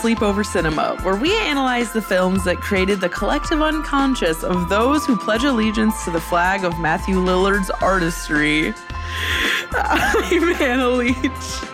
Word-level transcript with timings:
Sleepover 0.00 0.46
Cinema, 0.46 0.96
where 1.02 1.14
we 1.14 1.36
analyze 1.40 1.92
the 1.92 2.00
films 2.00 2.44
that 2.44 2.56
created 2.56 3.02
the 3.02 3.08
collective 3.10 3.60
unconscious 3.60 4.42
of 4.42 4.70
those 4.70 5.04
who 5.04 5.14
pledge 5.14 5.44
allegiance 5.44 6.04
to 6.04 6.10
the 6.10 6.20
flag 6.20 6.64
of 6.64 6.78
Matthew 6.80 7.16
Lillard's 7.16 7.68
artistry. 7.82 8.72
I'm 9.72 10.54
Hannah 10.54 10.88
Leach. 10.88 11.18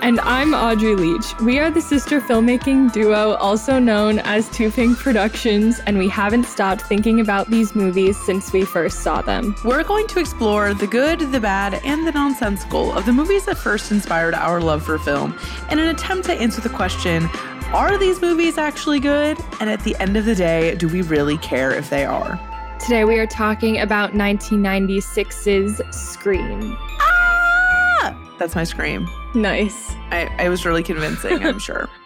And 0.02 0.18
I'm 0.20 0.54
Audrey 0.54 0.96
Leach. 0.96 1.38
We 1.40 1.60
are 1.60 1.70
the 1.70 1.80
sister 1.80 2.20
filmmaking 2.20 2.92
duo, 2.92 3.34
also 3.34 3.78
known 3.78 4.18
as 4.18 4.50
Too 4.50 4.72
Pink 4.72 4.98
Productions, 4.98 5.78
and 5.86 5.96
we 5.96 6.08
haven't 6.08 6.46
stopped 6.46 6.82
thinking 6.82 7.20
about 7.20 7.48
these 7.48 7.76
movies 7.76 8.16
since 8.26 8.52
we 8.52 8.64
first 8.64 9.04
saw 9.04 9.22
them. 9.22 9.54
We're 9.64 9.84
going 9.84 10.08
to 10.08 10.18
explore 10.18 10.74
the 10.74 10.88
good, 10.88 11.20
the 11.20 11.40
bad, 11.40 11.74
and 11.84 12.04
the 12.04 12.12
nonsensical 12.12 12.92
of 12.92 13.06
the 13.06 13.12
movies 13.12 13.44
that 13.46 13.56
first 13.56 13.92
inspired 13.92 14.34
our 14.34 14.60
love 14.60 14.82
for 14.82 14.98
film 14.98 15.38
in 15.70 15.78
an 15.78 15.88
attempt 15.88 16.26
to 16.26 16.32
answer 16.32 16.60
the 16.60 16.68
question 16.70 17.30
are 17.72 17.98
these 17.98 18.20
movies 18.20 18.58
actually 18.58 19.00
good? 19.00 19.38
And 19.60 19.68
at 19.68 19.80
the 19.80 19.96
end 19.96 20.16
of 20.16 20.24
the 20.24 20.34
day, 20.34 20.74
do 20.76 20.88
we 20.88 21.02
really 21.02 21.38
care 21.38 21.72
if 21.72 21.90
they 21.90 22.04
are? 22.04 22.40
Today 22.78 23.04
we 23.04 23.18
are 23.18 23.26
talking 23.26 23.80
about 23.80 24.12
1996's 24.12 25.80
Scream. 25.94 26.76
Ah! 27.00 28.34
That's 28.38 28.54
my 28.54 28.64
scream. 28.64 29.08
Nice. 29.34 29.90
I, 30.10 30.28
I 30.38 30.48
was 30.48 30.64
really 30.64 30.82
convincing, 30.82 31.44
I'm 31.44 31.58
sure. 31.58 31.88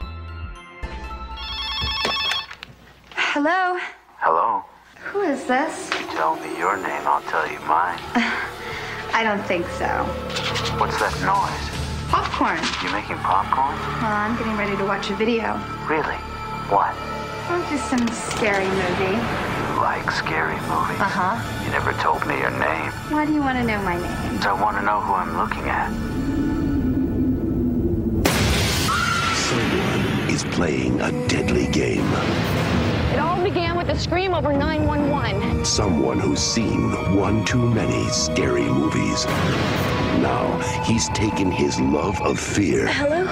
Hello? 3.15 3.79
Hello. 4.19 4.65
Who 4.97 5.21
is 5.23 5.45
this? 5.45 5.91
You 6.01 6.07
tell 6.07 6.37
me 6.37 6.57
your 6.59 6.77
name, 6.77 7.07
I'll 7.07 7.23
tell 7.23 7.51
you 7.51 7.59
mine. 7.61 7.99
I 9.13 9.23
don't 9.25 9.43
think 9.47 9.67
so. 9.71 10.05
What's 10.79 10.99
that 11.01 11.13
noise? 11.25 11.80
Popcorn. 12.11 12.59
You're 12.83 12.93
making 12.93 13.17
popcorn? 13.19 13.77
Well, 14.03 14.11
I'm 14.11 14.37
getting 14.37 14.57
ready 14.57 14.77
to 14.77 14.85
watch 14.85 15.11
a 15.11 15.15
video. 15.15 15.55
Really? 15.87 16.17
What? 16.67 16.93
Oh, 17.53 17.67
just 17.71 17.89
some 17.89 18.07
scary 18.09 18.67
movie. 18.67 19.15
You 19.15 19.81
like 19.81 20.11
scary 20.11 20.59
movies? 20.67 20.99
Uh-huh. 20.99 21.65
You 21.65 21.71
never 21.71 21.93
told 21.95 22.27
me 22.27 22.37
your 22.39 22.51
name. 22.51 22.91
Why 23.11 23.27
do 23.27 23.33
you 23.33 23.41
want 23.41 23.59
to 23.59 23.65
know 23.65 23.81
my 23.83 23.97
name? 23.97 24.41
I 24.43 24.53
want 24.61 24.77
to 24.79 24.83
know 24.83 25.01
who 25.01 25.13
I'm 25.13 25.37
looking 25.37 25.69
at. 25.69 25.91
Someone 29.37 30.31
is 30.31 30.45
playing 30.55 31.01
a 31.01 31.13
deadly 31.29 31.69
game. 31.69 32.07
It 33.51 33.57
all 33.57 33.63
began 33.63 33.77
with 33.77 33.89
a 33.89 33.99
scream 33.99 34.33
over 34.33 34.53
911. 34.53 35.65
Someone 35.65 36.21
who's 36.21 36.39
seen 36.39 36.93
one 37.17 37.45
too 37.45 37.69
many 37.71 38.09
scary 38.11 38.63
movies. 38.63 39.25
Now 40.23 40.59
he's 40.85 41.09
taken 41.09 41.51
his 41.51 41.81
love 41.81 42.21
of 42.23 42.39
fear 42.39 42.87
Hello? 42.87 43.25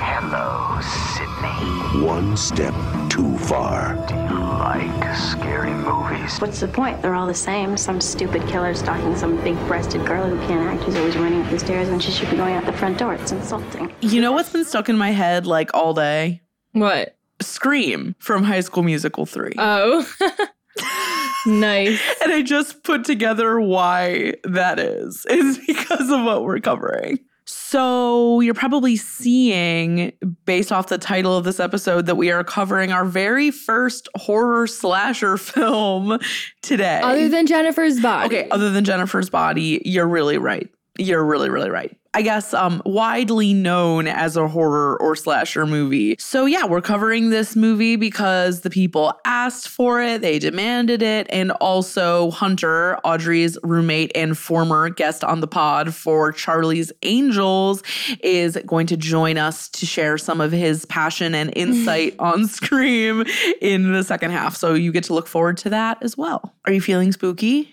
Hello, 0.00 0.80
Sidney. 1.14 2.04
one 2.04 2.36
step 2.36 2.74
too 3.08 3.38
far. 3.38 3.94
Do 4.08 4.14
you 4.14 4.40
like 4.40 5.16
scary 5.16 5.72
movies? 5.72 6.40
What's 6.40 6.58
the 6.58 6.68
point? 6.68 7.00
They're 7.00 7.14
all 7.14 7.28
the 7.28 7.34
same. 7.34 7.76
Some 7.76 8.00
stupid 8.00 8.42
killer 8.48 8.74
stalking 8.74 9.14
some 9.14 9.36
big 9.44 9.56
breasted 9.68 10.04
girl 10.04 10.28
who 10.28 10.36
can't 10.48 10.66
act 10.68 10.82
who's 10.82 10.96
always 10.96 11.16
running 11.16 11.42
up 11.42 11.50
the 11.50 11.60
stairs 11.60 11.88
when 11.88 12.00
she 12.00 12.10
should 12.10 12.30
be 12.30 12.36
going 12.36 12.54
out 12.54 12.66
the 12.66 12.72
front 12.72 12.98
door. 12.98 13.14
It's 13.14 13.30
insulting. 13.30 13.92
You 14.00 14.20
know 14.20 14.32
what's 14.32 14.50
been 14.50 14.64
stuck 14.64 14.88
in 14.88 14.98
my 14.98 15.10
head 15.10 15.46
like 15.46 15.72
all 15.74 15.94
day? 15.94 16.40
What? 16.72 17.16
Scream 17.40 18.14
from 18.18 18.44
High 18.44 18.60
School 18.60 18.82
Musical 18.82 19.26
3. 19.26 19.52
Oh. 19.58 20.06
nice. 21.46 22.00
and 22.22 22.32
I 22.32 22.42
just 22.42 22.82
put 22.82 23.04
together 23.04 23.60
why 23.60 24.34
that 24.44 24.78
is. 24.78 25.26
It's 25.30 25.58
because 25.66 26.10
of 26.10 26.24
what 26.24 26.44
we're 26.44 26.60
covering. 26.60 27.20
So, 27.46 28.40
you're 28.40 28.54
probably 28.54 28.96
seeing, 28.96 30.12
based 30.44 30.70
off 30.70 30.86
the 30.86 30.98
title 30.98 31.36
of 31.36 31.42
this 31.44 31.58
episode, 31.58 32.06
that 32.06 32.14
we 32.14 32.30
are 32.30 32.44
covering 32.44 32.92
our 32.92 33.04
very 33.04 33.50
first 33.50 34.08
horror 34.14 34.68
slasher 34.68 35.36
film 35.36 36.18
today. 36.62 37.00
Other 37.02 37.28
than 37.28 37.46
Jennifer's 37.46 38.00
body. 38.00 38.26
Okay, 38.26 38.48
other 38.50 38.70
than 38.70 38.84
Jennifer's 38.84 39.30
body, 39.30 39.82
you're 39.84 40.06
really 40.06 40.38
right. 40.38 40.68
You're 40.98 41.24
really, 41.24 41.50
really 41.50 41.70
right. 41.70 41.96
I 42.12 42.22
guess 42.22 42.52
um 42.52 42.82
widely 42.84 43.54
known 43.54 44.08
as 44.08 44.36
a 44.36 44.48
horror 44.48 45.00
or 45.00 45.14
slasher 45.14 45.64
movie. 45.64 46.16
So 46.18 46.44
yeah, 46.44 46.66
we're 46.66 46.80
covering 46.80 47.30
this 47.30 47.54
movie 47.54 47.94
because 47.94 48.62
the 48.62 48.70
people 48.70 49.12
asked 49.24 49.68
for 49.68 50.02
it, 50.02 50.20
they 50.20 50.40
demanded 50.40 51.02
it, 51.02 51.28
and 51.30 51.52
also 51.52 52.30
Hunter, 52.32 52.98
Audrey's 53.04 53.56
roommate 53.62 54.10
and 54.16 54.36
former 54.36 54.88
guest 54.88 55.22
on 55.22 55.40
the 55.40 55.46
pod 55.46 55.94
for 55.94 56.32
Charlie's 56.32 56.90
Angels, 57.02 57.82
is 58.24 58.58
going 58.66 58.88
to 58.88 58.96
join 58.96 59.38
us 59.38 59.68
to 59.68 59.86
share 59.86 60.18
some 60.18 60.40
of 60.40 60.50
his 60.50 60.84
passion 60.86 61.34
and 61.34 61.52
insight 61.54 62.16
on 62.18 62.48
Scream 62.48 63.24
in 63.60 63.92
the 63.92 64.02
second 64.02 64.32
half. 64.32 64.56
So 64.56 64.74
you 64.74 64.90
get 64.90 65.04
to 65.04 65.14
look 65.14 65.28
forward 65.28 65.58
to 65.58 65.70
that 65.70 66.02
as 66.02 66.16
well. 66.16 66.54
Are 66.64 66.72
you 66.72 66.80
feeling 66.80 67.12
spooky? 67.12 67.72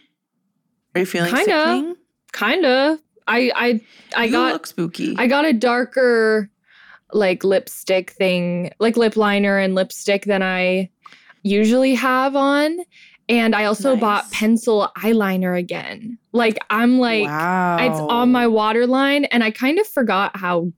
Are 0.94 1.00
you 1.00 1.06
feeling 1.08 1.34
Kinda. 1.34 1.96
Kinda. 2.34 3.00
I 3.28 3.52
I 3.56 3.82
I 4.16 4.26
you 4.26 4.32
got 4.32 4.54
look 4.54 4.68
spooky. 4.68 5.16
I 5.18 5.28
got 5.28 5.46
a 5.46 5.54
darker 5.54 6.50
like 7.14 7.44
lipstick 7.44 8.12
thing, 8.12 8.72
like 8.80 8.98
lip 8.98 9.16
liner 9.16 9.58
and 9.58 9.76
lipstick 9.76 10.26
than 10.26 10.44
I 10.44 10.90
usually 11.44 11.96
have 11.96 12.36
on. 12.36 12.80
And 13.30 13.56
I 13.56 13.66
also 13.66 13.92
Nice. 13.94 14.02
bought 14.02 14.32
pencil 14.32 14.90
eyeliner 14.98 15.58
again. 15.58 16.18
Like 16.32 16.58
I'm 16.70 17.00
like 17.00 17.26
wow. 17.26 17.78
it's 17.80 18.00
on 18.00 18.32
my 18.32 18.48
waterline 18.48 19.26
and 19.26 19.44
I 19.44 19.52
kind 19.52 19.80
of 19.80 19.88
forgot 19.88 20.36
how 20.38 20.72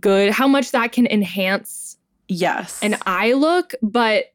good 0.00 0.30
how 0.30 0.48
much 0.48 0.72
that 0.72 0.92
can 0.92 1.06
enhance 1.06 1.96
yes. 2.28 2.82
an 2.82 2.96
eye 3.06 3.32
look, 3.32 3.72
but 3.82 4.33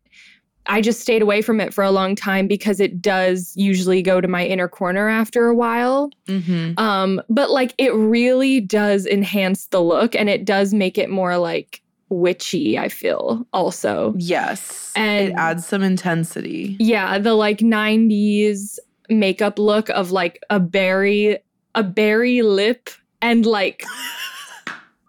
I 0.70 0.82
just 0.82 1.02
stayed 1.02 1.22
away 1.22 1.42
from 1.42 1.60
it 1.60 1.74
for 1.74 1.84
a 1.84 1.92
long 1.92 2.16
time 2.16 2.48
because 2.48 2.80
it 2.80 3.02
does 3.02 3.52
usually 3.58 4.02
go 4.02 4.22
to 4.22 4.28
my 4.28 4.46
inner 4.46 4.68
corner 4.70 5.10
after 5.10 5.48
a 5.48 5.56
while. 5.56 6.12
hmm 6.28 6.72
Um, 6.78 7.22
but 7.30 7.50
like 7.50 7.74
it 7.78 7.94
really 7.94 8.62
does 8.62 9.06
enhance 9.06 9.68
the 9.68 9.82
look 9.82 10.16
and 10.16 10.30
it 10.30 10.46
does 10.46 10.74
make 10.74 10.98
it 10.98 11.10
more 11.10 11.38
like 11.38 11.82
witchy, 12.10 12.78
I 12.78 12.88
feel 12.90 13.46
also. 13.52 14.14
Yes. 14.18 14.94
And- 14.96 15.30
it 15.30 15.34
adds 15.36 15.66
some 15.66 15.84
intensity. 15.84 16.78
Yeah, 16.80 17.18
the 17.20 17.34
like 17.34 17.60
90s 17.60 18.80
makeup 19.10 19.60
look 19.60 19.90
of 19.90 20.12
like 20.12 20.40
a 20.50 20.60
berry, 20.60 21.40
a 21.76 21.84
berry 21.84 22.42
lip 22.42 22.90
and 23.22 23.46
like 23.46 23.84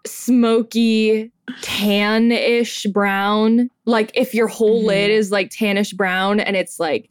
smoky 0.05 1.31
tan-ish 1.61 2.85
brown. 2.87 3.69
Like 3.85 4.11
if 4.13 4.33
your 4.33 4.47
whole 4.47 4.81
Mhm. 4.83 4.87
lid 4.87 5.11
is 5.11 5.31
like 5.31 5.49
tannish 5.49 5.95
brown 5.95 6.39
and 6.39 6.55
it's 6.55 6.79
like 6.79 7.09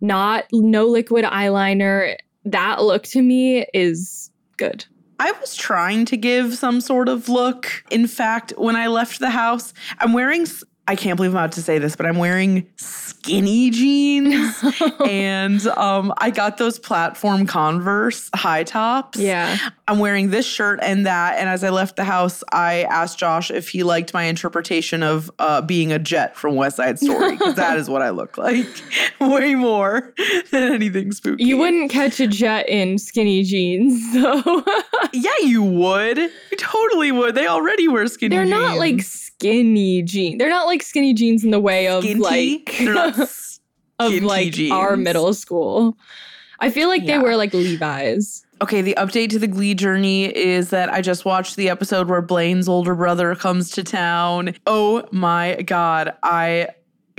not 0.00 0.44
no 0.52 0.86
liquid 0.86 1.24
eyeliner, 1.24 2.16
that 2.44 2.82
look 2.82 3.04
to 3.04 3.22
me 3.22 3.66
is 3.74 4.30
good. 4.56 4.84
I 5.20 5.32
was 5.32 5.56
trying 5.56 6.04
to 6.06 6.16
give 6.16 6.54
some 6.54 6.80
sort 6.80 7.08
of 7.08 7.28
look. 7.28 7.82
In 7.90 8.06
fact, 8.06 8.52
when 8.56 8.76
I 8.76 8.86
left 8.86 9.18
the 9.18 9.30
house, 9.30 9.72
I'm 9.98 10.12
wearing, 10.12 10.46
I 10.88 10.96
can't 10.96 11.18
believe 11.18 11.32
I'm 11.32 11.36
about 11.36 11.52
to 11.52 11.62
say 11.62 11.78
this, 11.78 11.94
but 11.96 12.06
I'm 12.06 12.16
wearing 12.16 12.66
skinny 12.76 13.68
jeans. 13.68 14.56
and 15.06 15.64
um, 15.68 16.14
I 16.16 16.30
got 16.30 16.56
those 16.56 16.78
platform 16.78 17.46
Converse 17.46 18.30
high 18.34 18.64
tops. 18.64 19.18
yeah. 19.18 19.58
I'm 19.86 19.98
wearing 19.98 20.30
this 20.30 20.46
shirt 20.46 20.80
and 20.82 21.06
that. 21.06 21.38
And 21.38 21.48
as 21.48 21.64
I 21.64 21.70
left 21.70 21.96
the 21.96 22.04
house, 22.04 22.42
I 22.52 22.82
asked 22.84 23.18
Josh 23.18 23.50
if 23.50 23.68
he 23.68 23.82
liked 23.82 24.12
my 24.12 24.24
interpretation 24.24 25.02
of 25.02 25.30
uh, 25.38 25.60
being 25.62 25.92
a 25.92 25.98
jet 25.98 26.36
from 26.36 26.56
West 26.56 26.76
Side 26.76 26.98
Story, 26.98 27.32
because 27.32 27.54
that 27.54 27.78
is 27.78 27.88
what 27.88 28.02
I 28.02 28.10
look 28.10 28.36
like 28.36 28.66
way 29.20 29.54
more 29.54 30.14
than 30.50 30.72
anything 30.72 31.12
spooky. 31.12 31.44
You 31.44 31.56
wouldn't 31.56 31.90
catch 31.90 32.20
a 32.20 32.26
jet 32.26 32.68
in 32.68 32.98
skinny 32.98 33.42
jeans, 33.44 34.12
though. 34.14 34.64
Yeah, 35.14 35.30
you 35.42 35.62
would. 35.62 36.18
You 36.18 36.56
totally 36.58 37.12
would. 37.12 37.34
They 37.34 37.46
already 37.46 37.88
wear 37.88 38.06
skinny 38.08 38.36
jeans. 38.36 38.50
They're 38.50 38.60
not 38.60 38.76
like 38.76 39.00
skinny 39.38 40.02
jeans. 40.02 40.38
They're 40.38 40.48
not 40.50 40.66
like 40.66 40.82
skinny 40.82 41.14
jeans 41.14 41.44
in 41.44 41.50
the 41.50 41.60
way 41.60 41.88
of 41.88 42.02
Skinty? 42.04 42.18
like 42.18 42.80
of 43.98 44.22
like 44.22 44.52
jeans. 44.52 44.72
our 44.72 44.96
middle 44.96 45.32
school. 45.34 45.96
I 46.60 46.70
feel 46.70 46.88
like 46.88 47.02
Yeah. 47.04 47.18
they 47.18 47.22
wear 47.22 47.36
like 47.36 47.54
Levi's. 47.54 48.44
Okay, 48.60 48.82
the 48.82 48.94
update 48.98 49.30
to 49.30 49.38
the 49.38 49.46
Glee 49.46 49.74
journey 49.74 50.24
is 50.36 50.70
that 50.70 50.92
I 50.92 51.00
just 51.00 51.24
watched 51.24 51.54
the 51.54 51.68
episode 51.70 52.08
where 52.08 52.20
Blaine's 52.20 52.68
older 52.68 52.96
brother 52.96 53.36
comes 53.36 53.70
to 53.72 53.84
town. 53.84 54.54
Oh 54.66 55.04
my 55.12 55.62
god, 55.64 56.14
I 56.24 56.68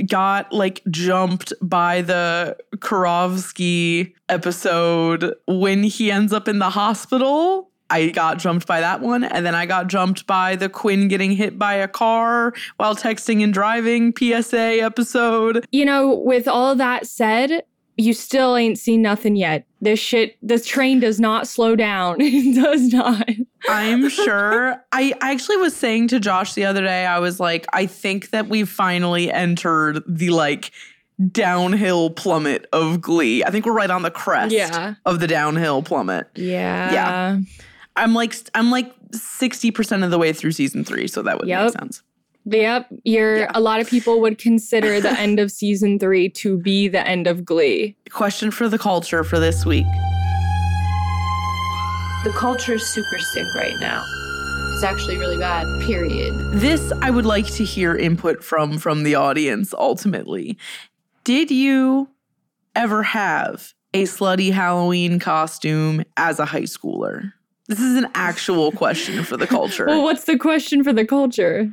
got 0.06 0.52
like 0.52 0.82
jumped 0.92 1.54
by 1.62 2.02
the 2.02 2.58
Karofsky 2.78 4.14
episode 4.28 5.34
when 5.48 5.84
he 5.84 6.12
ends 6.12 6.34
up 6.34 6.50
in 6.50 6.60
the 6.60 6.70
hospital. 6.72 7.69
I 7.90 8.10
got 8.10 8.38
jumped 8.38 8.68
by 8.68 8.82
that 8.82 9.02
one, 9.02 9.24
and 9.24 9.46
then 9.46 9.56
I 9.56 9.66
got 9.66 9.88
jumped 9.88 10.28
by 10.28 10.56
the 10.56 10.70
Quinn 10.70 11.08
getting 11.08 11.32
hit 11.32 11.58
by 11.58 11.74
a 11.76 11.88
car 11.88 12.54
while 12.78 12.96
texting 12.96 13.44
and 13.44 13.54
driving 13.54 14.14
PSA 14.18 14.82
episode. 14.82 15.66
You 15.72 15.86
know, 15.86 16.14
with 16.14 16.48
all 16.48 16.76
that 16.76 17.08
said, 17.08 17.64
you 17.98 18.14
still 18.14 18.56
ain't 18.56 18.78
seen 18.80 19.02
nothing 19.02 19.36
yet. 19.36 19.66
This 19.82 20.00
shit, 20.00 20.38
this 20.42 20.66
train 20.66 21.00
does 21.02 21.20
not 21.20 21.48
slow 21.48 21.76
down. 21.76 22.18
it 22.20 22.56
does 22.56 22.94
not. 22.94 23.28
I'm 23.68 24.08
sure. 24.10 24.74
I, 24.94 25.14
I 25.22 25.32
actually 25.34 25.58
was 25.58 25.76
saying 25.76 26.08
to 26.10 26.20
Josh 26.20 26.54
the 26.54 26.66
other 26.66 26.82
day, 26.82 27.06
I 27.06 27.20
was 27.20 27.40
like, 27.40 27.66
I 27.74 27.86
think 27.88 28.30
that 28.30 28.48
we've 28.48 28.70
finally 28.70 29.30
entered 29.32 30.02
the 30.08 30.30
like 30.30 30.72
downhill 31.34 32.10
plummet 32.12 32.66
of 32.72 33.02
Glee. 33.02 33.44
I 33.44 33.52
think 33.52 33.66
we're 33.66 33.74
right 33.74 33.90
on 33.90 34.04
the 34.04 34.12
crest 34.12 34.54
Yeah. 34.54 34.96
of 35.06 35.20
the 35.20 35.28
downhill 35.28 35.84
plummet. 35.84 36.28
Yeah. 36.36 36.94
Yeah. 36.94 37.40
I'm 38.00 38.14
like 38.14 38.36
I'm 38.56 38.72
like 38.72 38.94
60% 39.12 40.04
of 40.04 40.12
the 40.12 40.18
way 40.18 40.34
through 40.34 40.52
season 40.52 40.84
3, 40.84 41.08
so 41.08 41.22
that 41.24 41.38
would 41.40 41.48
make 41.48 41.72
sense. 41.74 42.04
Yep. 42.46 42.88
You're 43.04 43.38
Yeah. 43.40 43.52
a 43.54 43.60
lot 43.60 43.80
of 43.82 43.90
people 43.90 44.22
would 44.22 44.38
consider 44.38 45.00
the 45.02 45.12
end 45.20 45.40
of 45.40 45.52
season 45.62 46.00
three 46.00 46.30
to 46.30 46.58
be 46.58 46.88
the 46.88 47.06
end 47.06 47.28
of 47.28 47.44
Glee. 47.46 47.96
Question 48.12 48.50
for 48.52 48.68
the 48.70 48.78
culture 48.80 49.24
for 49.24 49.40
this 49.40 49.66
week. 49.66 49.86
The 52.24 52.32
culture 52.36 52.74
is 52.74 52.86
super 52.86 53.18
sick 53.20 53.46
right 53.56 53.76
now. 53.80 54.04
It's 54.74 54.84
actually 54.84 55.18
really 55.18 55.38
bad, 55.38 55.66
period. 55.82 56.34
This 56.54 56.92
I 57.02 57.10
would 57.12 57.26
like 57.26 57.48
to 57.54 57.64
hear 57.64 57.96
input 57.96 58.44
from 58.44 58.78
from 58.78 59.04
the 59.04 59.16
audience 59.16 59.74
ultimately. 59.74 60.58
Did 61.24 61.50
you 61.52 62.10
ever 62.76 63.04
have 63.04 63.74
a 63.94 64.04
slutty 64.04 64.52
Halloween 64.52 65.20
costume 65.20 66.04
as 66.18 66.40
a 66.40 66.46
high 66.46 66.64
schooler? 66.64 67.34
This 67.70 67.80
is 67.80 67.96
an 67.98 68.08
actual 68.16 68.72
question 68.72 69.24
for 69.24 69.38
the 69.38 69.46
culture. 69.46 69.86
Well, 69.86 70.02
what's 70.02 70.24
the 70.24 70.40
question 70.40 70.84
for 70.84 70.92
the 70.92 71.06
culture? 71.06 71.72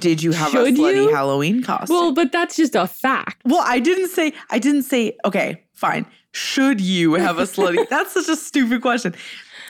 Did 0.00 0.24
you 0.24 0.32
have 0.32 0.50
should 0.50 0.66
a 0.66 0.72
slutty 0.72 1.04
you? 1.04 1.14
Halloween 1.14 1.62
costume? 1.62 1.96
Well, 1.96 2.12
but 2.12 2.32
that's 2.32 2.56
just 2.56 2.74
a 2.74 2.88
fact. 2.88 3.40
Well, 3.44 3.62
I 3.64 3.78
didn't 3.78 4.08
say, 4.08 4.32
I 4.50 4.58
didn't 4.58 4.82
say, 4.82 5.16
okay, 5.24 5.62
fine. 5.72 6.04
Should 6.32 6.80
you 6.80 7.14
have 7.14 7.38
a 7.38 7.44
slutty? 7.44 7.88
That's 7.90 8.12
such 8.12 8.28
a 8.28 8.36
stupid 8.36 8.82
question. 8.82 9.14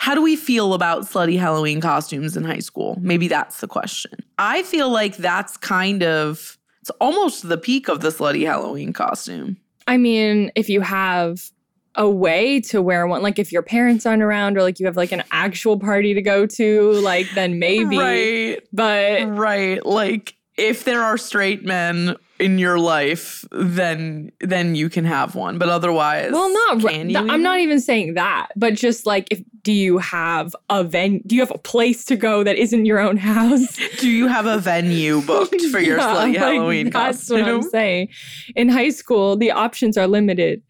How 0.00 0.14
do 0.14 0.22
we 0.22 0.34
feel 0.34 0.72
about 0.72 1.02
slutty 1.02 1.38
Halloween 1.38 1.80
costumes 1.80 2.34
in 2.34 2.44
high 2.44 2.58
school? 2.58 2.96
Maybe 3.00 3.28
that's 3.28 3.60
the 3.60 3.68
question. 3.68 4.12
I 4.38 4.62
feel 4.62 4.90
like 4.90 5.16
that's 5.18 5.56
kind 5.56 6.02
of, 6.02 6.58
it's 6.80 6.90
almost 7.00 7.48
the 7.48 7.58
peak 7.58 7.88
of 7.88 8.00
the 8.00 8.08
slutty 8.08 8.46
Halloween 8.46 8.92
costume. 8.92 9.56
I 9.86 9.96
mean, 9.96 10.52
if 10.54 10.68
you 10.68 10.80
have 10.80 11.50
a 11.98 12.08
way 12.08 12.60
to 12.60 12.80
wear 12.80 13.06
one, 13.06 13.22
like 13.22 13.38
if 13.38 13.52
your 13.52 13.62
parents 13.62 14.06
aren't 14.06 14.22
around 14.22 14.56
or 14.56 14.62
like 14.62 14.78
you 14.80 14.86
have 14.86 14.96
like 14.96 15.12
an 15.12 15.24
actual 15.32 15.78
party 15.78 16.14
to 16.14 16.22
go 16.22 16.46
to, 16.46 16.92
like 16.92 17.26
then 17.34 17.58
maybe. 17.58 17.98
Right. 17.98 18.62
But 18.72 19.28
Right. 19.28 19.84
Like 19.84 20.34
if 20.56 20.84
there 20.84 21.02
are 21.02 21.18
straight 21.18 21.64
men 21.64 22.16
in 22.38 22.58
your 22.58 22.78
life, 22.78 23.44
then 23.50 24.30
then 24.40 24.76
you 24.76 24.88
can 24.88 25.04
have 25.04 25.34
one. 25.34 25.58
But 25.58 25.68
otherwise, 25.68 26.32
well, 26.32 26.52
not 26.52 26.80
can 26.80 27.08
th- 27.08 27.18
I'm 27.18 27.42
not 27.42 27.58
even 27.58 27.80
saying 27.80 28.14
that, 28.14 28.48
but 28.56 28.74
just 28.74 29.04
like 29.04 29.26
if 29.32 29.42
do 29.62 29.72
you 29.72 29.98
have 29.98 30.54
a 30.70 30.84
venue? 30.84 31.20
Do 31.26 31.34
you 31.34 31.42
have 31.42 31.50
a 31.50 31.58
place 31.58 32.04
to 32.06 32.16
go 32.16 32.44
that 32.44 32.56
isn't 32.56 32.86
your 32.86 33.00
own 33.00 33.16
house? 33.16 33.76
Do 33.98 34.08
you 34.08 34.26
have 34.28 34.46
a 34.46 34.58
venue 34.58 35.20
booked 35.20 35.60
for 35.66 35.78
your 35.78 35.98
Yeah, 35.98 36.04
slutty 36.14 36.14
like, 36.14 36.36
Halloween 36.36 36.90
That's 36.90 37.18
costume? 37.18 37.40
what 37.40 37.48
I'm 37.48 37.62
saying. 37.62 38.08
In 38.56 38.68
high 38.68 38.90
school, 38.90 39.36
the 39.36 39.50
options 39.50 39.98
are 39.98 40.06
limited. 40.06 40.62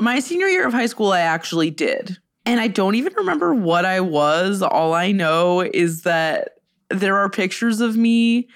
My 0.00 0.20
senior 0.20 0.46
year 0.46 0.66
of 0.66 0.72
high 0.72 0.86
school, 0.86 1.12
I 1.12 1.20
actually 1.20 1.70
did. 1.70 2.18
And 2.46 2.60
I 2.60 2.68
don't 2.68 2.94
even 2.94 3.12
remember 3.16 3.54
what 3.54 3.84
I 3.84 4.00
was. 4.00 4.62
All 4.62 4.94
I 4.94 5.12
know 5.12 5.60
is 5.60 6.02
that 6.02 6.56
there 6.88 7.16
are 7.16 7.28
pictures 7.28 7.80
of 7.80 7.96
me 7.96 8.48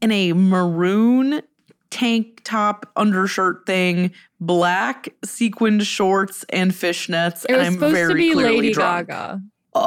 in 0.00 0.10
a 0.12 0.32
maroon 0.32 1.42
tank 1.90 2.40
top 2.44 2.90
undershirt 2.96 3.66
thing, 3.66 4.12
black 4.40 5.08
sequined 5.24 5.86
shorts 5.86 6.44
and 6.50 6.72
fishnets. 6.72 7.44
It 7.44 7.50
and 7.50 7.58
was 7.58 7.66
I'm 7.66 7.74
supposed 7.74 7.94
very 7.94 8.08
to 8.08 8.14
be 8.14 8.32
clearly 8.32 8.56
Lady 8.56 8.72
drunk. 8.72 9.08
Gaga. 9.08 9.42
Oh, 9.74 9.82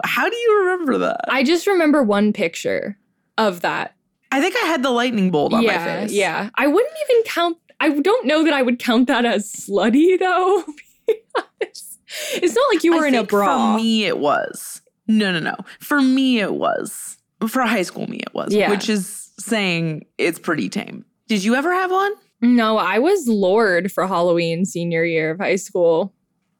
how 0.04 0.28
do 0.28 0.36
you 0.36 0.60
remember 0.60 0.98
that? 0.98 1.20
I, 1.28 1.38
I 1.38 1.44
just 1.44 1.66
remember 1.66 2.02
one 2.02 2.32
picture 2.32 2.98
of 3.38 3.60
that. 3.62 3.94
I 4.32 4.40
think 4.40 4.56
I 4.56 4.66
had 4.66 4.82
the 4.82 4.90
lightning 4.90 5.30
bolt 5.30 5.54
on 5.54 5.62
yeah, 5.62 5.78
my 5.78 5.84
face. 5.84 6.12
yeah. 6.12 6.50
I 6.56 6.66
wouldn't 6.66 6.94
even 7.08 7.22
count. 7.24 7.58
I 7.80 7.90
don't 7.90 8.26
know 8.26 8.44
that 8.44 8.54
I 8.54 8.62
would 8.62 8.78
count 8.78 9.06
that 9.08 9.24
as 9.24 9.50
slutty 9.52 10.18
though. 10.18 10.62
to 10.66 10.72
be 11.06 11.14
honest. 11.36 12.00
it's 12.34 12.54
not 12.54 12.74
like 12.74 12.84
you 12.84 12.96
were 12.96 13.04
I 13.04 13.08
in 13.08 13.14
a 13.14 13.24
bra. 13.24 13.74
For 13.74 13.78
me, 13.78 14.04
it 14.04 14.18
was. 14.18 14.82
No, 15.06 15.32
no, 15.32 15.38
no. 15.38 15.56
For 15.80 16.00
me, 16.00 16.40
it 16.40 16.54
was. 16.54 17.16
For 17.46 17.62
high 17.62 17.82
school 17.82 18.06
me, 18.08 18.18
it 18.18 18.34
was. 18.34 18.52
Yeah. 18.52 18.70
Which 18.70 18.88
is 18.88 19.30
saying 19.38 20.06
it's 20.18 20.38
pretty 20.38 20.68
tame. 20.68 21.04
Did 21.28 21.44
you 21.44 21.54
ever 21.54 21.72
have 21.72 21.90
one? 21.90 22.12
no, 22.42 22.76
I 22.76 22.98
was 22.98 23.26
Lorde 23.26 23.90
for 23.90 24.06
Halloween 24.06 24.64
senior 24.66 25.04
year 25.04 25.30
of 25.30 25.38
high 25.38 25.56
school. 25.56 26.12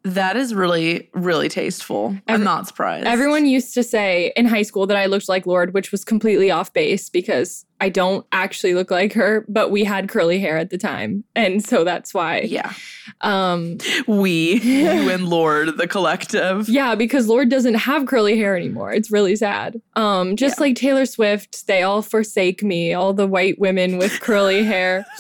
That 0.05 0.37
is 0.37 0.55
really, 0.55 1.11
really 1.15 1.49
tasteful. 1.49 2.17
I'm 2.29 2.45
not 2.45 2.69
surprised. 2.69 3.07
Everyone 3.07 3.45
used 3.45 3.75
to 3.75 3.83
say 3.83 4.33
in 4.37 4.47
high 4.47 4.63
school 4.63 4.87
that 4.87 4.97
I 4.97 5.07
looked 5.07 5.29
like 5.29 5.47
Lorde, 5.47 5.75
which 5.75 5.91
was 5.91 6.05
completely 6.05 6.51
off 6.51 6.73
base 6.73 7.11
because 7.11 7.66
I 7.81 7.89
don't 7.91 8.25
actually 8.33 8.75
look 8.75 8.91
like 8.91 9.13
her, 9.13 9.45
but 9.49 9.71
we 9.71 9.85
had 9.85 10.09
curly 10.09 10.39
hair 10.41 10.57
at 10.57 10.71
the 10.71 10.79
time. 10.79 11.25
And 11.35 11.63
so 11.65 11.85
that's 11.85 12.15
why. 12.15 12.41
Yeah. 12.41 12.73
Um 13.21 13.79
We, 14.07 14.55
you 14.63 15.11
and 15.11 15.29
Lorde, 15.29 15.77
the 15.77 15.87
collective. 15.87 16.69
yeah, 16.69 16.95
because 16.95 17.29
Lorde 17.29 17.51
doesn't 17.51 17.75
have 17.75 18.07
curly 18.07 18.37
hair 18.39 18.57
anymore. 18.57 18.93
It's 18.93 19.11
really 19.11 19.37
sad. 19.37 19.81
Um 19.95 20.37
just 20.37 20.59
like 20.61 20.77
Taylor 20.77 21.07
Swift, 21.07 21.67
they 21.67 21.83
all 21.83 22.03
forsake 22.03 22.63
me, 22.63 22.95
all 22.95 23.13
the 23.13 23.27
white 23.27 23.59
women 23.59 23.99
with 23.99 24.21
curly 24.21 24.65
hair. 24.65 25.05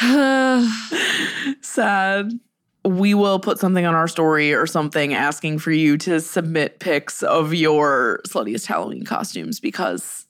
Sad. 1.60 2.32
We 2.84 3.12
will 3.14 3.38
put 3.40 3.58
something 3.58 3.84
on 3.84 3.94
our 3.94 4.08
story 4.08 4.54
or 4.54 4.66
something 4.66 5.12
asking 5.12 5.58
for 5.58 5.72
you 5.72 5.98
to 5.98 6.20
submit 6.20 6.78
pics 6.78 7.22
of 7.22 7.52
your 7.52 8.20
sluttiest 8.28 8.66
Halloween 8.66 9.04
costumes 9.04 9.58
because 9.60 10.26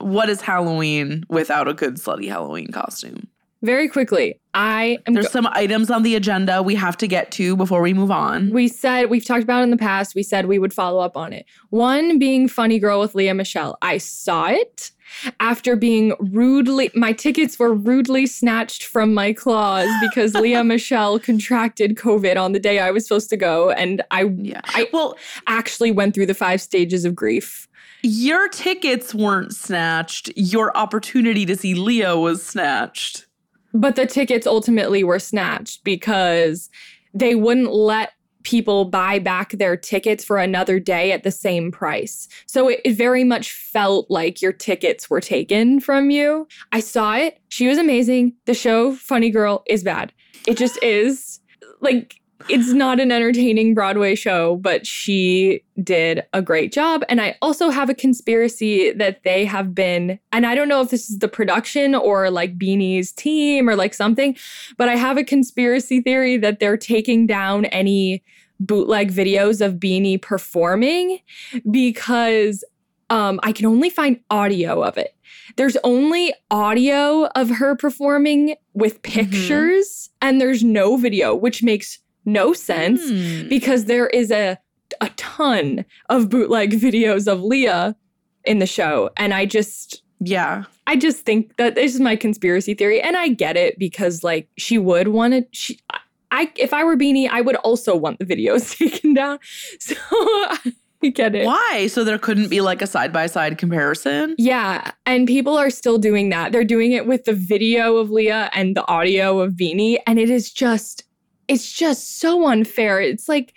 what 0.00 0.28
is 0.28 0.40
Halloween 0.40 1.24
without 1.28 1.68
a 1.68 1.74
good 1.74 1.96
slutty 1.96 2.28
Halloween 2.28 2.68
costume? 2.72 3.28
Very 3.62 3.88
quickly, 3.88 4.40
I 4.54 4.96
am 5.06 5.12
There's 5.12 5.30
some 5.30 5.46
items 5.48 5.90
on 5.90 6.02
the 6.02 6.14
agenda 6.16 6.62
we 6.62 6.74
have 6.76 6.96
to 6.96 7.06
get 7.06 7.30
to 7.32 7.56
before 7.56 7.82
we 7.82 7.92
move 7.92 8.10
on. 8.10 8.50
We 8.50 8.68
said 8.68 9.10
we've 9.10 9.24
talked 9.24 9.42
about 9.42 9.60
it 9.60 9.64
in 9.64 9.70
the 9.70 9.76
past. 9.76 10.14
We 10.14 10.22
said 10.22 10.46
we 10.46 10.58
would 10.58 10.72
follow 10.72 11.00
up 11.00 11.14
on 11.14 11.34
it. 11.34 11.44
One 11.68 12.18
being 12.18 12.48
Funny 12.48 12.78
Girl 12.78 13.00
with 13.00 13.14
Lea 13.14 13.34
Michele. 13.34 13.76
I 13.82 13.98
saw 13.98 14.48
it 14.48 14.92
after 15.40 15.76
being 15.76 16.14
rudely 16.20 16.90
my 16.94 17.12
tickets 17.12 17.58
were 17.58 17.74
rudely 17.74 18.26
snatched 18.26 18.84
from 18.84 19.12
my 19.12 19.32
claws 19.32 19.88
because 20.00 20.34
Lea 20.34 20.62
Michele 20.62 21.18
contracted 21.18 21.96
COVID 21.96 22.40
on 22.40 22.52
the 22.52 22.60
day 22.60 22.78
I 22.78 22.90
was 22.90 23.06
supposed 23.06 23.28
to 23.30 23.36
go 23.36 23.70
and 23.70 24.02
I 24.10 24.22
Yeah. 24.38 24.60
I 24.64 24.88
Well, 24.92 25.16
actually 25.46 25.90
went 25.90 26.14
through 26.14 26.26
the 26.26 26.34
five 26.34 26.60
stages 26.60 27.04
of 27.04 27.14
grief. 27.14 27.68
Your 28.02 28.48
tickets 28.48 29.14
weren't 29.14 29.54
snatched. 29.54 30.30
Your 30.36 30.76
opportunity 30.76 31.46
to 31.46 31.56
see 31.56 31.74
Leo 31.74 32.20
was 32.20 32.44
snatched. 32.44 33.26
But 33.72 33.96
the 33.96 34.06
tickets 34.06 34.46
ultimately 34.46 35.04
were 35.04 35.18
snatched 35.18 35.84
because 35.84 36.70
they 37.14 37.34
wouldn't 37.34 37.72
let 37.72 38.12
people 38.42 38.86
buy 38.86 39.18
back 39.18 39.52
their 39.52 39.76
tickets 39.76 40.24
for 40.24 40.38
another 40.38 40.80
day 40.80 41.12
at 41.12 41.22
the 41.22 41.30
same 41.30 41.70
price. 41.70 42.26
So 42.46 42.68
it, 42.68 42.80
it 42.84 42.94
very 42.94 43.22
much 43.24 43.52
felt 43.52 44.10
like 44.10 44.40
your 44.40 44.52
tickets 44.52 45.10
were 45.10 45.20
taken 45.20 45.80
from 45.80 46.10
you. 46.10 46.48
I 46.72 46.80
saw 46.80 47.16
it. 47.16 47.38
She 47.48 47.68
was 47.68 47.78
amazing. 47.78 48.34
The 48.46 48.54
show, 48.54 48.94
Funny 48.94 49.30
Girl, 49.30 49.62
is 49.66 49.84
bad. 49.84 50.12
It 50.46 50.56
just 50.56 50.82
is. 50.82 51.40
Like, 51.80 52.19
it's 52.48 52.72
not 52.72 53.00
an 53.00 53.12
entertaining 53.12 53.74
Broadway 53.74 54.14
show, 54.14 54.56
but 54.56 54.86
she 54.86 55.62
did 55.82 56.22
a 56.32 56.42
great 56.42 56.72
job. 56.72 57.04
And 57.08 57.20
I 57.20 57.36
also 57.42 57.70
have 57.70 57.90
a 57.90 57.94
conspiracy 57.94 58.92
that 58.92 59.22
they 59.24 59.44
have 59.44 59.74
been, 59.74 60.18
and 60.32 60.46
I 60.46 60.54
don't 60.54 60.68
know 60.68 60.80
if 60.80 60.90
this 60.90 61.10
is 61.10 61.18
the 61.18 61.28
production 61.28 61.94
or 61.94 62.30
like 62.30 62.58
Beanie's 62.58 63.12
team 63.12 63.68
or 63.68 63.76
like 63.76 63.94
something, 63.94 64.36
but 64.76 64.88
I 64.88 64.96
have 64.96 65.16
a 65.16 65.24
conspiracy 65.24 66.00
theory 66.00 66.36
that 66.38 66.60
they're 66.60 66.76
taking 66.76 67.26
down 67.26 67.66
any 67.66 68.22
bootleg 68.58 69.12
videos 69.12 69.64
of 69.64 69.74
Beanie 69.74 70.20
performing 70.20 71.20
because 71.70 72.62
um, 73.08 73.40
I 73.42 73.52
can 73.52 73.66
only 73.66 73.90
find 73.90 74.20
audio 74.30 74.82
of 74.82 74.96
it. 74.96 75.16
There's 75.56 75.76
only 75.82 76.32
audio 76.50 77.26
of 77.34 77.50
her 77.50 77.74
performing 77.74 78.54
with 78.74 79.02
pictures, 79.02 80.10
and 80.22 80.40
there's 80.40 80.62
no 80.62 80.96
video, 80.96 81.34
which 81.34 81.62
makes 81.62 81.98
no 82.24 82.52
sense 82.52 83.00
Hmm. 83.08 83.48
because 83.48 83.84
there 83.86 84.06
is 84.08 84.30
a 84.30 84.58
a 85.00 85.08
ton 85.16 85.84
of 86.08 86.28
bootleg 86.28 86.72
videos 86.72 87.26
of 87.30 87.42
Lea 87.42 87.94
in 88.44 88.58
the 88.58 88.66
show 88.66 89.10
and 89.16 89.32
I 89.32 89.46
just 89.46 90.02
Yeah. 90.18 90.64
I 90.86 90.96
just 90.96 91.24
think 91.24 91.56
that 91.56 91.76
this 91.76 91.94
is 91.94 92.00
my 92.00 92.16
conspiracy 92.16 92.74
theory 92.74 93.00
and 93.00 93.16
I 93.16 93.28
get 93.28 93.56
it 93.56 93.78
because 93.78 94.24
like 94.24 94.48
she 94.58 94.76
would 94.78 95.08
want 95.08 95.32
to 95.34 95.46
she 95.52 95.78
I 96.32 96.50
if 96.56 96.72
I 96.74 96.82
were 96.84 96.96
Beanie 96.96 97.28
I 97.30 97.40
would 97.40 97.56
also 97.56 97.94
want 97.96 98.18
the 98.18 98.26
videos 98.26 98.76
taken 98.78 99.14
down 99.14 99.38
so 99.78 99.94
I 101.02 101.08
get 101.14 101.34
it 101.34 101.46
Why? 101.46 101.86
So 101.86 102.04
there 102.04 102.18
couldn't 102.18 102.48
be 102.50 102.60
like 102.60 102.82
a 102.82 102.86
side 102.86 103.12
by 103.12 103.26
side 103.26 103.56
comparison? 103.56 104.34
Yeah, 104.36 104.90
and 105.06 105.26
people 105.26 105.56
are 105.56 105.70
still 105.70 105.96
doing 105.96 106.28
that. 106.30 106.52
They're 106.52 106.64
doing 106.64 106.92
it 106.92 107.06
with 107.06 107.24
the 107.24 107.32
video 107.32 107.96
of 107.96 108.10
Lea 108.10 108.30
and 108.52 108.76
the 108.76 108.86
audio 108.86 109.40
of 109.40 109.52
Beanie, 109.54 109.96
and 110.06 110.18
it 110.18 110.28
is 110.28 110.52
just 110.52 111.04
it's 111.50 111.72
just 111.72 112.20
so 112.20 112.46
unfair. 112.46 113.00
It's 113.00 113.28
like 113.28 113.54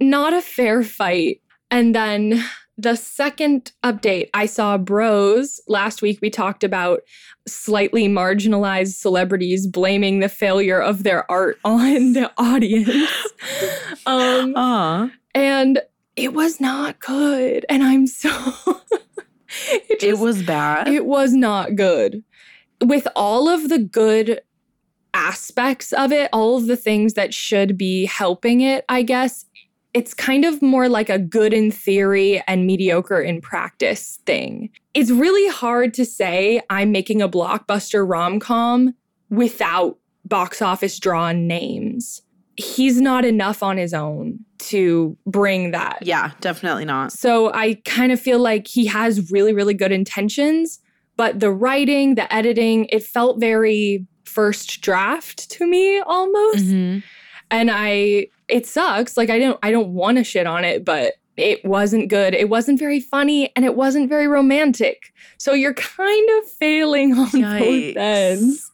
not 0.00 0.32
a 0.32 0.40
fair 0.40 0.84
fight. 0.84 1.42
And 1.68 1.92
then 1.92 2.44
the 2.76 2.94
second 2.94 3.72
update, 3.82 4.30
I 4.32 4.46
saw 4.46 4.78
Bros. 4.78 5.60
Last 5.66 6.00
week, 6.00 6.20
we 6.22 6.30
talked 6.30 6.62
about 6.62 7.00
slightly 7.48 8.06
marginalized 8.08 8.94
celebrities 8.94 9.66
blaming 9.66 10.20
the 10.20 10.28
failure 10.28 10.80
of 10.80 11.02
their 11.02 11.28
art 11.28 11.58
on 11.64 12.12
the 12.12 12.30
audience. 12.38 13.10
um, 14.06 14.56
Uh, 14.56 15.08
and 15.34 15.80
it 16.14 16.34
was 16.34 16.60
not 16.60 17.00
good. 17.00 17.66
And 17.68 17.82
I'm 17.82 18.06
so. 18.06 18.30
it 19.72 20.04
it, 20.04 20.18
was 20.18 20.44
bad. 20.44 20.86
It 20.86 21.04
was 21.04 21.32
not 21.32 21.74
good. 21.74 22.22
With 22.80 23.08
all 23.16 23.48
of 23.48 23.68
the 23.68 23.80
good 23.80 24.40
aspects 25.18 25.92
of 25.92 26.12
it, 26.12 26.30
all 26.32 26.56
of 26.56 26.66
the 26.66 26.76
things 26.76 27.14
that 27.14 27.34
should 27.34 27.76
be 27.76 28.06
helping 28.06 28.60
it, 28.60 28.84
I 28.88 29.02
guess, 29.02 29.44
it's 29.92 30.14
kind 30.14 30.44
of 30.44 30.62
more 30.62 30.88
like 30.88 31.10
a 31.10 31.18
good 31.18 31.52
in 31.52 31.72
theory 31.72 32.40
and 32.46 32.66
mediocre 32.66 33.20
in 33.20 33.40
practice 33.40 34.20
thing. 34.26 34.70
It's 34.94 35.10
really 35.10 35.50
hard 35.50 35.92
to 35.94 36.04
say 36.04 36.60
I'm 36.70 36.92
making 36.92 37.20
a 37.20 37.28
blockbuster 37.28 38.08
rom 38.08 38.38
com 38.38 38.94
without 39.28 39.98
box 40.24 40.62
office 40.62 40.98
drawn 41.00 41.48
names. 41.48 42.22
He's 42.56 43.00
not 43.00 43.24
enough 43.24 43.62
on 43.62 43.76
his 43.76 43.92
own 43.92 44.38
to 44.58 45.16
bring 45.26 45.72
that. 45.72 45.98
yeah, 46.02 46.32
definitely 46.40 46.84
not. 46.84 47.12
So 47.12 47.52
I 47.52 47.80
kind 47.84 48.12
of 48.12 48.20
feel 48.20 48.38
like 48.38 48.68
he 48.68 48.86
has 48.86 49.30
really, 49.32 49.52
really 49.52 49.74
good 49.74 49.92
intentions, 49.92 50.80
but 51.16 51.40
the 51.40 51.50
writing, 51.50 52.14
the 52.14 52.32
editing, 52.32 52.86
it 52.86 53.02
felt 53.02 53.40
very 53.40 54.06
first 54.28 54.80
draft 54.80 55.50
to 55.50 55.66
me 55.66 55.98
almost. 56.00 56.66
Mhm. 56.66 57.02
And 57.50 57.70
I 57.72 58.28
it 58.48 58.66
sucks. 58.66 59.16
Like 59.16 59.30
I 59.30 59.38
don't 59.38 59.58
I 59.62 59.70
don't 59.70 59.94
want 59.94 60.18
to 60.18 60.24
shit 60.24 60.46
on 60.46 60.64
it, 60.64 60.84
but 60.84 61.14
it 61.36 61.64
wasn't 61.64 62.08
good. 62.08 62.34
It 62.34 62.48
wasn't 62.48 62.78
very 62.78 63.00
funny 63.00 63.52
and 63.54 63.64
it 63.64 63.74
wasn't 63.76 64.08
very 64.08 64.26
romantic. 64.26 65.12
So 65.38 65.52
you're 65.54 65.74
kind 65.74 66.28
of 66.38 66.50
failing 66.50 67.12
on 67.16 67.28
Yikes. 67.30 67.94
both 67.94 67.96
ends. 68.02 68.70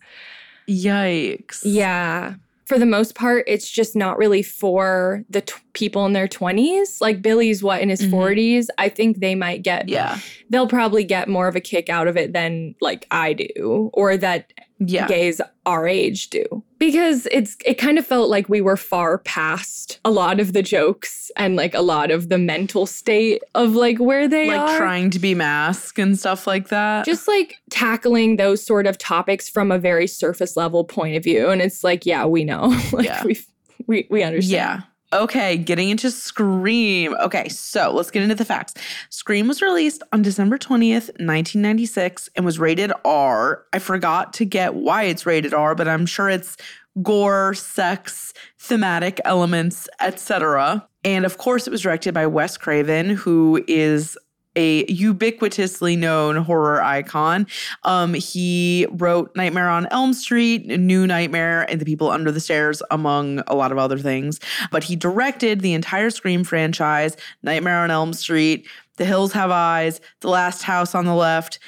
Yikes. 0.68 1.60
Yeah. 1.64 2.34
For 2.66 2.78
the 2.78 2.86
most 2.86 3.14
part, 3.14 3.44
it's 3.46 3.68
just 3.70 3.94
not 3.94 4.16
really 4.16 4.42
for 4.42 5.22
the 5.28 5.42
t- 5.42 5.52
people 5.74 6.06
in 6.06 6.14
their 6.14 6.26
20s. 6.26 6.98
Like 7.02 7.20
Billy's 7.20 7.62
what 7.62 7.82
in 7.82 7.90
his 7.90 8.00
Mhm. 8.00 8.10
40s. 8.10 8.68
I 8.78 8.88
think 8.88 9.18
they 9.20 9.34
might 9.34 9.62
get 9.62 9.86
Yeah. 9.88 10.18
they'll 10.48 10.66
probably 10.66 11.04
get 11.04 11.28
more 11.28 11.46
of 11.46 11.56
a 11.56 11.60
kick 11.60 11.90
out 11.90 12.08
of 12.08 12.16
it 12.16 12.32
than 12.32 12.74
like 12.80 13.06
I 13.10 13.34
do 13.34 13.90
or 13.92 14.16
that 14.16 14.50
Yeah. 14.86 15.06
gays 15.08 15.40
our 15.66 15.86
age 15.88 16.30
do. 16.30 16.44
Because 16.78 17.26
it's 17.32 17.56
it 17.64 17.74
kind 17.74 17.98
of 17.98 18.06
felt 18.06 18.28
like 18.28 18.48
we 18.48 18.60
were 18.60 18.76
far 18.76 19.18
past 19.18 20.00
a 20.04 20.10
lot 20.10 20.38
of 20.40 20.52
the 20.52 20.62
jokes 20.62 21.30
and 21.36 21.56
like 21.56 21.74
a 21.74 21.80
lot 21.80 22.10
of 22.10 22.28
the 22.28 22.36
mental 22.38 22.84
state 22.86 23.42
of 23.54 23.74
like 23.74 23.98
where 23.98 24.28
they 24.28 24.48
like 24.48 24.60
are. 24.60 24.76
trying 24.76 25.10
to 25.10 25.18
be 25.18 25.34
mask 25.34 25.98
and 25.98 26.18
stuff 26.18 26.46
like 26.46 26.68
that. 26.68 27.04
just 27.06 27.26
like 27.26 27.56
tackling 27.70 28.36
those 28.36 28.64
sort 28.64 28.86
of 28.86 28.98
topics 28.98 29.48
from 29.48 29.72
a 29.72 29.78
very 29.78 30.06
surface 30.06 30.56
level 30.56 30.84
point 30.84 31.16
of 31.16 31.24
view 31.24 31.48
and 31.48 31.62
it's 31.62 31.82
like 31.82 32.04
yeah 32.04 32.26
we 32.26 32.44
know 32.44 32.66
like 32.92 33.06
Yeah. 33.06 33.24
we 33.24 33.38
we 33.86 34.06
we 34.10 34.22
understand 34.22 34.52
Yeah. 34.52 34.80
Okay, 35.14 35.56
getting 35.56 35.90
into 35.90 36.10
Scream. 36.10 37.14
Okay, 37.22 37.48
so 37.48 37.92
let's 37.92 38.10
get 38.10 38.24
into 38.24 38.34
the 38.34 38.44
facts. 38.44 38.74
Scream 39.10 39.46
was 39.46 39.62
released 39.62 40.02
on 40.12 40.22
December 40.22 40.58
20th, 40.58 41.06
1996, 41.20 42.30
and 42.34 42.44
was 42.44 42.58
rated 42.58 42.92
R. 43.04 43.64
I 43.72 43.78
forgot 43.78 44.32
to 44.34 44.44
get 44.44 44.74
why 44.74 45.04
it's 45.04 45.24
rated 45.24 45.54
R, 45.54 45.76
but 45.76 45.86
I'm 45.86 46.04
sure 46.04 46.28
it's 46.28 46.56
gore, 47.00 47.54
sex, 47.54 48.34
thematic 48.58 49.20
elements, 49.24 49.88
etc. 50.00 50.84
And 51.04 51.24
of 51.24 51.38
course, 51.38 51.68
it 51.68 51.70
was 51.70 51.82
directed 51.82 52.12
by 52.12 52.26
Wes 52.26 52.56
Craven, 52.56 53.10
who 53.10 53.62
is 53.68 54.18
a 54.56 54.84
ubiquitously 54.86 55.98
known 55.98 56.36
horror 56.36 56.82
icon. 56.82 57.46
Um, 57.82 58.14
he 58.14 58.86
wrote 58.90 59.34
Nightmare 59.34 59.68
on 59.68 59.86
Elm 59.86 60.12
Street, 60.12 60.66
New 60.66 61.06
Nightmare, 61.06 61.62
and 61.70 61.80
The 61.80 61.84
People 61.84 62.10
Under 62.10 62.30
the 62.30 62.40
Stairs, 62.40 62.82
among 62.90 63.40
a 63.46 63.54
lot 63.54 63.72
of 63.72 63.78
other 63.78 63.98
things. 63.98 64.40
But 64.70 64.84
he 64.84 64.96
directed 64.96 65.60
the 65.60 65.74
entire 65.74 66.10
Scream 66.10 66.44
franchise, 66.44 67.16
Nightmare 67.42 67.78
on 67.78 67.90
Elm 67.90 68.12
Street, 68.12 68.66
The 68.96 69.04
Hills 69.04 69.32
Have 69.32 69.50
Eyes, 69.50 70.00
The 70.20 70.28
Last 70.28 70.62
House 70.62 70.94
on 70.94 71.04
the 71.04 71.14
Left, 71.14 71.58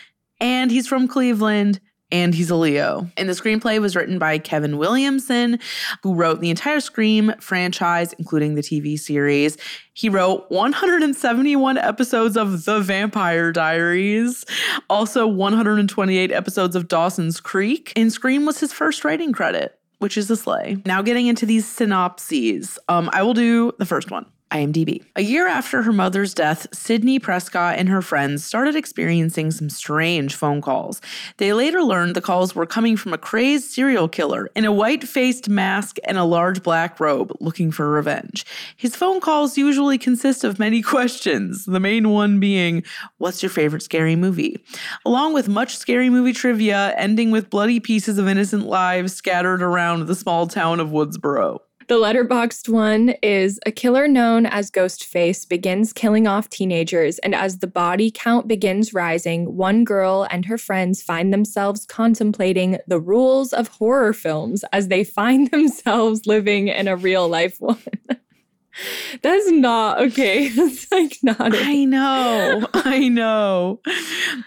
and 0.40 0.71
he's 0.71 0.87
from 0.87 1.09
Cleveland. 1.09 1.81
And 2.12 2.34
he's 2.34 2.50
a 2.50 2.56
Leo. 2.56 3.10
And 3.16 3.28
the 3.28 3.32
screenplay 3.32 3.80
was 3.80 3.96
written 3.96 4.18
by 4.18 4.38
Kevin 4.38 4.78
Williamson, 4.78 5.58
who 6.02 6.14
wrote 6.14 6.40
the 6.40 6.50
entire 6.50 6.78
Scream 6.80 7.32
franchise, 7.40 8.12
including 8.14 8.54
the 8.54 8.62
TV 8.62 8.98
series. 8.98 9.58
He 9.92 10.08
wrote 10.08 10.46
171 10.50 11.78
episodes 11.78 12.36
of 12.36 12.64
The 12.64 12.80
Vampire 12.80 13.50
Diaries, 13.50 14.44
also 14.88 15.26
128 15.26 16.30
episodes 16.30 16.76
of 16.76 16.86
Dawson's 16.86 17.40
Creek, 17.40 17.92
and 17.96 18.12
Scream 18.12 18.46
was 18.46 18.60
his 18.60 18.72
first 18.72 19.04
writing 19.04 19.32
credit, 19.32 19.78
which 19.98 20.16
is 20.16 20.30
a 20.30 20.36
slay. 20.36 20.76
Now, 20.86 21.02
getting 21.02 21.26
into 21.26 21.46
these 21.46 21.66
synopses, 21.66 22.78
um, 22.88 23.10
I 23.12 23.22
will 23.22 23.34
do 23.34 23.72
the 23.78 23.86
first 23.86 24.10
one. 24.10 24.26
IMDb. 24.52 25.02
A 25.16 25.22
year 25.22 25.48
after 25.48 25.82
her 25.82 25.92
mother's 25.92 26.32
death, 26.32 26.66
Sidney 26.72 27.18
Prescott 27.18 27.78
and 27.78 27.88
her 27.88 28.00
friends 28.00 28.44
started 28.44 28.76
experiencing 28.76 29.50
some 29.50 29.68
strange 29.68 30.34
phone 30.34 30.60
calls. 30.60 31.00
They 31.38 31.52
later 31.52 31.82
learned 31.82 32.14
the 32.14 32.20
calls 32.20 32.54
were 32.54 32.66
coming 32.66 32.96
from 32.96 33.12
a 33.12 33.18
crazed 33.18 33.70
serial 33.70 34.08
killer 34.08 34.48
in 34.54 34.64
a 34.64 34.72
white 34.72 35.02
faced 35.02 35.48
mask 35.48 35.96
and 36.04 36.16
a 36.16 36.24
large 36.24 36.62
black 36.62 37.00
robe 37.00 37.32
looking 37.40 37.72
for 37.72 37.90
revenge. 37.90 38.46
His 38.76 38.94
phone 38.94 39.20
calls 39.20 39.58
usually 39.58 39.98
consist 39.98 40.44
of 40.44 40.58
many 40.58 40.80
questions, 40.96 41.64
the 41.64 41.80
main 41.80 42.10
one 42.10 42.38
being, 42.38 42.84
What's 43.18 43.42
your 43.42 43.50
favorite 43.50 43.82
scary 43.82 44.14
movie? 44.14 44.62
Along 45.04 45.34
with 45.34 45.48
much 45.48 45.76
scary 45.76 46.08
movie 46.08 46.32
trivia, 46.32 46.94
ending 46.96 47.30
with 47.32 47.50
bloody 47.50 47.80
pieces 47.80 48.18
of 48.18 48.28
innocent 48.28 48.66
lives 48.66 49.14
scattered 49.14 49.62
around 49.62 50.06
the 50.06 50.14
small 50.14 50.46
town 50.46 50.78
of 50.78 50.88
Woodsboro. 50.88 51.58
The 51.88 51.95
Letterboxd 51.95 52.69
one 52.69 53.11
is 53.23 53.61
a 53.64 53.71
killer 53.71 54.09
known 54.09 54.45
as 54.45 54.73
Ghostface 54.73 55.49
begins 55.49 55.93
killing 55.93 56.26
off 56.26 56.49
teenagers, 56.49 57.21
and 57.21 57.33
as 57.33 57.59
the 57.59 57.69
body 57.69 58.11
count 58.12 58.49
begins 58.49 58.93
rising, 58.93 59.57
one 59.57 59.85
girl 59.85 60.26
and 60.28 60.45
her 60.47 60.59
friends 60.59 61.00
find 61.00 61.33
themselves 61.33 61.87
contemplating 61.87 62.78
the 62.88 62.99
rules 62.99 63.52
of 63.52 63.69
horror 63.69 64.12
films 64.12 64.64
as 64.73 64.88
they 64.88 65.05
find 65.05 65.49
themselves 65.52 66.26
living 66.26 66.66
in 66.66 66.88
a 66.88 66.97
real 66.97 67.28
life 67.28 67.61
one. 67.61 67.78
That's 69.23 69.49
not 69.52 70.00
okay. 70.00 70.49
That's 70.57 70.90
like 70.90 71.19
not. 71.23 71.38
I 71.55 71.85
know. 71.85 72.66
I 72.75 73.07
know. 73.07 73.81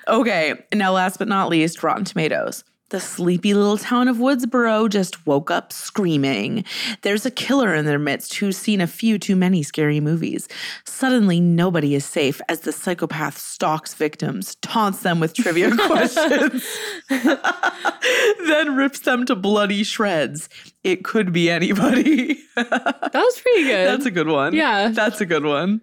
Okay. 0.10 0.56
Now, 0.74 0.92
last 0.92 1.18
but 1.18 1.30
not 1.30 1.48
least, 1.48 1.82
Rotten 1.82 2.04
Tomatoes. 2.04 2.66
The 2.90 3.00
sleepy 3.00 3.54
little 3.54 3.78
town 3.78 4.08
of 4.08 4.18
Woodsboro 4.18 4.90
just 4.90 5.28
woke 5.28 5.52
up 5.52 5.72
screaming. 5.72 6.66
There's 7.04 7.24
a 7.24 7.30
killer 7.30 7.76
in 7.76 7.86
their 7.86 8.00
midst 8.00 8.34
who's 8.36 8.58
seen 8.58 8.82
a 8.82 8.88
few 8.88 9.20
too 9.20 9.36
many 9.36 9.62
scary 9.62 10.00
movies. 10.00 10.48
Suddenly, 10.86 11.40
nobody 11.40 11.94
is 11.94 12.04
safe 12.04 12.42
as 12.50 12.62
the 12.62 12.72
psychopath 12.72 13.38
stalks 13.38 13.94
victims, 13.94 14.56
taunts 14.56 15.02
them 15.02 15.20
with 15.20 15.36
trivia 15.36 15.76
questions, 15.86 16.66
then 17.10 18.76
rips 18.76 19.02
them 19.02 19.24
to 19.28 19.36
bloody 19.36 19.84
shreds. 19.84 20.50
It 20.84 21.04
could 21.04 21.32
be 21.32 21.50
anybody. 21.50 22.40
That 22.60 23.14
was 23.14 23.40
pretty 23.40 23.64
good. 23.64 23.88
That's 23.88 24.06
a 24.06 24.12
good 24.12 24.28
one. 24.28 24.54
Yeah. 24.54 24.90
That's 24.90 25.22
a 25.22 25.26
good 25.26 25.46
one. 25.46 25.82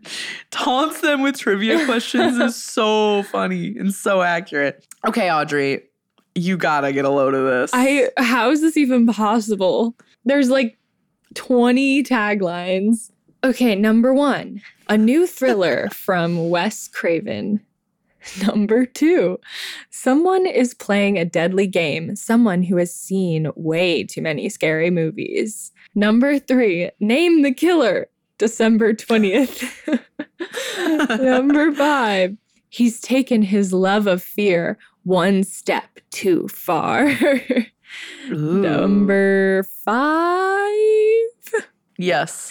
Taunts 0.51 1.01
them 1.01 1.23
with 1.23 1.39
trivia 1.39 1.85
questions 1.87 2.37
is 2.39 2.63
so 2.63 3.23
funny 3.25 3.75
and 3.79 3.95
so 3.95 4.21
accurate. 4.21 4.87
Okay, 5.07 5.33
Audrey, 5.33 5.85
you 6.37 6.57
gotta 6.57 6.93
get 6.93 7.05
a 7.05 7.11
load 7.11 7.35
of 7.35 7.45
this. 7.45 7.71
I 7.73 8.11
how 8.19 8.51
is 8.51 8.61
this 8.61 8.77
even 8.77 9.07
possible? 9.07 9.97
There's 10.25 10.51
like 10.51 10.79
20 11.35 12.03
taglines. 12.05 13.11
Okay, 13.45 13.75
number 13.75 14.13
1, 14.13 14.61
a 14.89 14.99
new 14.99 15.27
thriller 15.27 15.89
from 15.93 16.49
Wes 16.49 16.89
Craven. 16.89 17.61
Number 18.45 18.85
2, 18.87 19.39
someone 19.91 20.47
is 20.47 20.75
playing 20.75 21.17
a 21.17 21.25
deadly 21.25 21.69
game, 21.69 22.17
someone 22.17 22.65
who 22.65 22.77
has 22.79 22.93
seen 22.93 23.49
way 23.55 24.03
too 24.03 24.21
many 24.21 24.49
scary 24.49 24.91
movies. 24.91 25.71
Number 25.95 26.41
3, 26.41 26.91
name 26.99 27.43
the 27.43 27.55
killer. 27.55 28.09
December 28.39 28.93
20th. 28.93 30.01
Number 31.23 31.73
5, 31.73 32.37
he's 32.69 33.01
taken 33.01 33.43
his 33.43 33.73
love 33.73 34.07
of 34.07 34.23
fear 34.23 34.79
one 35.07 35.45
step 35.45 36.01
too 36.11 36.49
far. 36.49 37.09
Number 38.29 39.63
five. 39.85 40.67
Yes. 41.97 42.51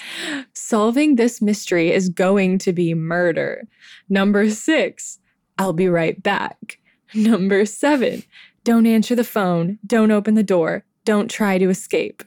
Solving 0.53 1.17
this 1.17 1.41
mystery 1.41 1.91
is 1.91 2.07
going 2.07 2.57
to 2.59 2.71
be 2.71 2.93
murder. 2.93 3.67
Number 4.07 4.49
six. 4.49 5.19
I'll 5.57 5.73
be 5.73 5.89
right 5.89 6.21
back. 6.23 6.79
Number 7.13 7.65
seven. 7.65 8.23
Don't 8.63 8.87
answer 8.87 9.15
the 9.15 9.25
phone. 9.25 9.77
Don't 9.85 10.11
open 10.11 10.35
the 10.35 10.43
door. 10.43 10.85
Don't 11.03 11.29
try 11.29 11.57
to 11.57 11.69
escape. 11.69 12.23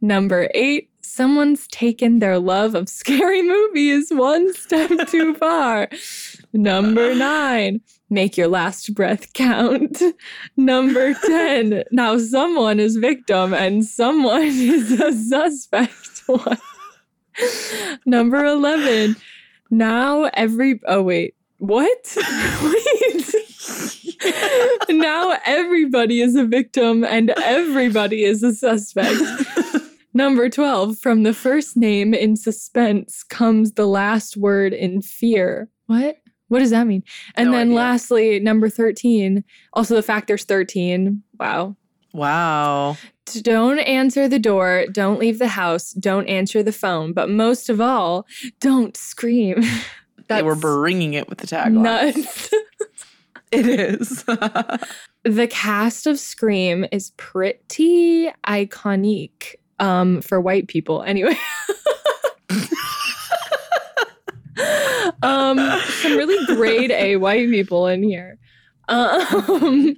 Number 0.00 0.48
eight, 0.54 0.90
someone's 1.02 1.66
taken 1.66 2.20
their 2.20 2.38
love 2.38 2.76
of 2.76 2.88
scary 2.88 3.42
movies 3.46 4.10
one 4.10 4.54
step 4.54 4.90
too 5.08 5.34
far. 5.40 5.88
Number 6.52 7.14
nine, 7.14 7.80
make 8.10 8.36
your 8.36 8.48
last 8.48 8.92
breath 8.94 9.32
count. 9.32 10.02
Number 10.56 11.14
10, 11.26 11.84
now 11.92 12.18
someone 12.18 12.80
is 12.80 12.96
victim 12.96 13.54
and 13.54 13.84
someone 13.84 14.42
is 14.44 15.00
a 15.00 15.12
suspect. 15.12 16.22
What? 16.26 16.60
Number 18.04 18.44
11, 18.44 19.16
now 19.70 20.24
every, 20.34 20.80
oh 20.86 21.02
wait, 21.02 21.34
what? 21.58 22.16
wait. 22.62 23.34
now 24.90 25.38
everybody 25.46 26.20
is 26.20 26.34
a 26.34 26.44
victim 26.44 27.04
and 27.04 27.30
everybody 27.30 28.24
is 28.24 28.42
a 28.42 28.52
suspect. 28.52 29.22
Number 30.12 30.50
12, 30.50 30.98
from 30.98 31.22
the 31.22 31.32
first 31.32 31.76
name 31.76 32.12
in 32.12 32.36
suspense 32.36 33.22
comes 33.22 33.72
the 33.72 33.86
last 33.86 34.36
word 34.36 34.72
in 34.72 35.02
fear. 35.02 35.68
What? 35.86 36.19
What 36.50 36.58
does 36.58 36.70
that 36.70 36.86
mean? 36.86 37.02
And 37.36 37.46
No 37.50 37.56
then 37.56 37.68
idea. 37.68 37.76
lastly, 37.76 38.40
number 38.40 38.68
13, 38.68 39.42
also 39.72 39.94
the 39.94 40.02
fact 40.02 40.26
there's 40.26 40.44
13. 40.44 41.22
Wow. 41.38 41.76
Wow. 42.12 42.96
Don't 43.42 43.78
answer 43.78 44.28
the 44.28 44.38
door, 44.40 44.84
don't 44.92 45.18
leave 45.20 45.38
the 45.38 45.48
house, 45.48 45.92
don't 45.92 46.26
answer 46.26 46.62
the 46.62 46.72
phone, 46.72 47.12
but 47.12 47.30
most 47.30 47.68
of 47.70 47.80
all, 47.80 48.26
don't 48.60 48.96
scream. 48.96 49.62
They 50.28 50.42
were 50.44 50.54
bringing 50.54 51.14
it 51.14 51.28
with 51.28 51.38
the 51.38 51.46
tagline. 51.48 51.72
nuts. 51.82 52.54
It 53.52 53.66
is. 53.66 54.22
the 55.24 55.48
cast 55.50 56.06
of 56.06 56.20
Scream 56.20 56.86
is 56.92 57.10
pretty 57.16 58.30
iconic 58.46 59.56
um, 59.80 60.20
for 60.22 60.40
white 60.40 60.68
people. 60.68 61.02
Anyway. 61.02 61.36
Um, 65.22 65.58
some 66.00 66.16
really 66.16 66.44
grade 66.46 66.90
A 66.90 67.16
white 67.16 67.48
people 67.48 67.86
in 67.86 68.02
here. 68.02 68.38
Um, 68.88 69.96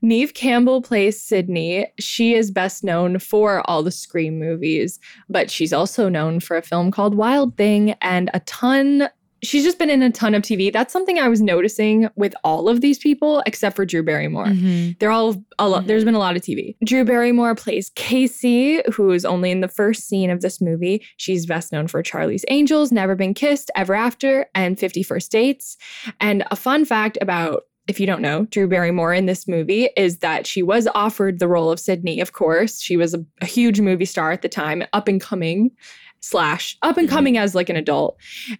Neve 0.00 0.32
Campbell 0.34 0.80
plays 0.80 1.20
Sidney. 1.20 1.86
She 1.98 2.34
is 2.34 2.50
best 2.50 2.84
known 2.84 3.18
for 3.18 3.68
all 3.68 3.82
the 3.82 3.90
Scream 3.90 4.38
movies, 4.38 5.00
but 5.28 5.50
she's 5.50 5.72
also 5.72 6.08
known 6.08 6.38
for 6.40 6.56
a 6.56 6.62
film 6.62 6.90
called 6.90 7.14
Wild 7.16 7.56
Thing 7.56 7.92
and 8.00 8.30
a 8.32 8.40
ton. 8.40 9.08
She's 9.42 9.64
just 9.64 9.78
been 9.78 9.90
in 9.90 10.02
a 10.02 10.10
ton 10.10 10.34
of 10.34 10.42
TV. 10.42 10.72
That's 10.72 10.92
something 10.92 11.18
I 11.18 11.28
was 11.28 11.40
noticing 11.40 12.08
with 12.16 12.34
all 12.44 12.68
of 12.68 12.80
these 12.80 12.98
people, 12.98 13.42
except 13.46 13.76
for 13.76 13.84
Drew 13.86 14.02
Barrymore. 14.02 14.46
Mhm. 14.46 14.98
They're 14.98 15.10
all 15.10 15.42
a 15.58 15.68
lot. 15.68 15.86
There's 15.86 16.04
been 16.04 16.14
a 16.14 16.18
lot 16.18 16.36
of 16.36 16.42
TV. 16.42 16.76
Drew 16.84 17.04
Barrymore 17.04 17.54
plays 17.54 17.90
Casey, 17.94 18.80
who 18.92 19.10
is 19.12 19.24
only 19.24 19.50
in 19.50 19.60
the 19.60 19.68
first 19.68 20.08
scene 20.08 20.30
of 20.30 20.40
this 20.40 20.60
movie. 20.60 21.02
She's 21.18 21.46
best 21.46 21.72
known 21.72 21.86
for 21.86 22.02
Charlie's 22.02 22.44
Angels, 22.48 22.90
Never 22.92 23.14
Been 23.14 23.34
Kissed, 23.34 23.70
Ever 23.76 23.94
After, 23.94 24.46
and 24.54 24.78
Fifty 24.78 25.02
First 25.02 25.30
Dates. 25.30 25.76
And 26.20 26.44
a 26.50 26.56
fun 26.56 26.84
fact 26.84 27.16
about 27.20 27.64
if 27.86 27.98
you 27.98 28.06
don't 28.06 28.20
know, 28.20 28.44
Drew 28.50 28.68
Barrymore 28.68 29.14
in 29.14 29.24
this 29.24 29.48
movie 29.48 29.88
is 29.96 30.18
that 30.18 30.46
she 30.46 30.62
was 30.62 30.86
offered 30.94 31.38
the 31.38 31.48
role 31.48 31.70
of 31.72 31.80
Sidney, 31.80 32.20
of 32.20 32.34
course. 32.34 32.82
She 32.82 32.98
was 32.98 33.14
a, 33.14 33.24
a 33.40 33.46
huge 33.46 33.80
movie 33.80 34.04
star 34.04 34.30
at 34.30 34.42
the 34.42 34.48
time, 34.48 34.82
up 34.92 35.08
and 35.08 35.18
coming, 35.18 35.70
slash, 36.20 36.76
up 36.82 36.96
and 36.96 37.08
coming 37.08 37.38
as 37.38 37.54
like 37.54 37.68
an 37.68 37.76
adult. 37.76 38.16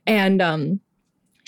And 0.06 0.40
um 0.40 0.80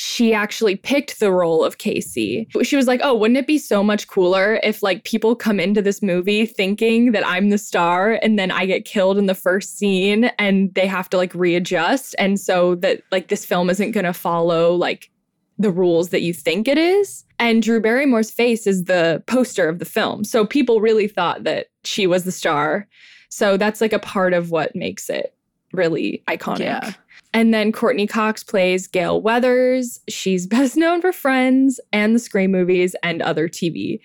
she 0.00 0.32
actually 0.32 0.76
picked 0.76 1.20
the 1.20 1.30
role 1.30 1.62
of 1.62 1.76
Casey. 1.76 2.48
She 2.62 2.74
was 2.74 2.86
like, 2.86 3.00
"Oh, 3.02 3.14
wouldn't 3.14 3.36
it 3.36 3.46
be 3.46 3.58
so 3.58 3.82
much 3.82 4.08
cooler 4.08 4.58
if 4.62 4.82
like 4.82 5.04
people 5.04 5.36
come 5.36 5.60
into 5.60 5.82
this 5.82 6.00
movie 6.00 6.46
thinking 6.46 7.12
that 7.12 7.26
I'm 7.26 7.50
the 7.50 7.58
star 7.58 8.18
and 8.22 8.38
then 8.38 8.50
I 8.50 8.64
get 8.64 8.86
killed 8.86 9.18
in 9.18 9.26
the 9.26 9.34
first 9.34 9.76
scene 9.76 10.30
and 10.38 10.74
they 10.74 10.86
have 10.86 11.10
to 11.10 11.18
like 11.18 11.34
readjust 11.34 12.14
and 12.18 12.40
so 12.40 12.76
that 12.76 13.02
like 13.12 13.28
this 13.28 13.44
film 13.44 13.68
isn't 13.68 13.90
going 13.90 14.06
to 14.06 14.14
follow 14.14 14.74
like 14.74 15.10
the 15.58 15.70
rules 15.70 16.08
that 16.08 16.22
you 16.22 16.32
think 16.32 16.66
it 16.66 16.78
is." 16.78 17.26
And 17.38 17.62
Drew 17.62 17.80
Barrymore's 17.80 18.30
face 18.30 18.66
is 18.66 18.84
the 18.84 19.22
poster 19.26 19.68
of 19.68 19.80
the 19.80 19.84
film. 19.84 20.24
So 20.24 20.46
people 20.46 20.80
really 20.80 21.08
thought 21.08 21.44
that 21.44 21.66
she 21.84 22.06
was 22.06 22.24
the 22.24 22.32
star. 22.32 22.88
So 23.28 23.58
that's 23.58 23.82
like 23.82 23.92
a 23.92 23.98
part 23.98 24.32
of 24.32 24.50
what 24.50 24.74
makes 24.74 25.10
it 25.10 25.34
really 25.72 26.22
iconic. 26.28 26.60
Yeah. 26.60 26.92
And 27.32 27.54
then 27.54 27.70
Courteney 27.72 28.06
Cox 28.06 28.42
plays 28.42 28.86
Gale 28.86 29.20
Weathers. 29.20 30.00
She's 30.08 30.46
best 30.48 30.76
known 30.76 31.00
for 31.00 31.12
Friends 31.12 31.80
and 31.92 32.14
the 32.14 32.18
Scream 32.18 32.50
movies 32.50 32.96
and 33.02 33.22
other 33.22 33.48
TV. 33.48 34.00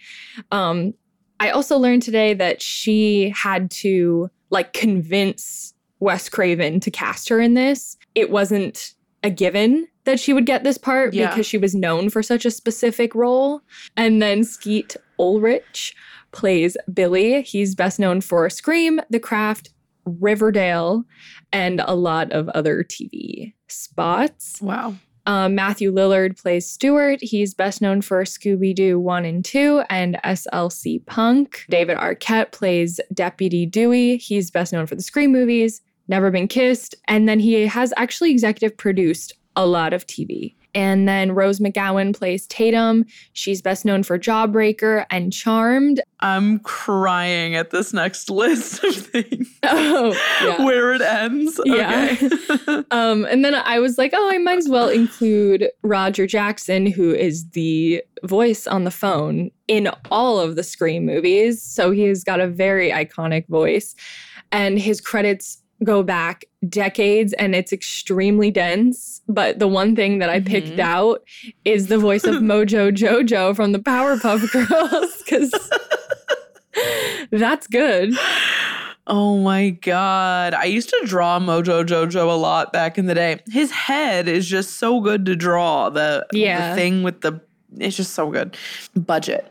Um, 0.52 0.94
I 1.40 1.50
also 1.50 1.78
learned 1.78 2.04
today 2.04 2.34
that 2.36 2.62
she 2.62 3.30
had 3.36 3.70
to 3.72 4.30
like 4.52 4.74
convince 4.74 5.74
Wes 6.00 6.30
Craven 6.30 6.80
to 6.82 6.92
cast 6.92 7.30
her 7.30 7.40
in 7.40 7.56
this. 7.56 7.98
It 8.14 8.30
wasn't 8.30 8.94
a 9.24 9.30
given 9.30 9.88
that 10.04 10.20
she 10.20 10.34
would 10.34 10.46
get 10.46 10.64
this 10.64 10.78
part 10.78 11.14
Yeah. 11.14 11.30
because 11.30 11.48
she 11.48 11.58
was 11.58 11.74
known 11.74 12.10
for 12.10 12.22
such 12.22 12.46
a 12.46 12.52
specific 12.52 13.16
role. 13.16 13.62
And 13.98 14.22
then 14.22 14.44
Skeet 14.44 14.96
Ulrich 15.20 15.96
plays 16.32 16.78
Billy. 16.94 17.42
He's 17.42 17.74
best 17.76 18.00
known 18.00 18.22
for 18.22 18.48
Scream, 18.50 19.02
The 19.10 19.20
Craft, 19.20 19.72
Riverdale, 20.06 21.04
and 21.52 21.82
a 21.86 21.96
lot 21.96 22.32
of 22.32 22.50
other 22.50 22.84
TV 22.84 23.54
spots. 23.68 24.62
Wow. 24.62 24.96
Um, 25.28 25.56
Matthew 25.56 25.92
Lillard 25.92 26.40
plays 26.40 26.70
Stewart. 26.70 27.20
He's 27.22 27.54
best 27.54 27.82
known 27.82 28.02
for 28.02 28.24
Scooby 28.24 28.76
Doo 28.76 29.00
1 29.00 29.26
and 29.26 29.44
2 29.44 29.84
and 29.90 30.20
SLC 30.24 31.04
Punk. 31.06 31.66
David 31.70 31.98
Arquette 31.98 32.52
plays 32.52 33.00
Deputy 33.14 33.66
Dewey. 33.66 34.18
He's 34.18 34.52
best 34.52 34.72
known 34.72 34.86
for 34.86 34.96
the 34.96 35.02
Scream 35.02 35.32
movies, 35.32 35.82
Never 36.08 36.30
Been 36.30 36.48
Kissed, 36.48 36.94
and 37.08 37.28
then 37.28 37.40
he 37.40 37.66
has 37.66 37.92
actually 37.98 38.32
executive 38.32 38.78
produced 38.78 39.34
a 39.56 39.66
lot 39.66 39.94
of 39.94 40.06
TV. 40.06 40.54
And 40.76 41.08
then 41.08 41.32
Rose 41.32 41.60
McGowan 41.60 42.14
plays 42.14 42.46
Tatum. 42.48 43.06
She's 43.32 43.62
best 43.62 43.86
known 43.86 44.04
for 44.04 44.20
Jawbreaker 44.20 45.06
and 45.10 45.32
Charmed. 45.32 46.02
I'm 46.20 46.60
crying 46.60 47.56
at 47.56 47.72
this 47.72 47.94
next 47.94 48.30
list 48.30 48.84
of 48.84 48.96
things. 48.96 49.50
Oh, 49.68 50.14
yeah. 50.44 50.64
Where 50.64 50.94
it 50.94 51.02
ends. 51.02 51.60
Yeah. 51.66 52.16
Okay. 52.22 52.84
Um, 52.92 53.26
and 53.26 53.44
then 53.44 53.56
I 53.56 53.80
was 53.80 53.98
like, 53.98 54.12
oh, 54.14 54.30
I 54.32 54.38
might 54.38 54.58
as 54.58 54.70
well 54.70 54.90
include 54.90 55.70
Roger 55.82 56.28
Jackson, 56.28 56.86
who 56.86 57.14
is 57.14 57.50
the 57.52 58.04
voice 58.24 58.68
on 58.68 58.84
the 58.84 58.92
phone 58.92 59.50
in 59.68 59.90
all 60.12 60.40
of 60.40 60.56
the 60.56 60.64
Scream 60.64 61.06
movies. 61.06 61.62
So 61.62 61.92
he's 61.92 62.24
got 62.24 62.40
a 62.40 62.48
very 62.48 62.92
iconic 62.92 63.48
voice. 63.48 63.96
And 64.52 64.78
his 64.80 65.02
credits 65.02 65.62
go 65.84 66.02
back 66.04 66.46
decades 66.70 67.34
and 67.34 67.54
it's 67.54 67.74
extremely 67.74 68.50
dense. 68.52 69.22
But 69.28 69.60
the 69.60 69.68
one 69.68 69.96
thing 69.96 70.20
that 70.20 70.30
I 70.30 70.40
picked 70.40 70.70
Mhm. 70.78 70.80
out 70.80 71.24
is 71.66 71.88
the 71.88 71.98
voice 71.98 72.24
of 72.24 72.36
Mojo 72.42 72.92
Jojo 72.96 73.56
from 73.56 73.72
the 73.72 73.80
Powerpuff 73.80 74.52
Girls, 74.70 75.18
because 75.24 75.52
that's 77.32 77.68
good. 77.68 78.14
Oh 79.08 79.38
my 79.38 79.70
god. 79.70 80.54
I 80.54 80.64
used 80.66 80.90
to 80.90 81.02
draw 81.06 81.40
Mojo 81.40 81.84
Jojo 81.86 82.28
a 82.30 82.34
lot 82.36 82.74
back 82.74 82.98
in 82.98 83.06
the 83.06 83.14
day. 83.14 83.40
His 83.52 83.70
head 83.72 84.28
is 84.28 84.48
just 84.48 84.78
so 84.80 85.00
good 85.00 85.26
to 85.28 85.36
draw. 85.36 85.90
The, 85.90 86.26
Yeah. 86.32 86.70
the 86.72 86.76
thing 86.76 87.04
with 87.04 87.22
the 87.22 87.42
it's 87.78 87.98
just 87.98 88.14
so 88.14 88.32
good. 88.32 88.56
Budget. 88.96 89.46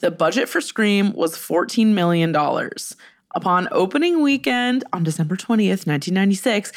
The 0.00 0.10
budget 0.10 0.48
for 0.48 0.62
Scream 0.62 1.12
was 1.12 1.36
$14 1.36 1.88
million. 1.88 2.34
Upon 3.36 3.68
opening 3.70 4.22
weekend 4.22 4.82
on 4.94 5.04
December 5.04 5.36
20th, 5.36 5.86
1996, 5.86 6.72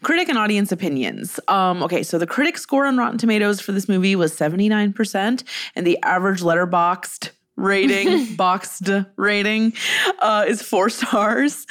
Critic 0.03 0.29
and 0.29 0.39
audience 0.39 0.73
opinions. 0.73 1.39
Um, 1.49 1.83
okay, 1.83 2.03
so 2.03 2.19
the 2.19 2.27
critic 2.27 2.57
score 2.57 2.87
on 2.87 2.97
Rotten 2.97 3.19
Tomatoes 3.19 3.61
for 3.61 3.73
this 3.73 3.89
movie 3.89 4.17
was 4.17 4.35
79%, 4.35 5.43
and 5.75 5.87
the 5.87 5.99
average 6.03 6.41
Letterboxd 6.41 7.31
rating, 7.57 8.35
boxed 8.37 8.89
rating, 9.17 9.75
uh, 10.21 10.45
is 10.49 10.63
four 10.63 10.89
stars. 10.89 11.67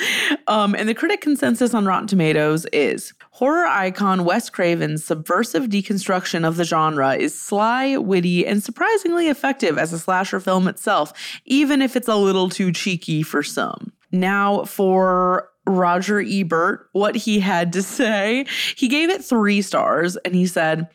Um, 0.47 0.75
and 0.75 0.87
the 0.87 0.93
critic 0.93 1.21
consensus 1.21 1.73
on 1.73 1.85
Rotten 1.85 2.07
Tomatoes 2.07 2.65
is 2.71 3.13
horror 3.31 3.65
icon 3.65 4.23
Wes 4.23 4.49
Craven's 4.49 5.03
subversive 5.03 5.63
deconstruction 5.63 6.47
of 6.47 6.57
the 6.57 6.63
genre 6.63 7.15
is 7.15 7.39
sly, 7.39 7.97
witty, 7.97 8.45
and 8.45 8.61
surprisingly 8.61 9.29
effective 9.29 9.77
as 9.77 9.93
a 9.93 9.99
slasher 9.99 10.39
film 10.39 10.67
itself, 10.67 11.13
even 11.45 11.81
if 11.81 11.95
it's 11.95 12.07
a 12.07 12.15
little 12.15 12.49
too 12.49 12.71
cheeky 12.71 13.23
for 13.23 13.41
some. 13.41 13.91
Now, 14.11 14.65
for 14.65 15.48
Roger 15.69 16.19
Ebert 16.19 16.89
what 16.91 17.15
he 17.15 17.39
had 17.39 17.71
to 17.73 17.81
say. 17.81 18.45
He 18.75 18.87
gave 18.87 19.09
it 19.09 19.23
three 19.23 19.61
stars 19.61 20.17
and 20.17 20.35
he 20.35 20.47
said, 20.47 20.87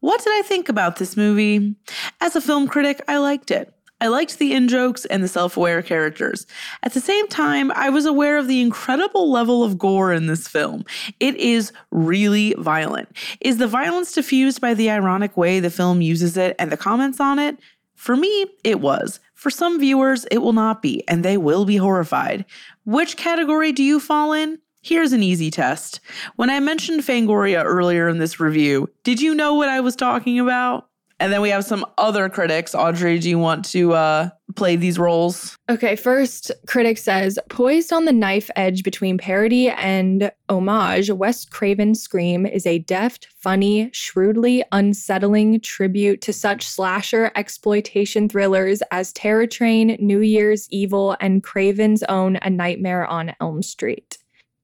What 0.00 0.22
did 0.22 0.32
I 0.38 0.42
think 0.42 0.68
about 0.68 0.96
this 0.96 1.16
movie? 1.16 1.74
As 2.20 2.36
a 2.36 2.40
film 2.40 2.68
critic, 2.68 3.02
I 3.08 3.18
liked 3.18 3.50
it. 3.50 3.74
I 4.02 4.06
liked 4.06 4.38
the 4.38 4.54
in 4.54 4.68
jokes 4.68 5.04
and 5.04 5.22
the 5.22 5.28
self 5.28 5.56
aware 5.56 5.82
characters. 5.82 6.46
At 6.82 6.94
the 6.94 7.00
same 7.00 7.28
time, 7.28 7.70
I 7.72 7.90
was 7.90 8.06
aware 8.06 8.38
of 8.38 8.48
the 8.48 8.60
incredible 8.60 9.30
level 9.30 9.62
of 9.62 9.78
gore 9.78 10.12
in 10.12 10.26
this 10.26 10.48
film. 10.48 10.84
It 11.18 11.36
is 11.36 11.72
really 11.90 12.54
violent. 12.58 13.10
Is 13.40 13.58
the 13.58 13.68
violence 13.68 14.12
diffused 14.12 14.60
by 14.60 14.72
the 14.72 14.90
ironic 14.90 15.36
way 15.36 15.60
the 15.60 15.70
film 15.70 16.00
uses 16.00 16.36
it 16.36 16.56
and 16.58 16.72
the 16.72 16.78
comments 16.78 17.20
on 17.20 17.38
it? 17.38 17.58
For 17.94 18.16
me, 18.16 18.46
it 18.64 18.80
was. 18.80 19.20
For 19.34 19.50
some 19.50 19.78
viewers, 19.78 20.24
it 20.30 20.38
will 20.38 20.54
not 20.54 20.80
be, 20.80 21.02
and 21.06 21.22
they 21.22 21.36
will 21.36 21.66
be 21.66 21.76
horrified. 21.76 22.46
Which 22.90 23.16
category 23.16 23.70
do 23.70 23.84
you 23.84 24.00
fall 24.00 24.32
in? 24.32 24.58
Here's 24.82 25.12
an 25.12 25.22
easy 25.22 25.48
test. 25.48 26.00
When 26.34 26.50
I 26.50 26.58
mentioned 26.58 27.02
Fangoria 27.02 27.62
earlier 27.64 28.08
in 28.08 28.18
this 28.18 28.40
review, 28.40 28.90
did 29.04 29.22
you 29.22 29.32
know 29.32 29.54
what 29.54 29.68
I 29.68 29.78
was 29.78 29.94
talking 29.94 30.40
about? 30.40 30.89
And 31.20 31.30
then 31.30 31.42
we 31.42 31.50
have 31.50 31.66
some 31.66 31.84
other 31.98 32.30
critics. 32.30 32.74
Audrey, 32.74 33.18
do 33.18 33.28
you 33.28 33.38
want 33.38 33.66
to 33.66 33.92
uh, 33.92 34.30
play 34.56 34.76
these 34.76 34.98
roles? 34.98 35.54
Okay, 35.68 35.94
first, 35.94 36.50
critic 36.66 36.96
says 36.96 37.38
poised 37.50 37.92
on 37.92 38.06
the 38.06 38.12
knife 38.12 38.50
edge 38.56 38.82
between 38.82 39.18
parody 39.18 39.68
and 39.68 40.32
homage, 40.48 41.10
Wes 41.10 41.44
Craven's 41.44 42.02
Scream 42.02 42.46
is 42.46 42.66
a 42.66 42.78
deft, 42.78 43.28
funny, 43.36 43.90
shrewdly 43.92 44.64
unsettling 44.72 45.60
tribute 45.60 46.22
to 46.22 46.32
such 46.32 46.66
slasher 46.66 47.30
exploitation 47.36 48.26
thrillers 48.26 48.82
as 48.90 49.12
Terror 49.12 49.46
Train, 49.46 49.98
New 50.00 50.20
Year's 50.20 50.68
Evil, 50.70 51.16
and 51.20 51.42
Craven's 51.42 52.02
own 52.04 52.36
A 52.36 52.48
Nightmare 52.48 53.06
on 53.06 53.34
Elm 53.40 53.62
Street. 53.62 54.16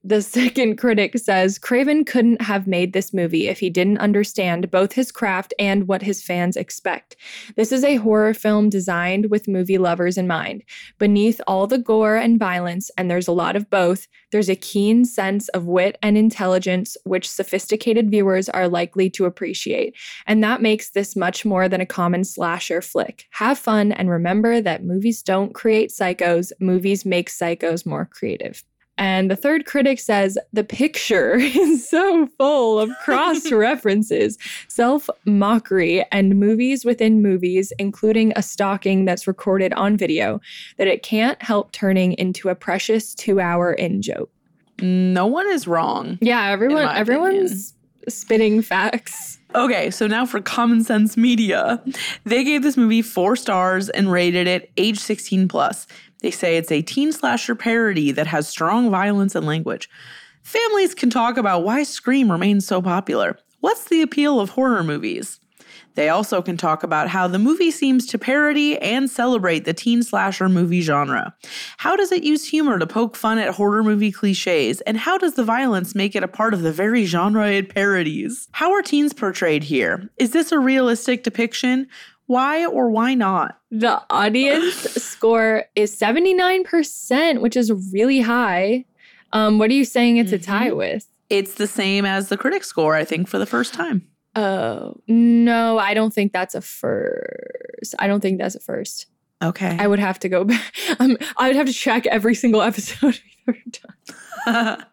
The 0.06 0.22
second 0.36 0.76
critic 0.76 1.18
says 1.18 1.58
Craven 1.58 2.04
couldn't 2.04 2.40
have 2.40 2.68
made 2.68 2.92
this 2.92 3.12
movie 3.12 3.48
if 3.48 3.58
he 3.58 3.68
didn't 3.68 3.98
understand 3.98 4.70
both 4.70 4.92
his 4.92 5.10
craft 5.10 5.52
and 5.58 5.88
what 5.88 6.00
his 6.02 6.22
fans 6.22 6.56
expect. 6.56 7.16
This 7.56 7.72
is 7.72 7.82
a 7.82 7.96
horror 7.96 8.32
film 8.32 8.68
designed 8.68 9.30
with 9.32 9.48
movie 9.48 9.78
lovers 9.78 10.16
in 10.16 10.28
mind. 10.28 10.62
Beneath 11.00 11.40
all 11.48 11.66
the 11.66 11.78
gore 11.78 12.14
and 12.14 12.38
violence, 12.38 12.88
and 12.96 13.10
there's 13.10 13.26
a 13.26 13.32
lot 13.32 13.56
of 13.56 13.68
both, 13.68 14.06
there's 14.30 14.48
a 14.48 14.54
keen 14.54 15.04
sense 15.04 15.48
of 15.48 15.66
wit 15.66 15.98
and 16.02 16.16
intelligence 16.16 16.96
which 17.02 17.28
sophisticated 17.28 18.08
viewers 18.08 18.48
are 18.48 18.68
likely 18.68 19.10
to 19.10 19.24
appreciate. 19.24 19.96
And 20.24 20.40
that 20.44 20.62
makes 20.62 20.90
this 20.90 21.16
much 21.16 21.44
more 21.44 21.68
than 21.68 21.80
a 21.80 21.86
common 21.86 22.22
slasher 22.22 22.80
flick. 22.80 23.24
Have 23.30 23.58
fun 23.58 23.90
and 23.90 24.08
remember 24.08 24.60
that 24.60 24.84
movies 24.84 25.20
don't 25.20 25.52
create 25.52 25.90
psychos, 25.90 26.52
movies 26.60 27.04
make 27.04 27.28
psychos 27.28 27.84
more 27.84 28.04
creative. 28.04 28.62
And 28.98 29.30
the 29.30 29.36
third 29.36 29.66
critic 29.66 30.00
says 30.00 30.38
the 30.52 30.64
picture 30.64 31.34
is 31.36 31.88
so 31.88 32.26
full 32.38 32.78
of 32.78 32.90
cross 33.04 33.50
references, 33.50 34.38
self 34.68 35.08
mockery, 35.24 36.04
and 36.12 36.38
movies 36.38 36.84
within 36.84 37.22
movies, 37.22 37.72
including 37.78 38.32
a 38.36 38.42
stalking 38.42 39.04
that's 39.04 39.26
recorded 39.26 39.72
on 39.74 39.96
video, 39.96 40.40
that 40.78 40.86
it 40.86 41.02
can't 41.02 41.40
help 41.42 41.72
turning 41.72 42.12
into 42.14 42.48
a 42.48 42.54
precious 42.54 43.14
two 43.14 43.40
hour 43.40 43.72
in 43.72 44.02
joke. 44.02 44.30
No 44.80 45.26
one 45.26 45.48
is 45.48 45.66
wrong. 45.66 46.18
Yeah, 46.20 46.50
everyone, 46.50 46.88
everyone's 46.88 47.74
spitting 48.08 48.62
facts. 48.62 49.38
Okay, 49.54 49.90
so 49.90 50.06
now 50.06 50.26
for 50.26 50.40
Common 50.40 50.84
Sense 50.84 51.16
Media. 51.16 51.82
They 52.24 52.44
gave 52.44 52.62
this 52.62 52.76
movie 52.76 53.02
four 53.02 53.36
stars 53.36 53.88
and 53.88 54.12
rated 54.12 54.46
it 54.46 54.70
age 54.76 54.98
16 54.98 55.48
plus. 55.48 55.86
They 56.26 56.32
say 56.32 56.56
it's 56.56 56.72
a 56.72 56.82
teen 56.82 57.12
slasher 57.12 57.54
parody 57.54 58.10
that 58.10 58.26
has 58.26 58.48
strong 58.48 58.90
violence 58.90 59.36
and 59.36 59.46
language. 59.46 59.88
Families 60.42 60.92
can 60.92 61.08
talk 61.08 61.36
about 61.36 61.62
why 61.62 61.84
Scream 61.84 62.32
remains 62.32 62.66
so 62.66 62.82
popular. 62.82 63.38
What's 63.60 63.84
the 63.84 64.02
appeal 64.02 64.40
of 64.40 64.50
horror 64.50 64.82
movies? 64.82 65.38
They 65.94 66.08
also 66.08 66.42
can 66.42 66.56
talk 66.56 66.82
about 66.82 67.08
how 67.08 67.28
the 67.28 67.38
movie 67.38 67.70
seems 67.70 68.06
to 68.06 68.18
parody 68.18 68.76
and 68.78 69.08
celebrate 69.08 69.66
the 69.66 69.72
teen 69.72 70.02
slasher 70.02 70.48
movie 70.48 70.80
genre. 70.80 71.32
How 71.76 71.94
does 71.94 72.10
it 72.10 72.24
use 72.24 72.44
humor 72.44 72.80
to 72.80 72.88
poke 72.88 73.14
fun 73.14 73.38
at 73.38 73.54
horror 73.54 73.84
movie 73.84 74.10
cliches? 74.10 74.80
And 74.80 74.98
how 74.98 75.18
does 75.18 75.34
the 75.34 75.44
violence 75.44 75.94
make 75.94 76.16
it 76.16 76.24
a 76.24 76.28
part 76.28 76.54
of 76.54 76.62
the 76.62 76.72
very 76.72 77.04
genre 77.04 77.48
it 77.48 77.72
parodies? 77.72 78.48
How 78.50 78.72
are 78.72 78.82
teens 78.82 79.12
portrayed 79.12 79.62
here? 79.62 80.10
Is 80.18 80.32
this 80.32 80.50
a 80.50 80.58
realistic 80.58 81.22
depiction? 81.22 81.86
Why 82.26 82.66
or 82.66 82.90
why 82.90 83.14
not? 83.14 83.58
The 83.70 84.02
audience 84.10 84.74
score 85.02 85.64
is 85.74 85.96
79%, 85.98 87.40
which 87.40 87.56
is 87.56 87.72
really 87.92 88.20
high. 88.20 88.84
Um, 89.32 89.58
what 89.58 89.70
are 89.70 89.74
you 89.74 89.84
saying 89.84 90.16
it's 90.16 90.32
mm-hmm. 90.32 90.42
a 90.42 90.44
tie 90.44 90.72
with? 90.72 91.06
It's 91.30 91.54
the 91.54 91.66
same 91.66 92.04
as 92.04 92.28
the 92.28 92.36
critic 92.36 92.64
score, 92.64 92.94
I 92.94 93.04
think, 93.04 93.28
for 93.28 93.38
the 93.38 93.46
first 93.46 93.74
time. 93.74 94.06
Oh, 94.34 94.94
no, 95.08 95.78
I 95.78 95.94
don't 95.94 96.12
think 96.12 96.32
that's 96.32 96.54
a 96.54 96.60
first. 96.60 97.94
I 97.98 98.06
don't 98.06 98.20
think 98.20 98.38
that's 98.38 98.54
a 98.54 98.60
first. 98.60 99.06
Okay. 99.42 99.76
I 99.78 99.86
would 99.86 99.98
have 99.98 100.18
to 100.20 100.28
go 100.28 100.44
back. 100.44 100.74
Um, 100.98 101.16
I 101.36 101.48
would 101.48 101.56
have 101.56 101.66
to 101.66 101.72
check 101.72 102.06
every 102.06 102.34
single 102.34 102.62
episode 102.62 103.18
ever 103.48 103.58
done. 104.46 104.84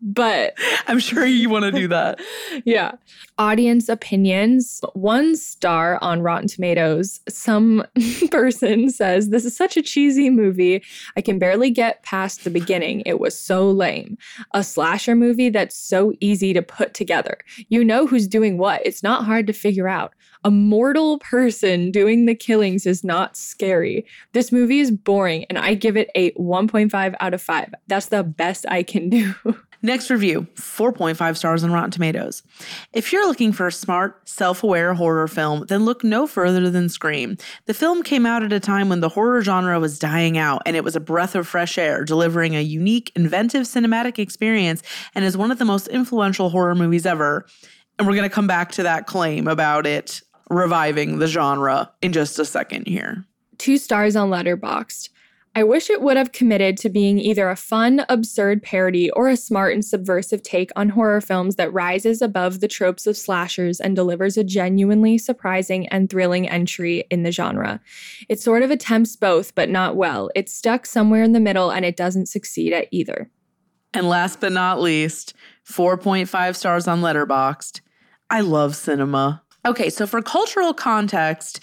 but 0.00 0.54
I'm 0.86 0.98
sure 0.98 1.26
you 1.26 1.50
want 1.50 1.64
to 1.64 1.72
do 1.72 1.88
that. 1.88 2.20
yeah. 2.64 2.92
Audience 3.38 3.88
opinions 3.88 4.80
one 4.94 5.36
star 5.36 5.98
on 6.00 6.22
Rotten 6.22 6.48
Tomatoes. 6.48 7.20
Some 7.28 7.84
person 8.30 8.90
says, 8.90 9.30
This 9.30 9.44
is 9.44 9.56
such 9.56 9.76
a 9.76 9.82
cheesy 9.82 10.30
movie. 10.30 10.82
I 11.16 11.20
can 11.20 11.38
barely 11.38 11.70
get 11.70 12.02
past 12.02 12.44
the 12.44 12.50
beginning. 12.50 13.02
It 13.06 13.20
was 13.20 13.38
so 13.38 13.70
lame. 13.70 14.16
A 14.52 14.62
slasher 14.62 15.14
movie 15.14 15.50
that's 15.50 15.76
so 15.76 16.12
easy 16.20 16.52
to 16.52 16.62
put 16.62 16.94
together. 16.94 17.38
You 17.68 17.84
know 17.84 18.06
who's 18.06 18.28
doing 18.28 18.58
what. 18.58 18.84
It's 18.86 19.02
not 19.02 19.24
hard 19.24 19.46
to 19.48 19.52
figure 19.52 19.88
out. 19.88 20.14
A 20.46 20.50
mortal 20.50 21.18
person 21.20 21.90
doing 21.90 22.26
the 22.26 22.34
killings 22.34 22.84
is 22.84 23.02
not 23.02 23.34
scary. 23.34 24.04
This 24.32 24.52
movie 24.52 24.80
is 24.80 24.90
boring, 24.90 25.46
and 25.48 25.56
I 25.56 25.72
give 25.72 25.96
it 25.96 26.10
a 26.14 26.32
1.5 26.32 27.14
out 27.18 27.32
of 27.32 27.40
5. 27.40 27.74
That's 27.86 28.06
the 28.06 28.22
best 28.22 28.66
I 28.68 28.82
can 28.82 29.08
do. 29.08 29.34
Next 29.82 30.10
review 30.10 30.46
4.5 30.56 31.36
stars 31.38 31.64
on 31.64 31.72
Rotten 31.72 31.90
Tomatoes. 31.90 32.42
If 32.92 33.10
you're 33.10 33.26
looking 33.26 33.52
for 33.52 33.66
a 33.66 33.72
smart, 33.72 34.28
self 34.28 34.62
aware 34.62 34.92
horror 34.92 35.28
film, 35.28 35.64
then 35.68 35.86
look 35.86 36.04
no 36.04 36.26
further 36.26 36.68
than 36.68 36.90
Scream. 36.90 37.38
The 37.64 37.74
film 37.74 38.02
came 38.02 38.26
out 38.26 38.42
at 38.42 38.52
a 38.52 38.60
time 38.60 38.90
when 38.90 39.00
the 39.00 39.08
horror 39.08 39.42
genre 39.42 39.80
was 39.80 39.98
dying 39.98 40.36
out, 40.36 40.60
and 40.66 40.76
it 40.76 40.84
was 40.84 40.94
a 40.94 41.00
breath 41.00 41.34
of 41.34 41.48
fresh 41.48 41.78
air, 41.78 42.04
delivering 42.04 42.54
a 42.54 42.60
unique, 42.60 43.12
inventive 43.16 43.62
cinematic 43.62 44.18
experience 44.18 44.82
and 45.14 45.24
is 45.24 45.38
one 45.38 45.50
of 45.50 45.58
the 45.58 45.64
most 45.64 45.88
influential 45.88 46.50
horror 46.50 46.74
movies 46.74 47.06
ever. 47.06 47.46
And 47.98 48.06
we're 48.06 48.14
going 48.14 48.28
to 48.28 48.34
come 48.34 48.46
back 48.46 48.72
to 48.72 48.82
that 48.82 49.06
claim 49.06 49.48
about 49.48 49.86
it 49.86 50.20
reviving 50.50 51.18
the 51.18 51.26
genre 51.26 51.90
in 52.02 52.12
just 52.12 52.38
a 52.38 52.44
second 52.44 52.86
here. 52.86 53.24
Two 53.58 53.78
stars 53.78 54.16
on 54.16 54.30
Letterboxd. 54.30 55.10
I 55.56 55.62
wish 55.62 55.88
it 55.88 56.02
would 56.02 56.16
have 56.16 56.32
committed 56.32 56.76
to 56.78 56.88
being 56.88 57.20
either 57.20 57.48
a 57.48 57.54
fun, 57.54 58.04
absurd 58.08 58.60
parody 58.60 59.08
or 59.12 59.28
a 59.28 59.36
smart 59.36 59.72
and 59.72 59.84
subversive 59.84 60.42
take 60.42 60.70
on 60.74 60.88
horror 60.88 61.20
films 61.20 61.54
that 61.54 61.72
rises 61.72 62.20
above 62.20 62.58
the 62.58 62.66
tropes 62.66 63.06
of 63.06 63.16
slashers 63.16 63.78
and 63.78 63.94
delivers 63.94 64.36
a 64.36 64.42
genuinely 64.42 65.16
surprising 65.16 65.86
and 65.88 66.10
thrilling 66.10 66.48
entry 66.48 67.04
in 67.08 67.22
the 67.22 67.30
genre. 67.30 67.80
It 68.28 68.40
sort 68.40 68.64
of 68.64 68.72
attempts 68.72 69.14
both, 69.14 69.54
but 69.54 69.70
not 69.70 69.94
well. 69.94 70.28
It's 70.34 70.52
stuck 70.52 70.86
somewhere 70.86 71.22
in 71.22 71.32
the 71.32 71.40
middle 71.40 71.70
and 71.70 71.84
it 71.84 71.96
doesn't 71.96 72.26
succeed 72.26 72.72
at 72.72 72.88
either. 72.90 73.30
And 73.92 74.08
last 74.08 74.40
but 74.40 74.50
not 74.50 74.80
least, 74.80 75.34
4.5 75.68 76.56
stars 76.56 76.88
on 76.88 77.00
Letterboxd. 77.00 77.80
I 78.28 78.40
love 78.40 78.74
cinema. 78.74 79.43
Okay, 79.66 79.88
so 79.88 80.06
for 80.06 80.20
cultural 80.20 80.74
context, 80.74 81.60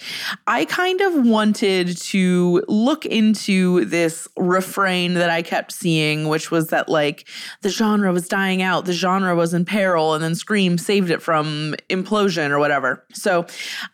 I 0.48 0.64
kind 0.64 1.00
of 1.00 1.24
wanted 1.24 1.96
to 1.98 2.64
look 2.66 3.06
into 3.06 3.84
this 3.84 4.26
refrain 4.36 5.14
that 5.14 5.30
I 5.30 5.42
kept 5.42 5.70
seeing, 5.70 6.28
which 6.28 6.50
was 6.50 6.68
that 6.68 6.88
like 6.88 7.28
the 7.60 7.68
genre 7.68 8.12
was 8.12 8.26
dying 8.26 8.60
out, 8.60 8.86
the 8.86 8.92
genre 8.92 9.36
was 9.36 9.54
in 9.54 9.64
peril, 9.64 10.14
and 10.14 10.24
then 10.24 10.34
Scream 10.34 10.78
saved 10.78 11.10
it 11.10 11.22
from 11.22 11.76
implosion 11.88 12.50
or 12.50 12.58
whatever. 12.58 13.04
So 13.12 13.46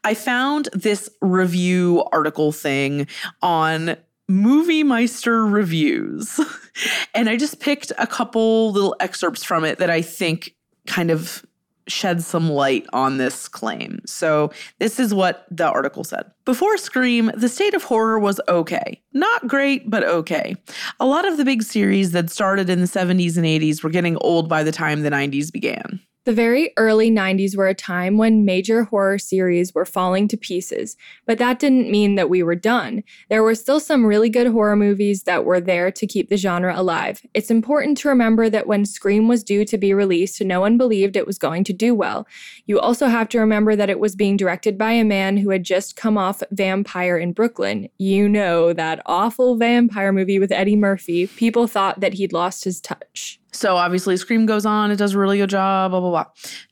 I 0.05 0.15
found 0.15 0.71
this 0.73 1.11
review 1.21 2.03
article 2.11 2.51
thing 2.51 3.07
on 3.43 3.97
Movie 4.27 4.85
Meister 4.85 5.45
reviews. 5.45 6.41
and 7.15 7.29
I 7.29 7.37
just 7.37 7.61
picked 7.61 7.93
a 7.99 8.07
couple 8.07 8.73
little 8.73 8.97
excerpts 9.01 9.45
from 9.45 9.65
it 9.65 9.79
that 9.79 9.91
I 9.91 10.03
think 10.03 10.55
kind 10.87 11.11
of 11.11 11.45
shed 11.89 12.23
some 12.23 12.51
light 12.51 12.87
on 12.93 13.17
this 13.17 13.49
claim. 13.49 14.01
So, 14.07 14.53
this 14.79 15.01
is 15.01 15.15
what 15.15 15.47
the 15.51 15.67
article 15.67 16.05
said. 16.05 16.31
Before 16.45 16.77
Scream, 16.77 17.31
the 17.35 17.49
state 17.49 17.75
of 17.75 17.85
horror 17.85 18.19
was 18.19 18.41
okay. 18.49 19.03
Not 19.13 19.47
great, 19.47 19.91
but 19.91 20.05
okay. 20.05 20.57
A 21.01 21.07
lot 21.07 21.27
of 21.27 21.37
the 21.37 21.45
big 21.45 21.63
series 21.63 22.13
that 22.13 22.31
started 22.31 22.71
in 22.71 22.81
the 22.81 22.87
70s 22.87 23.37
and 23.37 23.47
80s 23.47 23.83
were 23.83 23.91
getting 23.91 24.17
old 24.19 24.49
by 24.49 24.63
the 24.63 24.73
time 24.73 25.03
the 25.03 25.11
90s 25.11 25.53
began. 25.53 26.01
The 26.29 26.35
very 26.35 26.75
early 26.77 27.11
90s 27.11 27.57
were 27.57 27.69
a 27.69 27.75
time 27.75 28.19
when 28.19 28.45
major 28.45 28.83
horror 28.83 29.17
series 29.19 29.75
were 29.75 29.87
falling 29.87 30.29
to 30.29 30.37
pieces, 30.37 30.95
but 31.25 31.39
that 31.39 31.59
didn't 31.59 31.91
mean 31.91 32.17
that 32.17 32.29
we 32.29 32.43
were 32.43 32.55
done. 32.55 33.03
There 33.31 33.43
were 33.43 33.55
still 33.55 33.81
some 33.81 34.05
really 34.05 34.29
good 34.29 34.49
horror 34.49 34.77
movies 34.77 35.23
that 35.23 35.47
were 35.47 35.59
there 35.59 35.91
to 35.91 36.07
keep 36.07 36.29
the 36.29 36.37
genre 36.37 36.79
alive. 36.79 37.25
It's 37.33 37.51
important 37.51 37.97
to 37.97 38.11
remember 38.11 38.51
that 38.51 38.67
when 38.67 38.85
Scream 38.85 39.27
was 39.27 39.43
due 39.43 39.65
to 39.65 39.79
be 39.79 39.95
released, 39.95 40.45
no 40.45 40.61
one 40.61 40.77
believed 40.77 41.17
it 41.17 41.27
was 41.27 41.39
going 41.39 41.65
to 41.65 41.73
do 41.73 41.95
well. 41.95 42.27
You 42.67 42.79
also 42.79 43.07
have 43.07 43.31
to 43.31 43.41
remember 43.41 43.75
that 43.75 43.89
it 43.89 43.99
was 43.99 44.15
being 44.15 44.37
directed 44.37 44.77
by 44.77 44.93
a 44.93 45.05
man 45.05 45.39
who 45.39 45.49
had 45.49 45.65
just 45.65 45.97
come 45.97 46.19
off 46.19 46.43
Vampire 46.51 47.17
in 47.17 47.33
Brooklyn. 47.33 47.89
You 47.97 48.29
know, 48.29 48.75
that 48.75 49.01
awful 49.07 49.57
vampire 49.57 50.13
movie 50.13 50.39
with 50.39 50.53
Eddie 50.53 50.77
Murphy. 50.77 51.27
People 51.27 51.67
thought 51.67 52.01
that 52.01 52.13
he'd 52.13 52.35
lost 52.35 52.65
his 52.65 52.83
touch. 52.83 53.41
So 53.53 53.77
obviously, 53.77 54.17
Scream 54.17 54.47
goes 54.47 54.67
on, 54.67 54.91
it 54.91 54.97
does 54.97 55.15
a 55.15 55.19
really 55.19 55.39
good 55.39 55.51
job, 55.51 55.91
blah, 55.93 56.01
blah, 56.01 56.11
blah. 56.11 56.25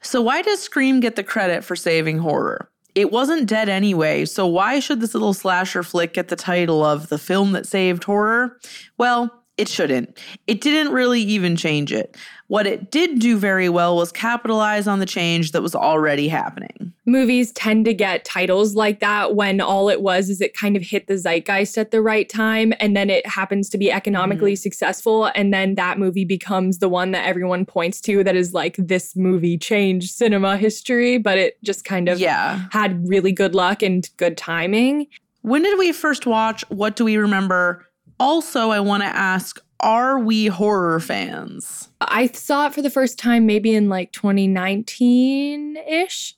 So, 0.03 0.21
why 0.21 0.43
does 0.43 0.61
Scream 0.61 1.01
get 1.01 1.17
the 1.17 1.25
credit 1.25 1.65
for 1.65 1.75
saving 1.77 2.19
horror? 2.19 2.71
It 2.95 3.13
wasn't 3.13 3.47
dead 3.47 3.69
anyway, 3.69 4.25
so 4.25 4.47
why 4.47 4.81
should 4.81 5.01
this 5.01 5.13
little 5.13 5.35
slasher 5.35 5.83
flick 5.83 6.15
get 6.15 6.29
the 6.29 6.37
title 6.37 6.83
of 6.83 7.09
the 7.09 7.19
film 7.19 7.53
that 7.53 7.67
saved 7.67 8.05
horror? 8.05 8.59
Well, 8.97 9.45
it 9.57 9.69
shouldn't. 9.69 10.19
It 10.47 10.61
didn't 10.61 10.93
really 10.93 11.21
even 11.23 11.57
change 11.57 11.93
it. 11.93 12.17
What 12.49 12.67
it 12.67 12.91
did 12.91 13.19
do 13.19 13.39
very 13.39 13.69
well 13.69 13.97
was 13.97 14.13
capitalize 14.13 14.87
on 14.87 15.01
the 15.01 15.07
change 15.07 15.53
that 15.53 15.63
was 15.63 15.75
already 15.75 16.29
happening. 16.29 16.93
Movies 17.07 17.53
tend 17.53 17.87
to 17.87 17.95
get 17.95 18.25
titles 18.25 18.75
like 18.75 19.01
that 19.01 19.35
when 19.35 19.61
all 19.61 19.89
it 19.89 20.03
was 20.03 20.29
is 20.29 20.41
it 20.41 20.55
kind 20.55 20.77
of 20.77 20.83
hit 20.83 21.07
the 21.07 21.17
zeitgeist 21.17 21.79
at 21.79 21.91
the 21.91 22.03
right 22.03 22.29
time 22.29 22.73
and 22.79 22.97
then 22.97 23.11
it 23.11 23.27
happens 23.27 23.69
to 23.71 23.79
be 23.79 23.91
economically 23.91 24.53
mm-hmm. 24.53 24.59
successful 24.59 25.31
and 25.35 25.53
then 25.53 25.75
that 25.75 25.99
movie 25.99 26.25
becomes 26.25 26.79
the 26.79 26.89
one 26.89 27.13
that 27.13 27.27
everyone 27.27 27.65
points 27.65 28.01
to 28.03 28.23
that 28.23 28.37
is 28.37 28.53
like 28.53 28.77
this 28.77 29.17
movie 29.17 29.57
changed 29.57 30.11
cinema 30.11 30.57
history 30.57 31.19
but 31.19 31.39
it 31.39 31.63
just 31.65 31.85
kind 31.85 32.09
of 32.09 32.19
yeah. 32.21 32.67
had 32.71 33.09
really 33.09 33.33
good 33.33 33.55
luck 33.55 33.83
and 33.83 34.09
good 34.17 34.37
timing. 34.37 35.07
When 35.43 35.63
did 35.63 35.79
we 35.79 35.93
first 35.93 36.27
watch 36.27 36.65
What 36.71 36.97
Do 36.97 37.05
We 37.05 37.17
Remember? 37.17 37.86
Also, 38.19 38.71
I 38.71 38.81
want 38.81 39.03
to 39.03 39.09
ask 39.09 39.61
are 39.81 40.19
we 40.19 40.47
horror 40.47 41.01
fans? 41.01 41.91
I 42.01 42.29
saw 42.29 42.67
it 42.67 42.75
for 42.75 42.81
the 42.81 42.91
first 42.91 43.19
time 43.19 43.45
maybe 43.45 43.75
in 43.75 43.89
like 43.91 44.13
2019 44.13 45.77
ish. 45.77 46.35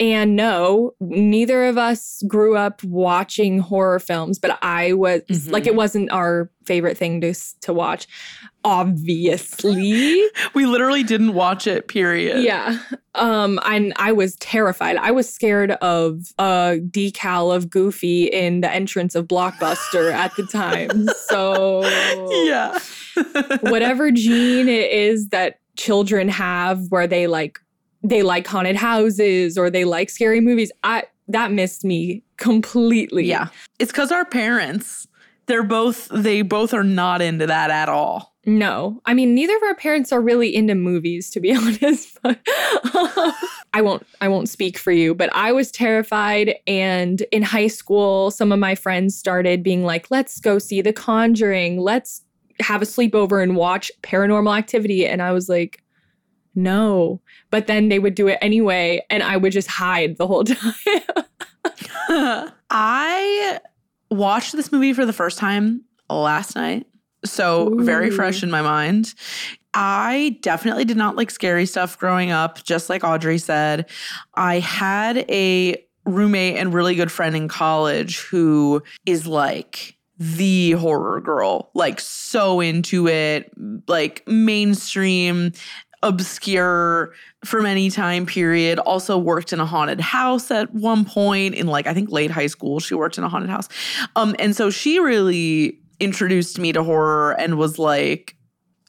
And 0.00 0.34
no, 0.34 0.94
neither 1.00 1.64
of 1.64 1.78
us 1.78 2.22
grew 2.26 2.56
up 2.56 2.82
watching 2.82 3.60
horror 3.60 4.00
films, 4.00 4.40
but 4.40 4.58
I 4.60 4.92
was 4.92 5.22
mm-hmm. 5.22 5.50
like, 5.52 5.66
it 5.66 5.76
wasn't 5.76 6.10
our 6.10 6.50
favorite 6.64 6.98
thing 6.98 7.20
to, 7.20 7.32
to 7.60 7.72
watch, 7.72 8.08
obviously. 8.64 10.24
we 10.54 10.66
literally 10.66 11.04
didn't 11.04 11.34
watch 11.34 11.68
it, 11.68 11.86
period. 11.86 12.42
Yeah. 12.42 12.78
Um, 13.14 13.60
and 13.64 13.92
I 13.96 14.10
was 14.10 14.34
terrified. 14.36 14.96
I 14.96 15.12
was 15.12 15.32
scared 15.32 15.72
of 15.72 16.32
a 16.38 16.80
decal 16.90 17.54
of 17.54 17.70
Goofy 17.70 18.24
in 18.24 18.62
the 18.62 18.70
entrance 18.72 19.14
of 19.14 19.28
Blockbuster 19.28 20.12
at 20.12 20.34
the 20.36 20.46
time. 20.46 21.08
So, 21.26 21.84
yeah. 22.44 22.78
whatever 23.62 24.10
gene 24.10 24.68
it 24.68 24.90
is 24.90 25.28
that 25.28 25.58
children 25.76 26.28
have 26.28 26.90
where 26.90 27.06
they 27.06 27.26
like 27.26 27.58
they 28.04 28.22
like 28.22 28.46
haunted 28.46 28.76
houses 28.76 29.58
or 29.58 29.70
they 29.70 29.84
like 29.84 30.10
scary 30.10 30.40
movies. 30.40 30.70
I 30.84 31.04
that 31.28 31.50
missed 31.50 31.84
me 31.84 32.22
completely. 32.36 33.24
Yeah. 33.24 33.48
It's 33.78 33.90
cuz 33.90 34.12
our 34.12 34.26
parents 34.26 35.08
they're 35.46 35.62
both 35.62 36.08
they 36.12 36.42
both 36.42 36.72
are 36.72 36.84
not 36.84 37.22
into 37.22 37.46
that 37.46 37.70
at 37.70 37.88
all. 37.88 38.34
No. 38.46 39.00
I 39.06 39.14
mean 39.14 39.34
neither 39.34 39.56
of 39.56 39.62
our 39.62 39.74
parents 39.74 40.12
are 40.12 40.20
really 40.20 40.54
into 40.54 40.74
movies 40.74 41.30
to 41.30 41.40
be 41.40 41.54
honest, 41.56 42.18
but 42.22 42.38
I 43.72 43.80
won't 43.80 44.06
I 44.20 44.28
won't 44.28 44.50
speak 44.50 44.76
for 44.76 44.92
you, 44.92 45.14
but 45.14 45.34
I 45.34 45.52
was 45.52 45.70
terrified 45.70 46.54
and 46.66 47.22
in 47.32 47.42
high 47.42 47.68
school 47.68 48.30
some 48.30 48.52
of 48.52 48.58
my 48.58 48.74
friends 48.74 49.16
started 49.16 49.62
being 49.62 49.82
like, 49.82 50.10
"Let's 50.10 50.40
go 50.40 50.58
see 50.58 50.82
The 50.82 50.92
Conjuring. 50.92 51.80
Let's 51.80 52.22
have 52.60 52.82
a 52.82 52.84
sleepover 52.84 53.42
and 53.42 53.56
watch 53.56 53.90
Paranormal 54.02 54.56
Activity." 54.56 55.06
And 55.06 55.22
I 55.22 55.32
was 55.32 55.48
like, 55.48 55.83
no. 56.54 57.20
But 57.50 57.66
then 57.66 57.88
they 57.88 57.98
would 57.98 58.14
do 58.14 58.28
it 58.28 58.38
anyway, 58.40 59.04
and 59.10 59.22
I 59.22 59.36
would 59.36 59.52
just 59.52 59.68
hide 59.68 60.16
the 60.16 60.26
whole 60.26 60.44
time. 60.44 60.74
I 62.70 63.60
watched 64.10 64.52
this 64.52 64.70
movie 64.72 64.92
for 64.92 65.06
the 65.06 65.12
first 65.12 65.38
time 65.38 65.82
last 66.08 66.54
night. 66.54 66.86
So, 67.24 67.72
Ooh. 67.72 67.84
very 67.84 68.10
fresh 68.10 68.42
in 68.42 68.50
my 68.50 68.62
mind. 68.62 69.14
I 69.72 70.38
definitely 70.42 70.84
did 70.84 70.96
not 70.96 71.16
like 71.16 71.30
scary 71.30 71.66
stuff 71.66 71.98
growing 71.98 72.30
up, 72.30 72.62
just 72.62 72.88
like 72.88 73.02
Audrey 73.02 73.38
said. 73.38 73.90
I 74.34 74.60
had 74.60 75.18
a 75.30 75.82
roommate 76.06 76.58
and 76.58 76.72
really 76.72 76.94
good 76.94 77.10
friend 77.10 77.34
in 77.34 77.48
college 77.48 78.20
who 78.20 78.82
is 79.06 79.26
like 79.26 79.96
the 80.18 80.72
horror 80.72 81.20
girl, 81.20 81.70
like 81.74 81.98
so 81.98 82.60
into 82.60 83.08
it, 83.08 83.50
like 83.88 84.22
mainstream 84.28 85.52
obscure 86.04 87.12
from 87.44 87.66
any 87.66 87.90
time 87.90 88.26
period. 88.26 88.78
Also 88.80 89.18
worked 89.18 89.52
in 89.52 89.58
a 89.58 89.66
haunted 89.66 90.00
house 90.00 90.50
at 90.50 90.72
one 90.72 91.04
point 91.04 91.54
in 91.54 91.66
like 91.66 91.86
I 91.86 91.94
think 91.94 92.10
late 92.10 92.30
high 92.30 92.46
school. 92.46 92.78
She 92.78 92.94
worked 92.94 93.18
in 93.18 93.24
a 93.24 93.28
haunted 93.28 93.50
house. 93.50 93.68
Um 94.14 94.36
and 94.38 94.54
so 94.54 94.70
she 94.70 95.00
really 95.00 95.80
introduced 95.98 96.58
me 96.58 96.72
to 96.72 96.82
horror 96.82 97.32
and 97.32 97.58
was 97.58 97.78
like 97.78 98.36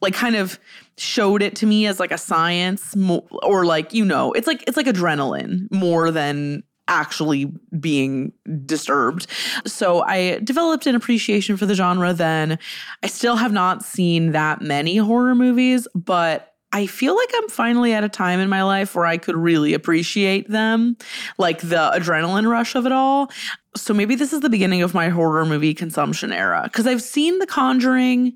like 0.01 0.13
kind 0.13 0.35
of 0.35 0.59
showed 0.97 1.41
it 1.41 1.55
to 1.55 1.65
me 1.65 1.87
as 1.87 1.99
like 1.99 2.11
a 2.11 2.17
science 2.17 2.95
or 3.43 3.65
like 3.65 3.93
you 3.93 4.05
know 4.05 4.33
it's 4.33 4.47
like 4.47 4.63
it's 4.67 4.77
like 4.77 4.85
adrenaline 4.85 5.71
more 5.71 6.11
than 6.11 6.63
actually 6.87 7.45
being 7.79 8.31
disturbed. 8.65 9.25
So 9.65 10.03
I 10.03 10.39
developed 10.43 10.85
an 10.85 10.93
appreciation 10.93 11.57
for 11.57 11.65
the 11.65 11.73
genre 11.73 12.13
then. 12.13 12.59
I 13.01 13.07
still 13.07 13.37
have 13.37 13.51
not 13.51 13.83
seen 13.83 14.33
that 14.33 14.61
many 14.61 14.97
horror 14.97 15.33
movies, 15.33 15.87
but 15.95 16.54
I 16.71 16.87
feel 16.87 17.15
like 17.15 17.29
I'm 17.35 17.47
finally 17.47 17.93
at 17.93 18.03
a 18.03 18.09
time 18.09 18.39
in 18.39 18.49
my 18.49 18.63
life 18.63 18.95
where 18.95 19.05
I 19.05 19.17
could 19.17 19.35
really 19.35 19.73
appreciate 19.73 20.49
them, 20.49 20.97
like 21.37 21.61
the 21.61 21.91
adrenaline 21.93 22.49
rush 22.49 22.75
of 22.75 22.85
it 22.85 22.91
all. 22.91 23.31
So 23.75 23.93
maybe 23.93 24.15
this 24.15 24.33
is 24.33 24.41
the 24.41 24.49
beginning 24.49 24.81
of 24.81 24.93
my 24.93 25.09
horror 25.09 25.45
movie 25.45 25.73
consumption 25.73 26.31
era 26.31 26.61
because 26.65 26.85
I've 26.85 27.01
seen 27.01 27.39
The 27.39 27.47
Conjuring, 27.47 28.33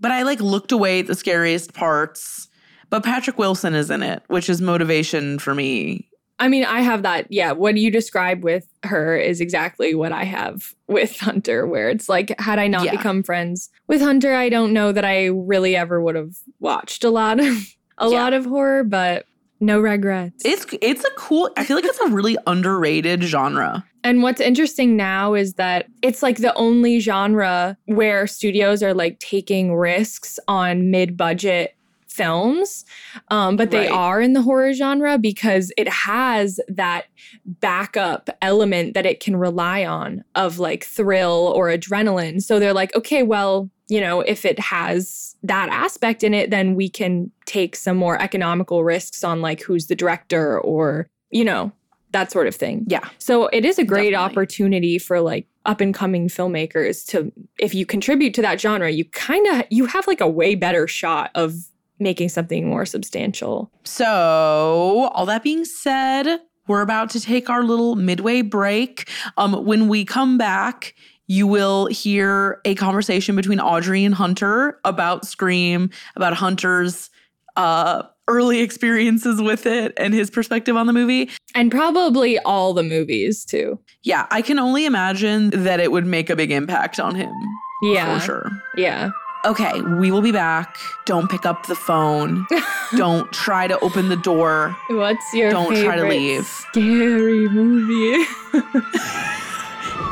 but 0.00 0.12
I 0.12 0.22
like 0.22 0.40
looked 0.40 0.72
away 0.72 1.00
at 1.00 1.06
the 1.06 1.14
scariest 1.14 1.74
parts. 1.74 2.48
But 2.90 3.02
Patrick 3.02 3.38
Wilson 3.38 3.74
is 3.74 3.90
in 3.90 4.02
it, 4.02 4.22
which 4.28 4.48
is 4.48 4.60
motivation 4.60 5.38
for 5.38 5.54
me 5.54 6.08
I 6.38 6.48
mean, 6.48 6.64
I 6.64 6.80
have 6.80 7.02
that. 7.02 7.26
Yeah, 7.30 7.52
what 7.52 7.76
you 7.76 7.90
describe 7.90 8.42
with 8.42 8.66
her 8.82 9.16
is 9.16 9.40
exactly 9.40 9.94
what 9.94 10.12
I 10.12 10.24
have 10.24 10.74
with 10.88 11.18
Hunter, 11.18 11.66
where 11.66 11.90
it's 11.90 12.08
like, 12.08 12.38
had 12.40 12.58
I 12.58 12.66
not 12.66 12.84
yeah. 12.84 12.90
become 12.90 13.22
friends 13.22 13.70
with 13.86 14.00
Hunter, 14.00 14.34
I 14.34 14.48
don't 14.48 14.72
know 14.72 14.90
that 14.92 15.04
I 15.04 15.26
really 15.26 15.76
ever 15.76 16.02
would 16.02 16.16
have 16.16 16.34
watched 16.58 17.04
a 17.04 17.10
lot 17.10 17.38
of 17.38 17.76
a 17.98 18.08
yeah. 18.08 18.22
lot 18.22 18.32
of 18.32 18.44
horror, 18.44 18.82
but 18.82 19.26
no 19.60 19.80
regrets. 19.80 20.44
It's 20.44 20.66
it's 20.82 21.04
a 21.04 21.10
cool. 21.16 21.50
I 21.56 21.64
feel 21.64 21.76
like 21.76 21.84
it's 21.84 22.00
a 22.00 22.08
really 22.08 22.36
underrated 22.46 23.22
genre. 23.22 23.84
And 24.02 24.22
what's 24.22 24.40
interesting 24.40 24.96
now 24.96 25.32
is 25.32 25.54
that 25.54 25.86
it's 26.02 26.22
like 26.22 26.36
the 26.36 26.52
only 26.54 27.00
genre 27.00 27.78
where 27.86 28.26
studios 28.26 28.82
are 28.82 28.92
like 28.92 29.18
taking 29.18 29.74
risks 29.74 30.38
on 30.46 30.90
mid-budget 30.90 31.73
films, 32.14 32.84
um, 33.28 33.56
but 33.56 33.70
they 33.70 33.88
right. 33.88 33.90
are 33.90 34.20
in 34.20 34.32
the 34.32 34.42
horror 34.42 34.72
genre 34.72 35.18
because 35.18 35.72
it 35.76 35.88
has 35.88 36.60
that 36.68 37.06
backup 37.44 38.30
element 38.40 38.94
that 38.94 39.04
it 39.04 39.18
can 39.18 39.36
rely 39.36 39.84
on 39.84 40.22
of 40.36 40.58
like 40.58 40.84
thrill 40.84 41.52
or 41.56 41.66
adrenaline. 41.68 42.40
So 42.40 42.58
they're 42.58 42.72
like, 42.72 42.94
okay, 42.94 43.22
well, 43.24 43.68
you 43.88 44.00
know, 44.00 44.20
if 44.20 44.44
it 44.44 44.58
has 44.60 45.34
that 45.42 45.68
aspect 45.70 46.22
in 46.22 46.32
it, 46.32 46.50
then 46.50 46.74
we 46.74 46.88
can 46.88 47.30
take 47.46 47.76
some 47.76 47.96
more 47.96 48.20
economical 48.22 48.84
risks 48.84 49.24
on 49.24 49.42
like 49.42 49.60
who's 49.60 49.88
the 49.88 49.96
director 49.96 50.60
or, 50.60 51.08
you 51.30 51.44
know, 51.44 51.72
that 52.12 52.30
sort 52.30 52.46
of 52.46 52.54
thing. 52.54 52.84
Yeah. 52.86 53.06
So 53.18 53.48
it 53.48 53.64
is 53.64 53.78
a 53.78 53.84
great 53.84 54.12
Definitely. 54.12 54.32
opportunity 54.32 54.98
for 54.98 55.20
like 55.20 55.48
up 55.66 55.80
and 55.80 55.92
coming 55.92 56.28
filmmakers 56.28 57.04
to 57.08 57.32
if 57.58 57.74
you 57.74 57.84
contribute 57.84 58.34
to 58.34 58.42
that 58.42 58.60
genre, 58.60 58.90
you 58.90 59.04
kind 59.06 59.46
of 59.48 59.64
you 59.68 59.86
have 59.86 60.06
like 60.06 60.20
a 60.20 60.28
way 60.28 60.54
better 60.54 60.86
shot 60.86 61.30
of 61.34 61.54
making 62.04 62.28
something 62.28 62.68
more 62.68 62.86
substantial. 62.86 63.72
So, 63.82 65.10
all 65.12 65.26
that 65.26 65.42
being 65.42 65.64
said, 65.64 66.38
we're 66.68 66.82
about 66.82 67.10
to 67.10 67.20
take 67.20 67.50
our 67.50 67.64
little 67.64 67.96
midway 67.96 68.42
break. 68.42 69.10
Um, 69.36 69.64
when 69.64 69.88
we 69.88 70.04
come 70.04 70.38
back, 70.38 70.94
you 71.26 71.46
will 71.46 71.86
hear 71.86 72.60
a 72.64 72.76
conversation 72.76 73.34
between 73.34 73.58
Audrey 73.58 74.04
and 74.04 74.14
Hunter 74.14 74.78
about 74.84 75.26
Scream, 75.26 75.90
about 76.14 76.34
Hunter's 76.34 77.10
uh, 77.56 78.02
early 78.28 78.60
experiences 78.60 79.40
with 79.40 79.66
it 79.66 79.92
and 79.96 80.14
his 80.14 80.30
perspective 80.30 80.76
on 80.76 80.86
the 80.86 80.92
movie. 80.92 81.30
And 81.54 81.70
probably 81.70 82.38
all 82.40 82.72
the 82.72 82.82
movies 82.82 83.44
too. 83.44 83.78
Yeah, 84.02 84.26
I 84.30 84.42
can 84.42 84.58
only 84.58 84.86
imagine 84.86 85.50
that 85.50 85.80
it 85.80 85.92
would 85.92 86.06
make 86.06 86.30
a 86.30 86.36
big 86.36 86.50
impact 86.50 86.98
on 87.00 87.14
him. 87.14 87.32
Yeah. 87.82 88.18
For 88.18 88.24
sure. 88.24 88.50
Yeah. 88.76 89.10
Okay, 89.44 89.82
we 89.82 90.10
will 90.10 90.22
be 90.22 90.32
back. 90.32 90.78
Don't 91.04 91.30
pick 91.30 91.44
up 91.44 91.66
the 91.66 91.74
phone. 91.74 92.46
Don't 92.96 93.30
try 93.32 93.66
to 93.66 93.78
open 93.80 94.08
the 94.08 94.16
door. 94.16 94.74
What's 94.88 95.34
your 95.34 95.50
Don't 95.50 95.76
try 95.76 95.96
to 95.96 96.04
leave. 96.04 96.46
Scary 96.46 97.48
movie. 97.48 98.24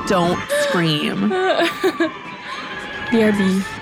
Don't 0.07 0.39
scream. 0.65 1.31
BRB. 3.11 3.82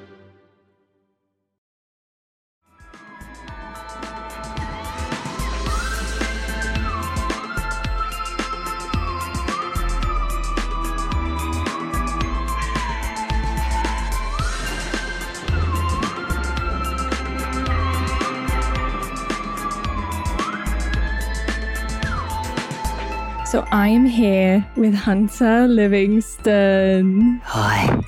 So 23.51 23.67
I 23.69 23.89
am 23.89 24.05
here 24.05 24.65
with 24.77 24.93
Hunter 24.93 25.67
Livingston, 25.67 27.41
Hi. 27.43 27.99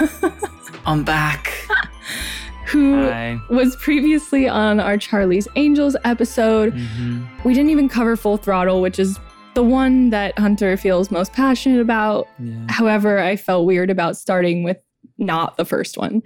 I'm 0.86 1.04
back. 1.04 1.52
who 2.68 3.04
Hi. 3.04 3.38
was 3.50 3.76
previously 3.76 4.48
on 4.48 4.80
our 4.80 4.96
Charlie's 4.96 5.46
Angels 5.56 5.96
episode. 6.04 6.72
Mhm. 6.72 7.26
We 7.44 7.52
didn't 7.52 7.68
even 7.68 7.90
cover 7.90 8.16
Full 8.16 8.38
Throttle, 8.38 8.80
which 8.80 8.98
is 8.98 9.18
the 9.52 9.62
one 9.62 10.08
that 10.10 10.38
Hunter 10.38 10.78
feels 10.78 11.10
most 11.10 11.34
passionate 11.34 11.80
about. 11.82 12.26
Yeah. 12.38 12.54
However, 12.70 13.18
I 13.18 13.36
felt 13.36 13.66
weird 13.66 13.90
about 13.90 14.16
starting 14.16 14.62
with 14.62 14.78
not 15.18 15.56
the 15.56 15.64
first 15.64 15.96
one. 15.96 16.22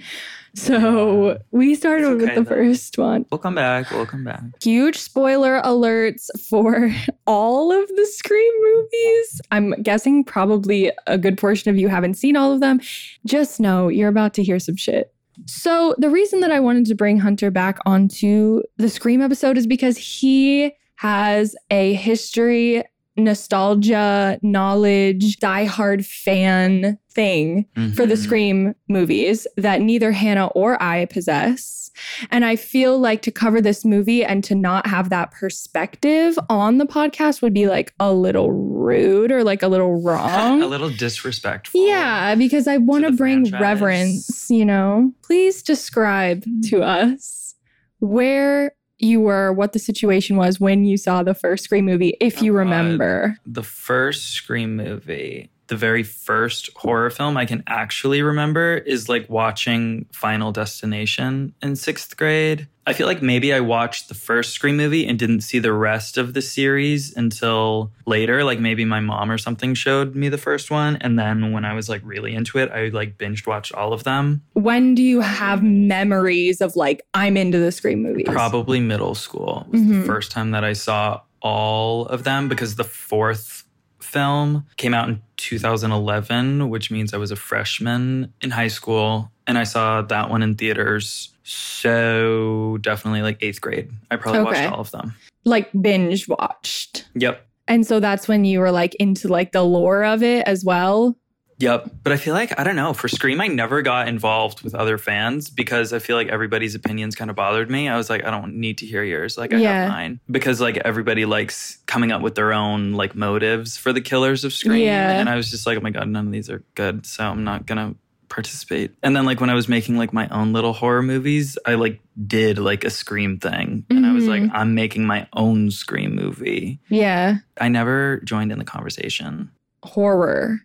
So 0.54 1.38
we 1.52 1.74
started 1.76 2.08
It's 2.12 2.22
with 2.22 2.34
the 2.34 2.42
though. 2.42 2.48
first 2.56 2.98
one. 2.98 3.24
Welcome 3.30 3.54
back. 3.54 3.90
Welcome 3.92 4.24
back. 4.24 4.42
Huge 4.62 4.96
spoiler 4.98 5.60
alerts 5.62 6.26
for 6.48 6.92
all 7.26 7.70
of 7.70 7.88
the 7.88 8.06
Scream 8.06 8.52
movies. 8.60 9.40
I'm 9.52 9.70
guessing 9.82 10.24
probably 10.24 10.90
a 11.06 11.16
good 11.18 11.38
portion 11.38 11.70
of 11.70 11.78
you 11.78 11.88
haven't 11.88 12.14
seen 12.14 12.36
all 12.36 12.52
of 12.52 12.60
them. 12.60 12.80
Just 13.24 13.60
know 13.60 13.88
you're 13.88 14.08
about 14.08 14.34
to 14.34 14.42
hear 14.42 14.58
some 14.58 14.76
shit. 14.76 15.14
So, 15.46 15.94
the 15.96 16.10
reason 16.10 16.40
that 16.40 16.50
I 16.50 16.60
wanted 16.60 16.84
to 16.86 16.94
bring 16.94 17.18
Hunter 17.18 17.50
back 17.50 17.78
onto 17.86 18.60
the 18.76 18.90
Scream 18.90 19.22
episode 19.22 19.56
is 19.56 19.66
because 19.66 19.96
he 19.96 20.72
has 20.96 21.56
a 21.70 21.94
history, 21.94 22.82
nostalgia, 23.24 24.38
knowledge, 24.42 25.36
diehard 25.38 26.04
fan 26.06 26.98
thing 27.12 27.66
for 27.94 28.06
the 28.06 28.14
Mhm. 28.14 28.18
Scream 28.18 28.74
movies 28.88 29.46
that 29.56 29.82
neither 29.82 30.12
Hannah 30.12 30.46
or 30.48 30.80
I 30.82 31.06
possess. 31.06 31.90
And 32.30 32.44
I 32.44 32.54
feel 32.54 32.98
like 32.98 33.20
to 33.22 33.32
cover 33.32 33.60
this 33.60 33.84
movie 33.84 34.24
and 34.24 34.44
to 34.44 34.54
not 34.54 34.86
have 34.86 35.10
that 35.10 35.32
perspective 35.32 36.38
on 36.48 36.78
the 36.78 36.86
podcast 36.86 37.42
would 37.42 37.52
be 37.52 37.66
like 37.66 37.92
a 37.98 38.12
little 38.12 38.52
rude 38.52 39.32
or 39.32 39.42
like 39.42 39.62
a 39.62 39.68
little 39.68 40.00
wrong. 40.02 40.62
a 40.62 40.66
little 40.66 40.88
disrespectful. 40.90 41.84
Yeah, 41.84 42.36
because 42.36 42.68
I 42.68 42.76
want 42.76 43.04
to 43.06 43.10
bring 43.12 43.40
franchise. 43.46 43.60
reverence, 43.60 44.46
you 44.50 44.64
know. 44.64 45.12
Please 45.22 45.62
describe 45.62 46.44
to 46.66 46.82
us 46.82 47.54
where 47.98 48.72
you 49.02 49.20
were, 49.20 49.52
what 49.52 49.72
the 49.72 49.78
situation 49.78 50.36
was 50.36 50.60
when 50.60 50.84
you 50.84 50.96
saw 50.96 51.22
the 51.22 51.34
first 51.34 51.64
Scream 51.64 51.84
movie, 51.84 52.16
if 52.20 52.38
oh 52.40 52.44
you 52.44 52.52
Oh, 52.52 52.54
God. 52.54 52.58
remember. 52.60 53.36
The 53.46 53.62
first 53.62 54.28
Scream 54.30 54.76
movie, 54.76 55.50
the 55.70 55.76
very 55.76 56.02
first 56.02 56.68
horror 56.74 57.08
film 57.10 57.36
I 57.36 57.46
can 57.46 57.62
actually 57.68 58.22
remember 58.22 58.76
is 58.76 59.08
like 59.08 59.30
watching 59.30 60.04
Final 60.12 60.50
Destination 60.52 61.54
in 61.62 61.76
sixth 61.76 62.16
grade. 62.16 62.66
I 62.88 62.92
feel 62.92 63.06
like 63.06 63.22
maybe 63.22 63.54
I 63.54 63.60
watched 63.60 64.08
the 64.08 64.14
first 64.16 64.52
Scream 64.52 64.76
movie 64.76 65.06
and 65.06 65.16
didn't 65.16 65.42
see 65.42 65.60
the 65.60 65.72
rest 65.72 66.18
of 66.18 66.34
the 66.34 66.42
series 66.42 67.16
until 67.16 67.92
later. 68.04 68.42
Like 68.42 68.58
maybe 68.58 68.84
my 68.84 68.98
mom 68.98 69.30
or 69.30 69.38
something 69.38 69.74
showed 69.74 70.16
me 70.16 70.28
the 70.28 70.38
first 70.38 70.72
one. 70.72 70.96
And 70.96 71.16
then 71.16 71.52
when 71.52 71.64
I 71.64 71.72
was 71.74 71.88
like 71.88 72.00
really 72.04 72.34
into 72.34 72.58
it, 72.58 72.68
I 72.72 72.88
like 72.88 73.16
binged 73.16 73.46
watched 73.46 73.72
all 73.72 73.92
of 73.92 74.02
them. 74.02 74.42
When 74.54 74.96
do 74.96 75.04
you 75.04 75.20
have 75.20 75.62
memories 75.62 76.60
of 76.60 76.74
like, 76.74 77.02
I'm 77.14 77.36
into 77.36 77.58
the 77.60 77.70
Scream 77.70 78.02
movies? 78.02 78.26
Probably 78.26 78.80
middle 78.80 79.14
school 79.14 79.66
was 79.70 79.80
Mhm. 79.82 80.00
the 80.00 80.06
first 80.06 80.32
time 80.32 80.50
that 80.50 80.64
I 80.64 80.72
saw 80.72 81.20
all 81.42 82.06
of 82.06 82.24
them 82.24 82.48
because 82.48 82.74
the 82.74 82.84
fourth 82.84 83.64
film 84.10 84.66
came 84.76 84.92
out 84.94 85.08
in 85.08 85.22
2011, 85.36 86.68
which 86.68 86.90
means 86.90 87.14
I 87.14 87.16
was 87.16 87.30
a 87.30 87.36
freshman 87.36 88.32
in 88.42 88.50
high 88.50 88.68
school. 88.68 89.30
And 89.46 89.56
I 89.58 89.64
saw 89.64 90.02
that 90.02 90.30
one 90.30 90.42
in 90.42 90.54
theaters. 90.56 91.32
So 91.42 92.78
definitely 92.80 93.22
like 93.22 93.38
eighth 93.40 93.60
grade. 93.60 93.90
I 94.10 94.16
probably 94.16 94.40
Okay. 94.40 94.62
watched 94.62 94.72
all 94.72 94.80
of 94.80 94.90
them. 94.90 95.14
Like 95.44 95.70
binge 95.80 96.28
watched. 96.28 97.08
Yep. 97.14 97.46
And 97.68 97.86
so 97.86 98.00
that's 98.00 98.26
when 98.28 98.44
you 98.44 98.60
were 98.60 98.70
like 98.72 98.94
into 98.96 99.28
like 99.28 99.52
the 99.52 99.62
lore 99.62 100.04
of 100.04 100.22
it 100.22 100.46
as 100.46 100.64
well. 100.64 101.16
Yep. 101.60 101.90
But 102.02 102.12
I 102.12 102.16
feel 102.16 102.34
like, 102.34 102.58
I 102.58 102.64
don't 102.64 102.74
know, 102.76 102.92
for 102.92 103.06
Scream, 103.06 103.40
I 103.40 103.46
never 103.46 103.82
got 103.82 104.08
involved 104.08 104.62
with 104.62 104.74
other 104.74 104.98
fans 104.98 105.50
because 105.50 105.92
I 105.92 105.98
feel 105.98 106.16
like 106.16 106.28
everybody's 106.28 106.74
opinions 106.74 107.14
kind 107.14 107.30
of 107.30 107.36
bothered 107.36 107.70
me. 107.70 107.88
I 107.88 107.96
was 107.96 108.10
like, 108.10 108.24
I 108.24 108.30
don't 108.30 108.56
need 108.56 108.78
to 108.78 108.86
hear 108.86 109.04
yours. 109.04 109.36
Like, 109.38 109.52
I 109.52 109.58
Yeah. 109.58 109.82
have 109.82 109.90
mine. 109.90 110.20
Because, 110.30 110.60
like, 110.60 110.78
everybody 110.78 111.26
likes 111.26 111.78
coming 111.86 112.12
up 112.12 112.22
with 112.22 112.34
their 112.34 112.52
own, 112.52 112.94
like, 112.94 113.14
motives 113.14 113.76
for 113.76 113.92
the 113.92 114.00
killers 114.00 114.44
of 114.44 114.52
Scream. 114.52 114.82
Yeah. 114.82 115.12
And 115.20 115.28
I 115.28 115.36
was 115.36 115.50
just 115.50 115.66
like, 115.66 115.76
oh 115.78 115.82
my 115.82 115.90
God, 115.90 116.08
none 116.08 116.26
of 116.26 116.32
these 116.32 116.48
are 116.50 116.64
good. 116.74 117.04
So 117.06 117.24
I'm 117.24 117.44
not 117.44 117.66
going 117.66 117.78
to 117.92 117.96
participate. 118.30 118.92
And 119.02 119.14
then, 119.14 119.24
like, 119.26 119.40
when 119.40 119.50
I 119.50 119.54
was 119.54 119.68
making, 119.68 119.98
like, 119.98 120.12
my 120.12 120.28
own 120.28 120.52
little 120.52 120.72
horror 120.72 121.02
movies, 121.02 121.58
I, 121.66 121.74
like, 121.74 122.00
did, 122.26 122.58
like, 122.58 122.84
a 122.84 122.90
Scream 122.90 123.38
thing. 123.38 123.84
And 123.90 124.06
I 124.06 124.12
was 124.12 124.26
like, 124.26 124.42
Mhm. 124.42 124.50
I'm 124.54 124.74
making 124.74 125.04
my 125.04 125.26
own 125.34 125.70
Scream 125.72 126.14
movie. 126.14 126.78
Yeah. 126.88 127.38
I 127.60 127.68
never 127.68 128.20
joined 128.24 128.52
in 128.52 128.58
the 128.58 128.64
conversation. 128.64 129.50
Horror, 129.82 130.60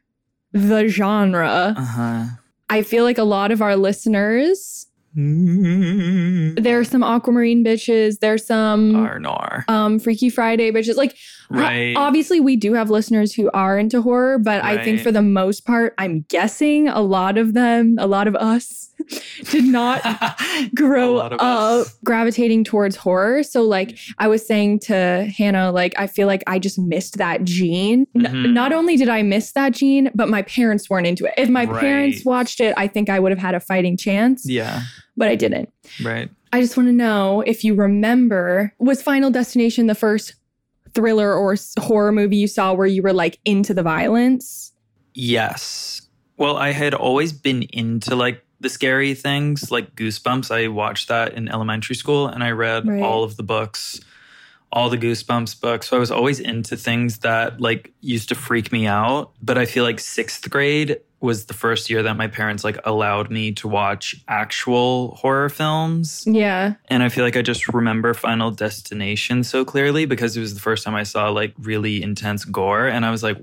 the 0.56 0.88
genre. 0.88 1.76
Uh 1.78 1.82
huh. 1.86 2.26
I 2.70 2.82
feel 2.82 3.04
like 3.04 3.20
a 3.20 3.24
lot 3.24 3.52
of 3.52 3.62
our 3.62 3.76
listeners, 3.76 4.88
there's 5.16 6.90
some 6.90 7.04
Aquamarine 7.04 7.64
bitches, 7.64 8.20
there's 8.20 8.46
some 8.46 8.94
Arnar. 8.94 9.64
um 9.70 10.00
Freaky 10.00 10.30
Friday 10.30 10.72
bitches. 10.72 10.96
Like 10.96 11.16
Right. 11.50 11.94
obviously 11.96 12.40
we 12.40 12.56
do 12.56 12.74
have 12.74 12.90
listeners 12.90 13.34
who 13.34 13.52
are 13.54 13.78
into 13.78 14.02
horror, 14.02 14.40
but 14.40 14.64
I 14.64 14.84
think 14.84 15.00
for 15.02 15.12
the 15.12 15.22
most 15.22 15.66
part, 15.66 15.94
I'm 16.00 16.26
guessing 16.30 16.88
a 16.88 17.02
lot 17.02 17.38
of 17.38 17.54
them, 17.54 17.98
a 18.00 18.08
lot 18.08 18.28
of 18.28 18.36
us 18.36 18.90
did 19.52 19.64
not 19.66 20.02
grow 20.76 21.16
A 21.16 21.18
lot 21.18 21.34
of 21.34 21.40
up 21.40 21.82
us. 21.88 21.98
gravitating 22.04 22.64
towards 22.64 22.96
horror. 22.96 23.44
So 23.44 23.62
like 23.64 23.98
I 24.18 24.28
was 24.28 24.46
saying 24.46 24.80
to 24.82 25.32
Hannah, 25.38 25.72
like 25.72 25.94
I 25.98 26.08
feel 26.08 26.28
like 26.28 26.44
I 26.48 26.60
just 26.60 26.80
missed 26.80 27.18
that 27.18 27.44
gene. 27.44 28.08
N- 28.16 28.22
Mhm. 28.24 28.54
not 28.54 28.74
only 28.74 28.98
did 28.98 29.10
I 29.10 29.22
miss 29.22 29.52
that 29.54 29.74
gene, 29.74 30.10
but 30.16 30.30
my 30.30 30.42
parents 30.44 30.90
weren't 30.90 31.08
into 31.08 31.26
it. 31.26 31.34
If 31.38 31.50
my 31.50 31.66
parents 31.66 32.26
watched 32.26 32.60
it, 32.62 32.74
I 32.78 32.88
think 32.88 33.10
I 33.10 33.20
would 33.20 33.32
have 33.32 33.40
had 33.40 33.56
a 33.56 33.60
fighting 33.60 33.98
chance, 33.98 34.48
Yeah, 34.50 34.82
but 35.18 35.28
I 35.28 35.36
didn't. 35.36 35.70
right. 36.04 36.30
I 36.54 36.62
just 36.62 36.78
want 36.78 36.88
to 36.88 36.94
know 36.94 37.42
if 37.42 37.64
you 37.66 37.76
remember 37.76 38.74
was 38.80 39.02
Final 39.02 39.30
Destination 39.30 39.88
the 39.88 39.96
first 39.96 40.36
thriller 40.94 41.34
or 41.34 41.56
horror 41.80 42.14
movie 42.14 42.38
you 42.38 42.48
saw 42.48 42.74
where 42.74 42.88
you 42.88 43.02
were 43.02 43.12
like 43.12 43.38
into 43.44 43.74
the 43.74 43.84
violence? 43.84 44.72
Yes. 45.14 46.02
Well, 46.38 46.58
I 46.58 46.72
had 46.72 46.94
always 46.94 47.34
been 47.34 47.64
into 47.74 48.16
like 48.16 48.42
the 48.66 48.70
scary 48.70 49.14
things 49.14 49.70
like 49.70 49.96
Goosebumps. 49.96 50.50
I 50.50 50.68
watched 50.70 51.08
that 51.10 51.34
in 51.34 51.48
elementary 51.48 51.96
school 51.96 52.28
and 52.28 52.44
I 52.44 52.50
read 52.50 52.88
Right. 52.88 53.02
all 53.04 53.24
of 53.24 53.38
the 53.38 53.44
books, 53.44 54.00
all 54.72 54.90
the 54.90 54.98
Goosebumps 54.98 55.62
books. 55.62 55.88
So 55.90 55.96
I 55.98 56.00
was 56.00 56.10
always 56.10 56.40
into 56.40 56.76
things 56.76 57.20
that 57.20 57.62
like 57.62 57.94
used 58.02 58.30
to 58.30 58.36
freak 58.36 58.72
me 58.72 58.88
out. 58.88 59.32
But 59.42 59.60
I 59.60 59.66
feel 59.66 59.84
like 59.84 60.00
sixth 60.00 60.50
grade 60.50 60.98
was 61.22 61.46
the 61.46 61.54
first 61.54 61.90
year 61.92 62.02
that 62.04 62.18
my 62.18 62.28
parents 62.28 62.64
like 62.64 62.78
allowed 62.86 63.30
me 63.32 63.52
to 63.52 63.68
watch 63.68 64.16
actual 64.28 65.16
horror 65.16 65.50
films. 65.50 66.24
Yeah. 66.28 66.74
And 66.90 67.04
I 67.04 67.10
feel 67.10 67.24
like 67.24 67.38
I 67.38 67.42
just 67.44 67.68
remember 67.68 68.14
Final 68.16 68.50
Destination 68.52 69.44
so 69.44 69.64
clearly 69.64 70.06
because 70.06 70.36
it 70.36 70.40
was 70.40 70.54
the 70.56 70.60
first 70.60 70.84
time 70.84 70.96
I 70.96 71.04
saw 71.04 71.30
like 71.30 71.54
really 71.60 72.02
intense 72.02 72.46
gore. 72.46 72.88
And 72.88 73.06
I 73.06 73.12
was 73.12 73.22
like, 73.24 73.38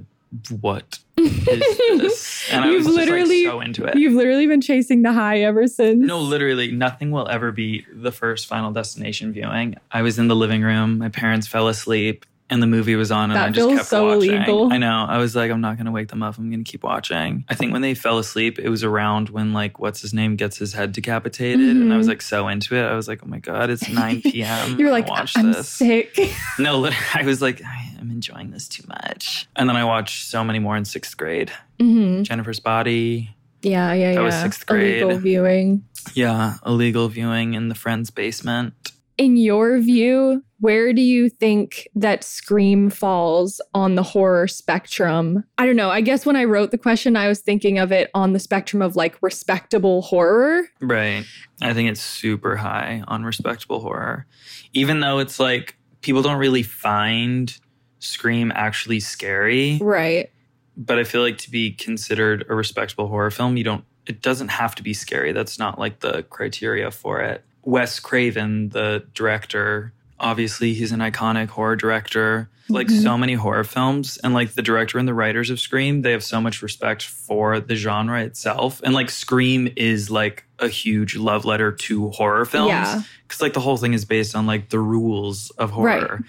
what 0.61 0.99
is 1.17 1.45
this? 1.47 2.51
And 2.51 2.65
I 2.65 2.71
You've 2.71 2.87
was 2.87 2.95
literally- 2.95 3.43
just 3.43 3.47
like 3.47 3.53
so 3.53 3.61
into 3.61 3.85
it. 3.85 3.97
You've 3.97 4.15
literally 4.15 4.47
been 4.47 4.61
chasing 4.61 5.03
the 5.03 5.13
high 5.13 5.41
ever 5.43 5.67
since. 5.67 5.99
No, 6.05 6.21
literally, 6.21 6.71
nothing 6.73 7.11
will 7.11 7.29
ever 7.29 7.53
be 7.53 7.85
the 7.93 8.11
first 8.13 8.47
Final 8.47 8.73
Destination 8.73 9.33
viewing. 9.33 9.77
I 9.91 10.03
was 10.03 10.19
in 10.19 10.29
the 10.29 10.37
living 10.37 10.63
room, 10.63 10.99
my 10.99 11.09
parents 11.11 11.47
fell 11.47 11.69
asleep, 11.69 12.25
and 12.53 12.63
the 12.63 12.67
movie 12.67 12.95
was 12.97 13.11
on, 13.11 13.31
and 13.31 13.37
That 13.37 13.49
I 13.49 13.51
just 13.51 13.69
kept 13.71 13.87
so 13.89 14.05
watching. 14.17 14.35
illegal. 14.35 14.73
I 14.73 14.79
know. 14.79 15.07
I 15.09 15.19
was 15.19 15.35
like, 15.35 15.51
I'm 15.51 15.61
not 15.61 15.77
going 15.77 15.87
to 15.87 15.93
wake 15.93 16.09
them 16.09 16.23
up. 16.23 16.37
I'm 16.39 16.51
going 16.51 16.63
to 16.63 16.71
keep 16.71 16.83
watching. 16.85 17.45
I 17.49 17.55
think 17.55 17.73
when 17.73 17.83
they 17.83 17.95
fell 17.95 18.19
asleep, 18.19 18.59
it 18.59 18.69
was 18.69 18.85
around 18.85 19.31
when, 19.31 19.53
like, 19.53 19.79
what's 19.79 20.01
his 20.03 20.13
name 20.13 20.37
gets 20.37 20.59
his 20.59 20.73
head 20.75 20.93
decapitated. 20.93 21.77
And 21.77 21.93
I 21.93 21.97
was 21.97 22.07
Mhm. 22.07 22.11
like 22.11 22.23
so 22.23 22.49
into 22.49 22.77
it. 22.77 22.83
I 22.85 22.95
was 22.95 23.09
like, 23.09 23.21
oh 23.25 23.27
my 23.27 23.39
God, 23.39 23.71
it's 23.71 23.89
9 23.91 24.23
p.m. 24.23 24.79
You're 24.79 24.91
like, 24.93 25.09
Watch 25.09 25.37
I'm 25.37 25.53
this. 25.53 25.69
sick. 25.69 26.17
No, 26.59 26.87
I 27.15 27.23
was 27.25 27.41
like, 27.43 27.63
I 27.65 27.91
am 27.99 28.11
enjoying 28.11 28.51
this 28.51 28.69
too 28.69 28.85
much. 28.87 29.49
And 29.57 29.69
then 29.69 29.77
I 29.77 29.85
watched 29.85 30.27
so 30.29 30.45
many 30.45 30.59
more 30.59 30.77
in 30.77 30.85
sixth 30.85 31.17
grade. 31.17 31.51
hmm 31.81 32.23
Jennifer's 32.23 32.61
Body. 32.61 33.35
Yeah, 33.63 33.93
yeah, 33.93 34.09
yeah. 34.11 34.15
That 34.17 34.23
was 34.23 34.35
sixth 34.35 34.67
grade. 34.67 35.01
Illegal 35.03 35.19
viewing. 35.21 35.85
Yeah, 36.15 36.55
illegal 36.67 37.09
viewing 37.09 37.55
in 37.55 37.69
the 37.69 37.77
friend's 37.77 38.11
basement. 38.11 38.75
In 39.23 39.37
your 39.37 39.79
view, 39.79 40.43
where 40.59 40.93
do 40.93 41.01
you 41.01 41.29
think 41.29 41.87
that 41.95 42.25
Scream 42.25 42.91
falls 42.91 43.61
on 43.73 43.95
the 43.95 44.03
horror 44.03 44.49
spectrum? 44.49 45.45
I 45.59 45.65
don't 45.65 45.77
know. 45.77 45.91
I 45.91 46.01
guess 46.01 46.27
when 46.27 46.35
I 46.35 46.43
wrote 46.43 46.73
the 46.73 46.77
question, 46.79 47.15
I 47.17 47.29
was 47.29 47.39
thinking 47.39 47.79
of 47.79 47.93
it 47.93 48.11
on 48.15 48.33
the 48.33 48.41
spectrum 48.41 48.83
of 48.83 48.97
like 48.97 49.17
respectable 49.23 50.03
horror. 50.03 50.65
Right. 50.81 51.25
I 51.61 51.73
think 51.73 51.89
it's 51.89 52.01
super 52.01 52.57
high 52.57 53.05
on 53.07 53.23
respectable 53.23 53.79
horror. 53.79 54.27
Even 54.73 54.99
though 54.99 55.21
it's 55.21 55.39
like 55.39 55.77
people 56.01 56.23
don't 56.23 56.39
really 56.39 56.65
find 56.65 57.57
Scream 58.01 58.51
actually 58.57 58.99
scary, 58.99 59.79
Right. 59.81 60.33
but 60.77 60.99
I 60.99 61.05
feel 61.05 61.23
like 61.23 61.39
to 61.39 61.51
be 61.53 61.71
considered 61.71 62.45
a 62.49 62.57
respectable 62.57 63.07
horror 63.07 63.31
film, 63.31 63.57
you 63.57 63.63
don't 63.63 63.85
it 64.09 64.21
doesn't 64.21 64.49
have 64.49 64.75
to 64.75 64.83
be 64.83 64.95
scary. 64.95 65.31
That's 65.31 65.61
not 65.61 65.79
like 65.79 66.01
the 66.01 66.25
criteria 66.25 66.91
for 66.91 67.21
it. 67.21 67.45
Wes 67.65 68.01
Craven, 68.01 68.71
the 68.71 69.05
director, 69.15 69.93
obviously 70.19 70.73
he's 70.75 70.93
an 70.93 71.01
iconic 71.01 71.49
horror 71.49 71.77
director. 71.77 72.49
Like 72.69 72.87
Mhm. 72.87 73.03
so 73.03 73.19
many 73.19 73.35
horror 73.35 73.65
films 73.65 74.19
and 74.23 74.33
like 74.35 74.55
the 74.55 74.63
director 74.63 74.97
and 74.99 75.07
the 75.07 75.13
writers 75.13 75.51
of 75.51 75.59
Scream, 75.61 76.03
they 76.03 76.13
have 76.13 76.23
so 76.25 76.41
much 76.41 76.63
respect 76.63 77.03
for 77.03 77.59
the 77.61 77.75
genre 77.75 78.23
itself. 78.23 78.81
And 78.85 78.95
like 78.95 79.11
Scream 79.11 79.69
is 79.77 80.11
like 80.11 80.45
a 80.61 80.69
huge 80.69 81.17
love 81.17 81.45
letter 81.45 81.73
to 81.73 82.11
horror 82.11 82.45
films 82.47 82.69
Yeah. 82.69 83.03
because 83.27 83.43
like 83.43 83.53
the 83.53 83.61
whole 83.61 83.77
thing 83.77 83.93
is 83.95 84.05
based 84.05 84.35
on 84.37 84.47
like 84.47 84.69
the 84.71 84.79
rules 84.79 85.51
of 85.59 85.71
horror 85.73 86.23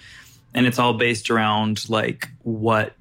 and 0.56 0.66
it's 0.66 0.78
all 0.78 0.94
based 0.94 1.30
around 1.30 1.88
like 1.88 2.28
what 2.42 2.92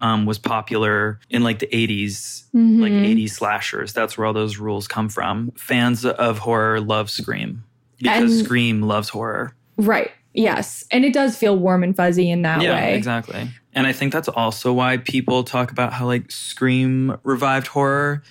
um, 0.00 0.26
was 0.26 0.38
popular 0.38 1.20
in 1.30 1.42
like 1.44 1.60
the 1.60 1.68
80s 1.72 2.44
like 2.52 2.92
Mhm. 2.92 3.06
80s 3.06 3.32
slashers 3.32 3.92
that's 3.92 4.18
where 4.18 4.26
all 4.26 4.32
those 4.32 4.58
rules 4.58 4.88
come 4.88 5.08
from 5.08 5.52
fans 5.56 6.04
of 6.04 6.38
horror 6.38 6.80
love 6.80 7.08
scream 7.08 7.62
because 8.00 8.36
And- 8.36 8.44
scream 8.44 8.82
loves 8.82 9.08
horror 9.10 9.54
Right. 9.76 10.10
Yes. 10.34 10.84
And 10.90 11.04
it 11.04 11.12
does 11.14 11.36
feel 11.36 11.56
warm 11.56 11.82
and 11.82 11.96
fuzzy 11.96 12.30
in 12.30 12.42
that 12.42 12.60
yeah 12.62 12.74
way. 12.74 12.94
exactly 12.96 13.48
and 13.72 13.86
i 13.86 13.92
think 13.92 14.12
that's 14.12 14.28
also 14.28 14.72
why 14.72 14.96
people 14.96 15.44
talk 15.44 15.70
about 15.70 15.92
how 15.92 16.04
like 16.06 16.30
scream 16.30 17.16
revived 17.22 17.66
horror 17.68 18.22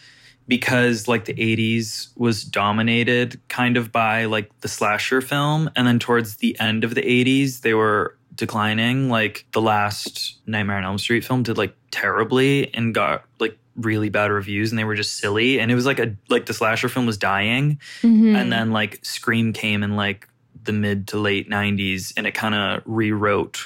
because 0.48 1.08
like 1.08 1.26
the 1.26 1.34
80s 1.34 2.10
was 2.18 2.44
dominated 2.44 3.40
kind 3.50 3.78
of 3.78 3.92
by 3.92 4.26
like 4.26 4.50
the 4.62 4.68
slasher 4.68 5.22
film 5.22 5.70
and 5.76 5.86
then 5.88 6.00
towards 6.00 6.38
the 6.38 6.60
end 6.60 6.84
of 6.84 6.96
the 6.96 7.02
80s 7.02 7.62
they 7.62 7.74
were 7.74 8.16
declining 8.36 9.10
like 9.10 9.46
the 9.52 9.62
last 9.62 10.40
nightmare 10.48 10.78
on 10.78 10.84
elm 10.86 10.98
street 10.98 11.24
film 11.26 11.44
did 11.44 11.58
like 11.58 11.76
terribly 11.92 12.74
and 12.74 12.96
got 12.96 13.24
like 13.40 13.58
really 13.80 14.10
bad 14.10 14.32
reviews 14.32 14.72
and 14.72 14.78
they 14.80 14.84
were 14.84 14.96
just 14.96 15.18
silly 15.18 15.60
and 15.60 15.72
it 15.72 15.76
was 15.76 15.86
like 15.86 16.00
a 16.00 16.16
like 16.30 16.46
the 16.46 16.54
slasher 16.54 16.90
film 16.90 17.06
was 17.06 17.18
dying 17.18 17.80
Mhm. 18.02 18.36
and 18.36 18.52
then 18.52 18.72
like 18.72 19.00
scream 19.04 19.54
came 19.54 19.84
in 19.84 19.96
like 19.96 20.28
the 20.64 20.74
mid 20.74 21.08
to 21.10 21.18
late 21.18 21.50
90s 21.50 22.14
and 22.18 22.28
it 22.28 22.34
kind 22.34 22.54
of 22.56 22.82
rewrote 22.86 23.60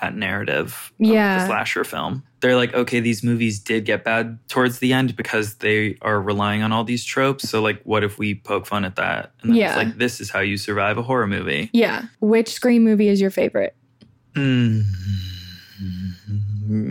that 0.00 0.14
narrative 0.16 0.92
of 1.00 1.06
Yeah. 1.06 1.38
the 1.40 1.46
slasher 1.46 1.84
film 1.84 2.22
they're 2.40 2.56
like 2.56 2.74
okay 2.74 3.00
these 3.00 3.22
movies 3.22 3.58
did 3.60 3.84
get 3.84 4.04
bad 4.04 4.38
towards 4.48 4.78
the 4.78 4.92
end 4.92 5.16
because 5.16 5.56
they 5.56 5.96
are 6.02 6.20
relying 6.20 6.62
on 6.62 6.72
all 6.72 6.84
these 6.84 7.04
tropes 7.04 7.48
so 7.48 7.62
like 7.62 7.80
what 7.84 8.04
if 8.04 8.18
we 8.18 8.34
poke 8.34 8.66
fun 8.66 8.84
at 8.84 8.96
that 8.96 9.32
and 9.42 9.54
Yeah. 9.56 9.68
it's 9.68 9.76
like 9.76 9.98
this 9.98 10.20
is 10.20 10.30
how 10.30 10.40
you 10.40 10.56
survive 10.56 10.98
a 10.98 11.02
horror 11.02 11.26
movie 11.26 11.70
yeah. 11.72 12.02
Which 12.20 12.48
Scream 12.52 12.84
movie 12.84 13.08
is 13.08 13.20
your 13.20 13.30
favorite? 13.30 13.74
Mm. 14.34 14.84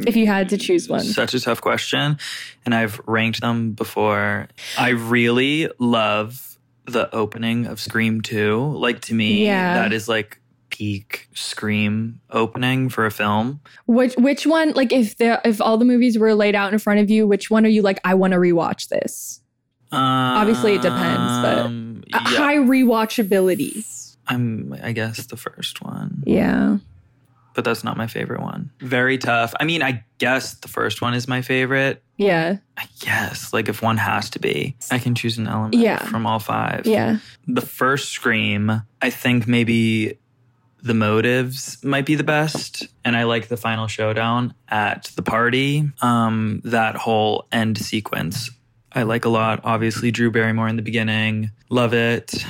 If 0.07 0.15
you 0.15 0.27
had 0.27 0.49
to 0.49 0.57
choose 0.57 0.87
one. 0.89 1.01
Such 1.03 1.33
a 1.33 1.39
tough 1.39 1.61
question. 1.61 2.17
And 2.65 2.73
I've 2.75 2.99
ranked 3.05 3.41
them 3.41 3.71
before. 3.71 4.47
I 4.77 4.89
really 4.89 5.69
love 5.79 6.57
the 6.85 7.13
opening 7.15 7.65
of 7.65 7.79
Scream 7.79 8.21
2. 8.21 8.77
Like 8.77 9.01
to 9.01 9.13
me, 9.13 9.45
Yeah. 9.45 9.75
that 9.75 9.93
is 9.93 10.07
like 10.07 10.39
peak 10.69 11.27
Scream 11.33 12.19
opening 12.29 12.89
for 12.89 13.05
a 13.05 13.11
film. 13.11 13.61
Which 13.85 14.13
which 14.17 14.45
one 14.45 14.71
like 14.73 14.91
if 14.91 15.17
the 15.17 15.39
if 15.45 15.61
all 15.61 15.77
the 15.77 15.85
movies 15.85 16.17
were 16.19 16.33
laid 16.35 16.53
out 16.55 16.73
in 16.73 16.79
front 16.79 16.99
of 16.99 17.09
you, 17.09 17.25
which 17.27 17.49
one 17.49 17.65
are 17.65 17.69
you 17.69 17.81
like 17.81 17.99
I 18.03 18.13
want 18.15 18.33
to 18.33 18.37
rewatch 18.39 18.89
this? 18.89 19.41
Obviously 19.91 20.73
it 20.75 20.81
depends, 20.81 21.41
but 21.41 21.57
Um, 21.59 22.03
yeah, 22.07 22.19
high 22.19 22.57
rewatchability. 22.57 23.85
I'm 24.27 24.75
I 24.83 24.91
guess 24.91 25.25
the 25.27 25.37
first 25.37 25.81
one. 25.81 26.23
Yeah. 26.25 26.77
But 27.55 27.63
that's 27.63 27.83
not 27.83 27.95
my 27.97 28.07
favorite 28.07 28.41
one. 28.41 28.69
Very 28.81 29.17
tough. 29.17 29.53
I 29.59 29.63
mean, 29.63 29.81
I 29.81 30.03
guess 30.17 30.55
the 30.55 30.67
first 30.67 31.01
one 31.01 31.13
is 31.13 31.27
my 31.27 31.41
favorite. 31.41 32.03
Yeah. 32.17 32.57
I 32.77 32.85
guess 32.99 33.53
like 33.53 33.69
if 33.69 33.81
one 33.81 33.97
has 33.97 34.29
to 34.31 34.39
be, 34.39 34.75
I 34.91 34.99
can 34.99 35.15
choose 35.15 35.37
an 35.37 35.47
element 35.47 35.73
Yeah. 35.75 35.99
from 36.05 36.25
all 36.27 36.39
five. 36.39 36.85
Yeah. 36.85 37.17
the 37.47 37.61
first 37.61 38.09
scream 38.11 38.81
i 39.01 39.09
think 39.09 39.47
maybe 39.47 40.17
the 40.81 40.93
motives 40.93 41.77
might 41.83 42.05
be 42.05 42.15
the 42.15 42.23
best 42.23 42.87
and 43.03 43.15
i 43.15 43.23
like 43.23 43.47
the 43.49 43.57
final 43.57 43.87
showdown 43.87 44.53
at 44.67 45.05
the 45.15 45.21
party 45.21 45.83
um 46.01 46.59
that 46.63 46.95
whole 46.95 47.45
end 47.51 47.77
sequence 47.77 48.49
i 48.93 49.03
like 49.03 49.25
a 49.25 49.29
lot 49.29 49.59
obviously 49.63 50.09
drew 50.11 50.31
barrymore 50.31 50.67
in 50.67 50.75
the 50.75 50.81
beginning 50.81 51.51
love 51.69 51.93
it 51.93 52.43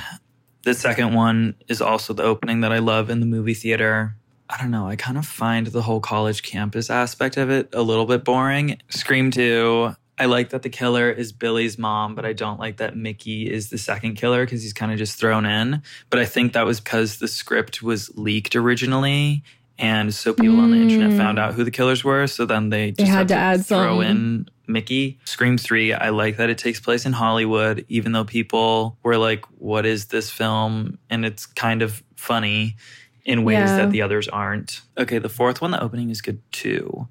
the 0.64 0.72
second 0.74 1.12
one 1.14 1.54
is 1.68 1.80
also 1.82 2.12
the 2.14 2.22
opening 2.22 2.60
that 2.62 2.72
i 2.72 2.78
love 2.78 3.10
in 3.10 3.20
the 3.20 3.26
movie 3.26 3.54
theater 3.54 4.16
I 4.48 4.58
don't 4.58 4.70
know. 4.70 4.86
I 4.86 4.96
kind 4.96 5.18
of 5.18 5.26
find 5.26 5.66
the 5.66 5.82
whole 5.82 6.00
college 6.00 6.42
campus 6.42 6.88
aspect 6.90 7.36
of 7.36 7.50
it 7.50 7.68
a 7.72 7.82
little 7.82 8.06
bit 8.06 8.24
boring. 8.24 8.78
Scream 8.90 9.30
2, 9.30 9.94
I 10.18 10.26
like 10.26 10.50
that 10.50 10.62
the 10.62 10.68
killer 10.70 11.10
is 11.10 11.32
Billy's 11.32 11.76
mom, 11.78 12.14
but 12.14 12.24
I 12.24 12.32
don't 12.32 12.58
like 12.60 12.76
that 12.78 12.96
Mickey 12.96 13.50
is 13.52 13.70
the 13.70 13.78
second 13.78 14.14
killer 14.14 14.44
because 14.44 14.62
he's 14.62 14.72
kind 14.72 14.92
of 14.92 14.98
just 14.98 15.18
thrown 15.18 15.44
in. 15.46 15.82
But 16.10 16.20
I 16.20 16.24
think 16.26 16.52
that 16.52 16.64
was 16.64 16.80
because 16.80 17.18
the 17.18 17.28
script 17.28 17.82
was 17.82 18.10
leaked 18.16 18.54
originally. 18.56 19.42
And 19.78 20.14
so 20.14 20.32
people 20.32 20.58
on 20.60 20.70
the 20.70 20.78
internet 20.78 21.10
Mm. 21.10 21.18
found 21.18 21.38
out 21.38 21.52
who 21.54 21.62
the 21.62 21.70
killers 21.70 22.02
were. 22.02 22.26
So 22.28 22.46
then 22.46 22.70
they 22.70 22.92
just 22.92 23.10
had 23.10 23.28
to 23.28 23.34
add 23.34 23.66
throw 23.66 24.00
something. 24.00 24.08
in 24.10 24.48
Mickey. 24.66 25.18
Scream 25.24 25.58
3, 25.58 25.92
I 25.92 26.08
like 26.08 26.38
that 26.38 26.48
it 26.48 26.56
takes 26.56 26.80
place 26.80 27.04
in 27.04 27.12
Hollywood, 27.12 27.84
even 27.88 28.12
though 28.12 28.24
people 28.24 28.96
were 29.02 29.18
like, 29.18 29.44
what 29.58 29.84
is 29.84 30.06
this 30.06 30.30
film? 30.30 30.98
And 31.10 31.26
it's 31.26 31.44
kind 31.44 31.82
of 31.82 32.02
funny 32.14 32.76
in 33.26 33.44
ways 33.44 33.56
Yeah. 33.58 33.76
that 33.76 33.90
the 33.90 34.00
others 34.00 34.28
aren't. 34.28 34.80
Okay, 34.96 35.18
the 35.18 35.28
fourth 35.28 35.60
one, 35.60 35.72
the 35.72 35.82
opening 35.82 36.08
is 36.08 36.22
good 36.22 36.40
too. 36.52 37.06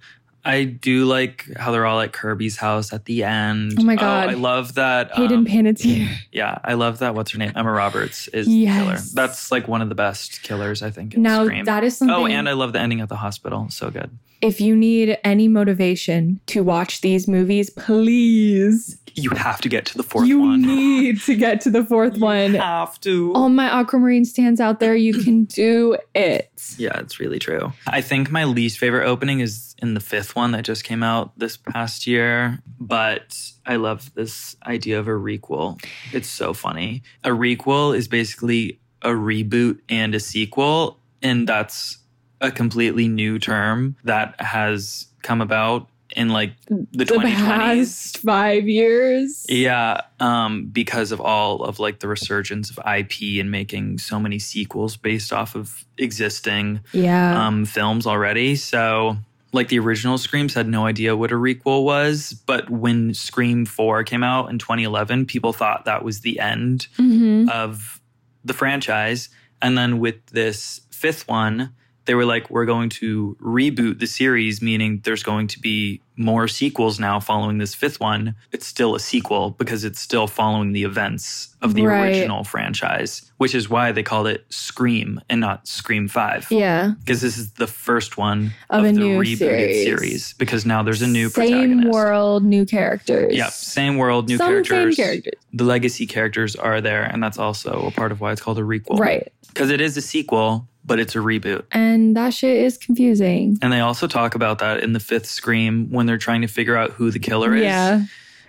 I 0.48 0.64
do 0.64 1.06
like 1.06 1.48
how 1.58 1.72
they're 1.72 1.88
all 1.88 2.00
at 2.02 2.14
Kirby's 2.14 2.58
house 2.58 2.94
at 2.94 3.06
the 3.06 3.24
end. 3.24 3.74
Oh 3.80 3.84
my 3.84 3.96
God. 3.96 4.30
I 4.30 4.34
love 4.34 4.76
that. 4.76 5.12
Hayden 5.16 5.40
um, 5.40 5.46
Panettiere. 5.48 6.08
yeah, 6.32 6.60
I 6.64 6.76
love 6.76 7.00
that. 7.00 7.16
What's 7.16 7.32
her 7.32 7.40
name? 7.40 7.52
Emma 7.56 7.72
Roberts 7.72 8.28
is 8.28 8.48
Yes. 8.48 8.78
the 8.78 8.84
killer. 8.86 9.00
That's 9.16 9.52
like 9.52 9.68
one 9.68 9.82
of 9.82 9.90
the 9.90 9.96
best 9.96 10.44
killers, 10.44 10.84
I 10.84 10.92
think. 10.92 11.16
In 11.16 11.24
Now 11.24 11.46
Scream. 11.46 11.66
that 11.66 11.84
is 11.84 11.98
something 11.98 12.16
Oh, 12.16 12.28
and 12.28 12.48
I 12.48 12.54
love 12.54 12.74
the 12.74 12.80
ending 12.80 13.02
at 13.02 13.10
the 13.10 13.16
hospital. 13.16 13.68
So 13.72 13.90
good. 13.90 14.12
If 14.46 14.60
you 14.60 14.76
need 14.76 15.18
any 15.24 15.48
motivation 15.48 16.40
to 16.48 16.64
watch 16.64 17.02
these 17.02 17.28
movies, 17.28 17.70
please. 17.70 18.98
You 19.16 19.30
have 19.30 19.62
to 19.62 19.70
get 19.70 19.86
to 19.86 19.98
the 19.98 20.04
fourth 20.04 20.28
you 20.28 20.42
one. 20.42 20.62
You 20.62 20.68
need 20.76 21.22
to 21.22 21.36
get 21.36 21.62
to 21.62 21.70
the 21.70 21.86
fourth 21.86 22.18
one. 22.34 22.54
You 22.54 22.60
have 22.60 23.00
to. 23.02 23.34
All 23.34 23.48
my 23.48 23.68
aquamarine 23.68 24.26
stands 24.26 24.60
out 24.60 24.82
there, 24.82 24.96
you 24.96 25.14
can 25.14 25.46
do 25.64 25.98
it. 26.14 26.76
Yeah, 26.78 27.00
it's 27.00 27.20
really 27.20 27.40
true. 27.40 27.72
I 27.88 28.02
think 28.02 28.30
my 28.32 28.44
least 28.44 28.78
favorite 28.78 29.08
opening 29.08 29.40
is 29.40 29.76
in 29.82 29.94
the 29.94 30.00
fifth 30.00 30.26
fifth 30.26 30.36
one 30.36 30.52
that 30.52 30.64
just 30.64 30.84
came 30.84 31.04
out 31.04 31.38
this 31.38 31.58
past 31.58 32.08
year, 32.08 32.60
but 32.80 33.38
I 33.66 33.76
love 33.76 34.14
this 34.16 34.56
idea 34.66 35.00
of 35.00 35.08
a 35.08 35.12
requel. 35.12 35.84
It's 36.14 36.30
so 36.30 36.54
funny. 36.54 37.04
A 37.24 37.30
requel 37.30 37.96
is 37.96 38.08
basically 38.08 38.80
a 39.02 39.10
reboot 39.10 39.80
and 39.90 40.16
a 40.16 40.20
sequel, 40.20 41.00
and 41.22 41.48
that's 41.48 41.98
a 42.46 42.52
completely 42.52 43.08
new 43.08 43.40
term 43.40 43.96
that 44.04 44.40
has 44.40 45.08
come 45.22 45.42
about 45.42 45.88
in 46.16 46.30
like 46.30 46.52
the, 46.68 46.86
The 46.94 47.06
2020s. 47.06 47.34
past 47.36 48.18
five 48.20 48.70
years. 48.70 49.46
Yeah, 49.50 50.02
um, 50.20 50.68
because 50.68 51.12
of 51.12 51.20
all 51.20 51.64
of 51.64 51.80
like 51.80 52.00
the 52.00 52.08
resurgence 52.08 52.70
of 52.70 52.78
IP 52.80 53.40
and 53.42 53.52
making 53.52 53.98
so 53.98 54.20
many 54.20 54.40
sequels 54.40 54.96
based 54.96 55.34
off 55.34 55.56
of 55.56 55.84
existing 55.98 56.80
Yeah. 56.94 57.46
um, 57.48 57.66
films 57.66 58.08
already. 58.08 58.56
So, 58.56 59.18
like 59.52 59.68
the 59.70 59.80
original 59.80 60.18
Screams 60.18 60.54
had 60.54 60.68
no 60.68 60.86
idea 60.86 61.16
what 61.18 61.32
a 61.32 61.36
requel 61.36 61.84
was, 61.84 62.34
but 62.46 62.70
when 62.70 63.14
Scream 63.14 63.66
4 63.66 64.04
came 64.04 64.24
out 64.24 64.50
in 64.50 64.60
2011, 64.60 65.26
people 65.26 65.54
thought 65.54 65.86
that 65.86 66.04
was 66.04 66.22
the 66.22 66.40
end 66.40 66.88
Mhm. 66.98 67.50
of 67.50 68.00
the 68.46 68.54
franchise. 68.54 69.30
And 69.62 69.78
then 69.78 70.00
with 70.00 70.26
this 70.28 70.82
fifth 70.92 71.28
one, 71.28 71.72
they 72.06 72.16
were 72.16 72.26
like, 72.26 72.50
we're 72.50 72.66
going 72.66 72.90
to 72.90 73.36
reboot 73.42 74.00
the 74.00 74.08
series, 74.08 74.62
meaning 74.62 75.02
there's 75.04 75.24
going 75.24 75.48
to 75.48 75.60
be 75.60 76.02
more 76.18 76.48
sequels 76.48 76.98
now 76.98 77.20
following 77.20 77.58
this 77.58 77.76
fifth 77.76 78.00
one. 78.00 78.36
It's 78.54 78.66
still 78.66 78.96
a 78.96 79.00
sequel 79.02 79.50
because 79.52 79.84
it's 79.84 80.00
still 80.00 80.28
following 80.28 80.72
the 80.72 80.84
events 80.84 81.54
of 81.62 81.74
the 81.74 81.82
Right. 81.86 82.06
original 82.16 82.46
franchise, 82.46 83.30
which 83.38 83.54
is 83.54 83.70
why 83.70 83.92
they 83.92 84.02
called 84.04 84.28
it 84.28 84.46
Scream 84.50 85.20
and 85.30 85.42
not 85.42 85.68
Scream 85.68 86.08
5 86.08 86.48
Yeah. 86.52 86.94
because 87.04 87.20
this 87.22 87.38
is 87.38 87.52
the 87.54 87.68
first 87.68 88.18
one 88.18 88.52
Of 88.70 88.86
of, 88.86 88.92
a 88.92 88.94
the 88.94 89.00
new 89.00 89.20
rebooted 89.20 89.38
series. 89.38 89.84
series. 89.84 90.34
because 90.38 90.66
now 90.66 90.84
there's 90.84 91.02
a 91.02 91.08
new 91.08 91.28
Same 91.30 91.50
protagonist. 91.52 91.90
world, 91.92 92.46
new 92.46 92.66
characters. 92.66 93.36
Yep, 93.36 93.50
same 93.52 93.98
world, 93.98 94.30
new 94.30 94.38
Some 94.38 94.46
same 94.48 94.64
characters. 94.64 94.96
characters. 94.96 95.34
The 95.54 95.64
legacy 95.66 96.06
characters 96.06 96.56
are 96.56 96.80
there, 96.80 97.04
and 97.04 97.22
that's 97.22 97.38
also 97.40 97.88
a 97.88 97.92
part 97.92 98.12
of 98.14 98.22
why 98.22 98.32
it's 98.32 98.42
called 98.42 98.60
a 98.60 98.64
requel. 98.64 99.00
Right. 99.00 99.34
Because 99.48 99.70
it 99.70 99.82
is 99.82 99.98
a 99.98 100.02
sequel, 100.02 100.68
but 100.86 101.00
it's 101.00 101.16
a 101.16 101.20
reboot. 101.20 101.64
And 101.72 102.16
that 102.16 102.34
shit 102.34 102.58
is 102.58 102.78
confusing. 102.78 103.58
And 103.62 103.74
they 103.74 103.80
also 103.80 104.08
talk 104.08 104.36
about 104.36 104.60
that 104.60 104.82
in 104.84 104.94
the 104.94 105.00
fifth 105.00 105.26
Scream 105.26 105.90
when 105.92 106.06
they're 106.06 106.18
trying 106.18 106.42
to 106.42 106.48
figure 106.48 106.78
out 106.78 106.92
who 106.92 107.10
the 107.12 107.20
killer 107.20 107.56
is. 107.56 107.64
Yeah. 107.64 108.04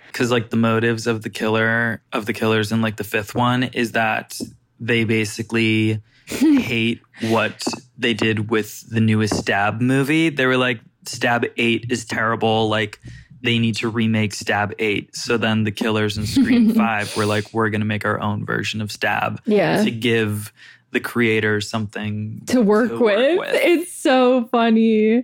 Because 0.07 0.31
like 0.31 0.49
the 0.49 0.57
motives 0.57 1.07
of 1.07 1.21
the 1.23 1.29
killer 1.29 2.01
of 2.13 2.25
the 2.25 2.33
killers 2.33 2.71
in 2.71 2.81
like 2.81 2.97
the 2.97 3.03
fifth 3.03 3.35
one 3.35 3.63
is 3.63 3.91
that 3.93 4.39
they 4.79 5.03
basically 5.03 6.01
hate 6.25 7.01
what 7.29 7.63
they 7.97 8.13
did 8.13 8.49
with 8.49 8.87
the 8.89 8.99
newest 9.01 9.35
Stab 9.35 9.81
movie. 9.81 10.29
They 10.29 10.45
were 10.45 10.57
like, 10.57 10.79
Stab 11.05 11.45
8 11.55 11.85
is 11.89 12.05
terrible. 12.05 12.67
Like, 12.69 12.99
they 13.41 13.59
need 13.59 13.75
to 13.77 13.87
remake 13.89 14.33
Stab 14.33 14.73
8. 14.79 15.15
So 15.15 15.37
then 15.37 15.63
the 15.63 15.71
killers 15.71 16.17
in 16.17 16.25
Scream 16.25 16.73
5 16.75 17.15
were 17.15 17.25
like, 17.25 17.53
we're 17.53 17.69
going 17.69 17.81
to 17.81 17.85
make 17.87 18.03
our 18.05 18.19
own 18.19 18.45
version 18.45 18.81
of 18.81 18.91
Stab 18.91 19.41
Yeah. 19.45 19.83
to 19.83 19.91
give 19.91 20.51
the 20.91 20.99
creator 20.99 21.59
something 21.61 22.41
To 22.47 22.61
work, 22.61 22.89
to 22.89 22.97
with. 22.97 23.19
It's 23.53 23.91
so 23.91 24.45
funny. 24.45 25.23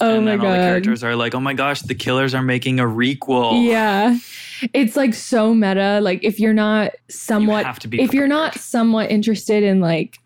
Oh 0.00 0.16
and 0.16 0.24
my 0.26 0.32
then 0.32 0.40
all 0.40 0.52
the 0.52 0.58
characters 0.58 1.02
are 1.02 1.16
like, 1.16 1.34
oh 1.34 1.40
my 1.40 1.54
gosh, 1.54 1.80
the 1.82 1.94
killers 1.94 2.34
are 2.34 2.42
making 2.42 2.78
a 2.78 2.84
requel. 2.84 3.66
Yeah. 3.66 4.18
It's 4.74 4.96
like 4.96 5.14
so 5.14 5.54
meta. 5.54 6.00
Like 6.02 6.22
if 6.24 6.38
you're 6.38 6.52
not 6.52 6.92
somewhat 7.08 7.64
have 7.64 7.78
to 7.80 7.88
be 7.88 8.00
if 8.02 8.12
you're 8.12 8.28
not 8.28 8.54
somewhat 8.54 9.10
interested 9.10 9.62
in 9.62 9.80
like 9.80 10.18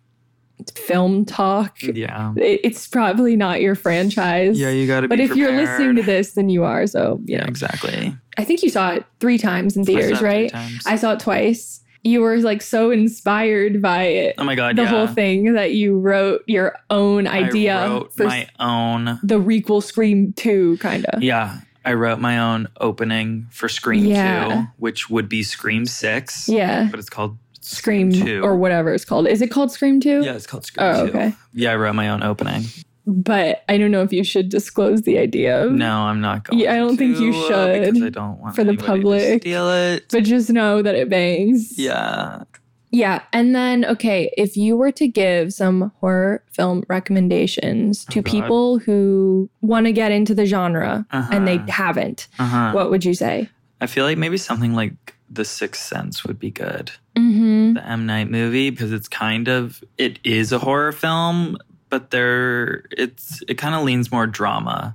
film 0.74 1.24
talk, 1.24 1.76
Yeah. 1.83 2.33
it's 2.37 2.87
probably 2.87 3.37
not 3.37 3.61
your 3.61 3.74
franchise. 3.74 4.59
Yeah, 4.59 4.70
you 4.70 4.87
gotta 4.87 5.09
But 5.09 5.18
be 5.18 5.24
if 5.24 5.37
you're 5.37 5.53
listening 5.53 5.97
to 5.97 6.03
this, 6.03 6.33
then 6.33 6.49
you 6.49 6.64
are. 6.64 6.87
So 6.87 7.20
you 7.24 7.35
Yeah, 7.37 7.43
know. 7.43 7.47
exactly. 7.49 8.16
I 8.39 8.45
think 8.45 8.62
you 8.62 8.70
saw 8.70 8.93
it 8.93 9.05
three 9.20 9.39
times 9.39 9.76
in 9.76 9.83
I 9.83 9.85
saw 9.85 9.93
it 9.93 9.95
theaters, 10.03 10.22
right? 10.22 10.51
I 10.87 10.97
saw 10.97 11.12
it 11.12 11.20
twice. 11.20 11.80
You 12.05 12.21
were 12.21 12.37
like 12.39 12.63
so 12.63 12.91
inspired 12.91 13.81
by 13.81 14.03
it. 14.05 14.35
Oh 14.39 14.45
my 14.45 14.55
God, 14.57 14.77
The 14.77 14.83
yeah. 14.83 14.89
whole 14.89 15.07
thing 15.07 15.53
that 15.55 15.73
you 15.73 15.99
wrote 15.99 16.43
your 16.47 16.77
own 16.91 17.27
idea 17.29 17.77
I 17.79 17.87
wrote 17.87 18.13
for 18.15 18.25
my 18.25 18.49
own. 18.59 19.21
the 19.23 19.39
requel 19.41 19.83
Scream 19.83 20.33
2, 20.33 20.79
kind 20.79 21.05
of. 21.07 21.23
Yeah, 21.23 21.61
I 21.85 21.93
wrote 21.95 22.19
my 22.19 22.39
own 22.41 22.69
opening 22.81 23.47
for 23.51 23.69
Scream 23.69 24.05
Yeah. 24.05 24.49
2, 24.49 24.67
which 24.79 25.11
would 25.11 25.29
be 25.29 25.43
Scream 25.45 25.87
6. 25.87 26.49
Yeah. 26.49 26.89
But 26.91 26.99
it's 26.99 27.09
called 27.11 27.39
Scream 27.61 28.11
2. 28.13 28.43
or 28.43 28.57
whatever 28.57 28.93
it's 28.93 29.05
called. 29.05 29.29
Is 29.29 29.41
it 29.41 29.53
called 29.53 29.71
Scream 29.71 30.01
2? 30.01 30.23
Yeah, 30.25 30.35
it's 30.35 30.47
called 30.49 30.65
Scream 30.65 30.87
Oh, 30.87 31.07
2. 31.07 31.13
okay. 31.13 31.35
Yeah, 31.55 31.73
I 31.73 31.77
wrote 31.77 31.95
my 31.95 32.09
own 32.09 32.25
opening. 32.25 32.65
But 33.07 33.65
I 33.69 33.79
don't 33.79 33.91
know 33.91 34.03
if 34.03 34.13
you 34.13 34.23
should 34.23 34.49
disclose 34.49 35.03
the 35.03 35.19
idea. 35.19 35.65
of- 35.67 35.73
No, 35.73 36.03
I'm 36.03 36.21
not 36.21 36.45
going 36.45 36.61
Yeah, 36.61 36.75
I 36.75 36.77
don't 36.77 36.97
think 36.97 37.19
you 37.19 37.31
uh, 37.35 37.49
should. 37.49 37.81
because 37.95 38.03
I 38.03 38.09
don't 38.11 38.39
want 38.41 38.55
for 38.55 38.63
the 38.65 38.77
to 38.77 38.85
public. 38.85 39.43
steal 39.43 39.69
it. 39.71 40.07
But 40.11 40.25
just 40.25 40.51
know 40.51 40.83
that 40.83 40.95
it 40.95 41.09
bangs. 41.09 41.77
Yeah. 41.79 42.45
Yeah. 42.93 43.23
And 43.33 43.55
then, 43.57 43.85
okay, 43.87 44.31
if 44.37 44.57
you 44.57 44.77
were 44.77 44.93
to 44.93 45.09
give 45.09 45.53
some 45.55 45.91
horror 46.01 46.45
film 46.53 46.85
recommendations 46.89 48.05
to 48.07 48.21
Oh, 48.21 48.23
people 48.23 48.79
who 48.79 49.49
want 49.63 49.87
to 49.87 49.93
get 49.93 50.13
into 50.13 50.35
the 50.35 50.47
genre 50.47 51.07
and 51.11 51.47
they 51.49 51.57
Uh-huh. 51.57 51.67
haven't, 51.73 52.29
Uh-huh. 52.39 52.73
what 52.73 52.91
would 52.91 53.05
you 53.05 53.15
say? 53.15 53.49
I 53.81 53.87
feel 53.87 54.05
like 54.05 54.19
maybe 54.19 54.37
something 54.37 54.75
like 54.75 55.15
The 55.31 55.45
Sixth 55.45 55.83
Sense 55.83 56.25
would 56.25 56.39
be 56.39 56.51
good. 56.51 56.93
Mm-hmm. 57.17 57.73
The 57.75 57.89
M 57.89 58.07
Night 58.07 58.31
movie 58.31 58.71
because 58.71 58.93
it's 58.93 59.09
kind 59.09 59.49
of 59.49 59.83
it 59.99 60.19
is 60.25 60.53
a 60.53 60.59
horror 60.59 60.93
film, 60.93 61.57
but 61.93 62.11
there 62.11 62.84
it's 62.90 63.43
it 63.49 63.59
kind 63.59 63.74
of 63.74 63.82
leans 63.84 64.11
more 64.11 64.26
drama 64.26 64.95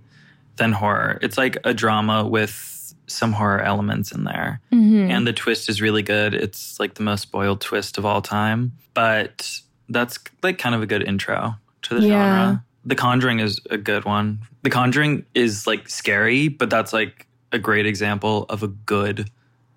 than 0.55 0.71
horror. 0.71 1.19
It's 1.21 1.37
like 1.37 1.55
a 1.63 1.71
drama 1.71 2.25
with 2.27 2.95
some 3.05 3.33
horror 3.33 3.61
elements 3.61 4.11
in 4.11 4.23
there. 4.23 4.59
Mhm. 4.73 5.07
And 5.11 5.27
the 5.27 5.31
twist 5.31 5.69
is 5.69 5.79
really 5.79 6.01
good. 6.01 6.33
It's 6.33 6.79
like 6.79 6.95
the 6.95 7.03
most 7.03 7.21
spoiled 7.21 7.61
twist 7.61 7.99
of 7.99 8.05
all 8.05 8.23
time. 8.23 8.71
But 8.95 9.61
that's 9.87 10.17
like 10.41 10.57
kind 10.57 10.73
of 10.73 10.81
a 10.81 10.87
good 10.87 11.03
intro 11.03 11.55
to 11.83 11.99
the 11.99 12.07
Yeah. 12.07 12.09
genre. 12.47 12.63
The 12.83 12.95
Conjuring 12.95 13.39
is 13.39 13.61
a 13.69 13.77
good 13.77 14.03
one. 14.05 14.39
The 14.63 14.71
Conjuring 14.71 15.23
is 15.35 15.67
like 15.67 15.87
scary, 15.89 16.47
but 16.47 16.71
that's 16.71 16.93
like 16.93 17.27
a 17.51 17.59
great 17.59 17.85
example 17.85 18.47
of 18.49 18.63
a 18.63 18.67
good 18.67 19.29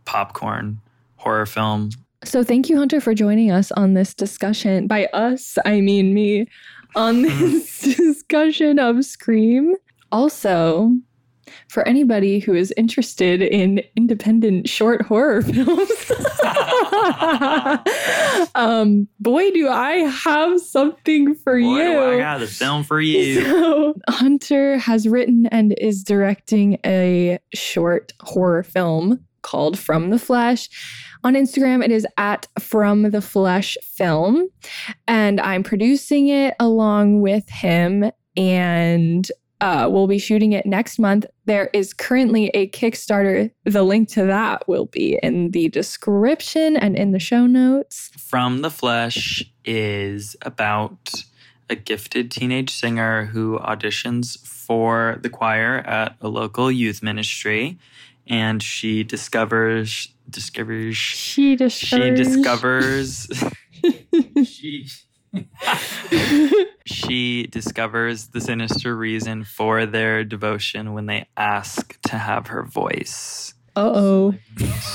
popcorn 0.06 0.80
horror 1.16 1.44
film. 1.46 1.90
So 2.24 2.42
thank 2.42 2.68
you, 2.70 2.76
Hunter, 2.78 3.00
for 3.00 3.14
joining 3.14 3.50
us 3.50 3.70
on 3.72 3.94
this 3.94 4.14
discussion. 4.14 4.86
By 4.86 5.06
us, 5.12 5.58
I 5.64 5.80
mean 5.80 6.12
me, 6.14 6.46
on 6.95 7.22
this 7.22 7.80
discussion 7.97 8.78
of 8.78 9.05
Scream. 9.05 9.74
Also, 10.12 10.93
for 11.68 11.86
anybody 11.86 12.38
who 12.41 12.55
is 12.55 12.72
interested 12.76 13.43
in 13.43 13.82
independent 13.97 14.68
short 14.68 15.03
horror 15.03 15.43
films, 15.53 16.11
um, 18.55 19.09
boy, 19.18 19.51
do 19.51 19.68
I 19.68 19.93
have 20.24 20.61
something 20.61 21.34
for 21.34 21.61
Boy, 21.61 21.78
you. 21.78 21.93
do 21.93 22.03
I 22.03 22.18
got 22.18 22.43
a 22.43 22.47
film 22.47 22.84
for 22.84 23.01
you. 23.01 23.43
So, 23.43 23.95
Hunter 24.09 24.78
has 24.78 25.09
written 25.09 25.47
and 25.47 25.74
is 25.78 26.03
directing 26.03 26.78
a 26.84 27.38
short 27.55 28.12
horror 28.20 28.62
film 28.62 29.20
called 29.43 29.78
From 29.78 30.11
the 30.11 30.18
Flesh. 30.18 30.68
On 31.22 31.34
Instagram, 31.34 31.84
it 31.84 31.90
is 31.90 32.06
at 32.16 32.46
From 32.58 33.10
the 33.10 33.20
Flesh 33.20 33.76
Film. 33.82 34.48
And 35.06 35.40
I'm 35.40 35.62
producing 35.62 36.28
it 36.28 36.54
along 36.58 37.20
with 37.20 37.48
him. 37.48 38.10
And 38.36 39.30
uh, 39.60 39.88
we'll 39.90 40.06
be 40.06 40.18
shooting 40.18 40.52
it 40.52 40.64
next 40.64 40.98
month. 40.98 41.26
There 41.44 41.68
is 41.74 41.92
currently 41.92 42.48
a 42.54 42.68
Kickstarter. 42.68 43.50
The 43.64 43.82
link 43.82 44.08
to 44.10 44.24
that 44.24 44.66
will 44.66 44.86
be 44.86 45.18
in 45.22 45.50
the 45.50 45.68
description 45.68 46.76
and 46.76 46.96
in 46.96 47.12
the 47.12 47.18
show 47.18 47.46
notes. 47.46 48.10
From 48.16 48.62
the 48.62 48.70
Flesh 48.70 49.44
is 49.66 50.34
about 50.42 51.12
a 51.68 51.74
gifted 51.74 52.30
teenage 52.30 52.70
singer 52.70 53.26
who 53.26 53.58
auditions 53.58 54.38
for 54.46 55.18
the 55.22 55.28
choir 55.28 55.78
at 55.78 56.16
a 56.20 56.28
local 56.28 56.72
youth 56.72 57.02
ministry 57.02 57.78
and 58.26 58.62
she 58.62 59.02
discovers 59.02 60.08
discovers 60.31 60.97
She 60.97 61.57
she 61.57 61.57
discovers- 61.57 63.26
discovers 63.26 63.28
she 64.45 64.87
she 66.87 67.47
discovers 67.47 68.28
the 68.28 68.41
sinister 68.41 68.97
reason 68.97 69.45
for 69.45 69.87
their 69.87 70.24
devotion 70.24 70.93
when 70.93 71.07
they 71.07 71.26
ask 71.37 72.01
to 72.03 72.18
have 72.18 72.49
her 72.49 72.64
voice. 72.64 73.55
Uh 73.76 73.93
oh. 73.95 74.35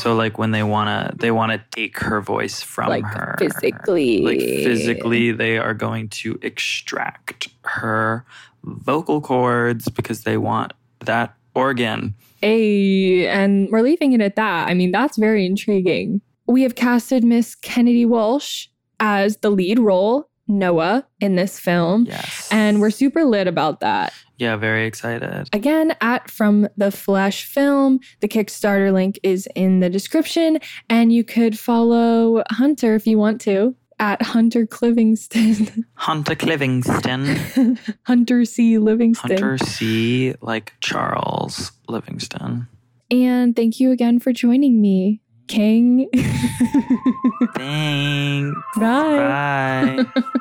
So 0.02 0.14
like 0.16 0.38
when 0.38 0.52
they 0.52 0.64
wanna 0.64 1.14
they 1.18 1.32
wanna 1.32 1.64
take 1.72 1.98
her 2.00 2.20
voice 2.22 2.62
from 2.62 2.90
Like 2.90 3.06
her. 3.06 3.36
physically. 3.40 4.22
Like 4.22 4.40
physically 4.40 5.32
they 5.32 5.58
are 5.58 5.74
going 5.74 6.10
to 6.10 6.38
extract 6.42 7.48
her 7.64 8.26
vocal 8.64 9.22
cords 9.22 9.88
because 9.88 10.24
they 10.24 10.38
want 10.38 10.74
that 11.06 11.36
organ. 11.56 12.16
Hey, 12.42 13.28
and 13.28 13.70
we're 13.72 13.82
leaving 13.82 14.14
it 14.14 14.22
at 14.22 14.36
that. 14.36 14.68
I 14.70 14.74
mean, 14.74 14.92
that's 14.92 15.18
very 15.18 15.46
intriguing. 15.46 16.22
We 16.48 16.62
have 16.64 16.76
casted 16.76 17.24
Miss 17.24 17.56
Kennedy 17.56 18.06
Walsh 18.06 18.68
as 19.00 19.38
the 19.38 19.50
lead 19.50 19.80
role 19.80 20.30
Noah 20.48 21.08
in 21.20 21.36
this 21.36 21.60
film. 21.60 22.06
Yes. 22.06 22.48
And 22.52 22.80
we're 22.80 22.92
super 22.92 23.26
lit 23.26 23.48
about 23.48 23.80
that. 23.80 24.14
Yeah, 24.38 24.58
very 24.58 24.86
excited. 24.86 25.48
Again, 25.54 25.96
at 26.02 26.30
From 26.30 26.68
the 26.78 26.92
Flesh 26.92 27.46
Film, 27.46 28.00
the 28.20 28.28
Kickstarter 28.28 28.92
link 28.92 29.20
is 29.24 29.48
in 29.56 29.80
the 29.80 29.90
description, 29.90 30.60
and 30.90 31.14
you 31.14 31.24
could 31.24 31.58
follow 31.58 32.44
Hunter 32.52 32.96
if 32.96 33.08
you 33.08 33.18
want 33.18 33.40
to 33.42 33.76
at 34.00 34.22
Hunter 34.22 34.66
Clivingston. 34.66 35.84
Hunter 35.96 36.36
Livingston. 36.46 37.80
Hunter 38.04 38.46
C. 38.46 38.78
Livingston. 38.78 39.32
Hunter 39.32 39.58
C. 39.58 40.34
like 40.42 40.74
Charles 40.82 41.72
Livingston. 41.88 42.68
And 43.12 43.56
thank 43.56 43.80
you 43.80 43.92
again 43.92 44.20
for 44.20 44.34
joining 44.34 44.82
me, 44.82 45.22
King. 45.48 46.10
Thanks. 47.56 48.60
Bye. 48.78 50.06
Bye. 50.14 50.22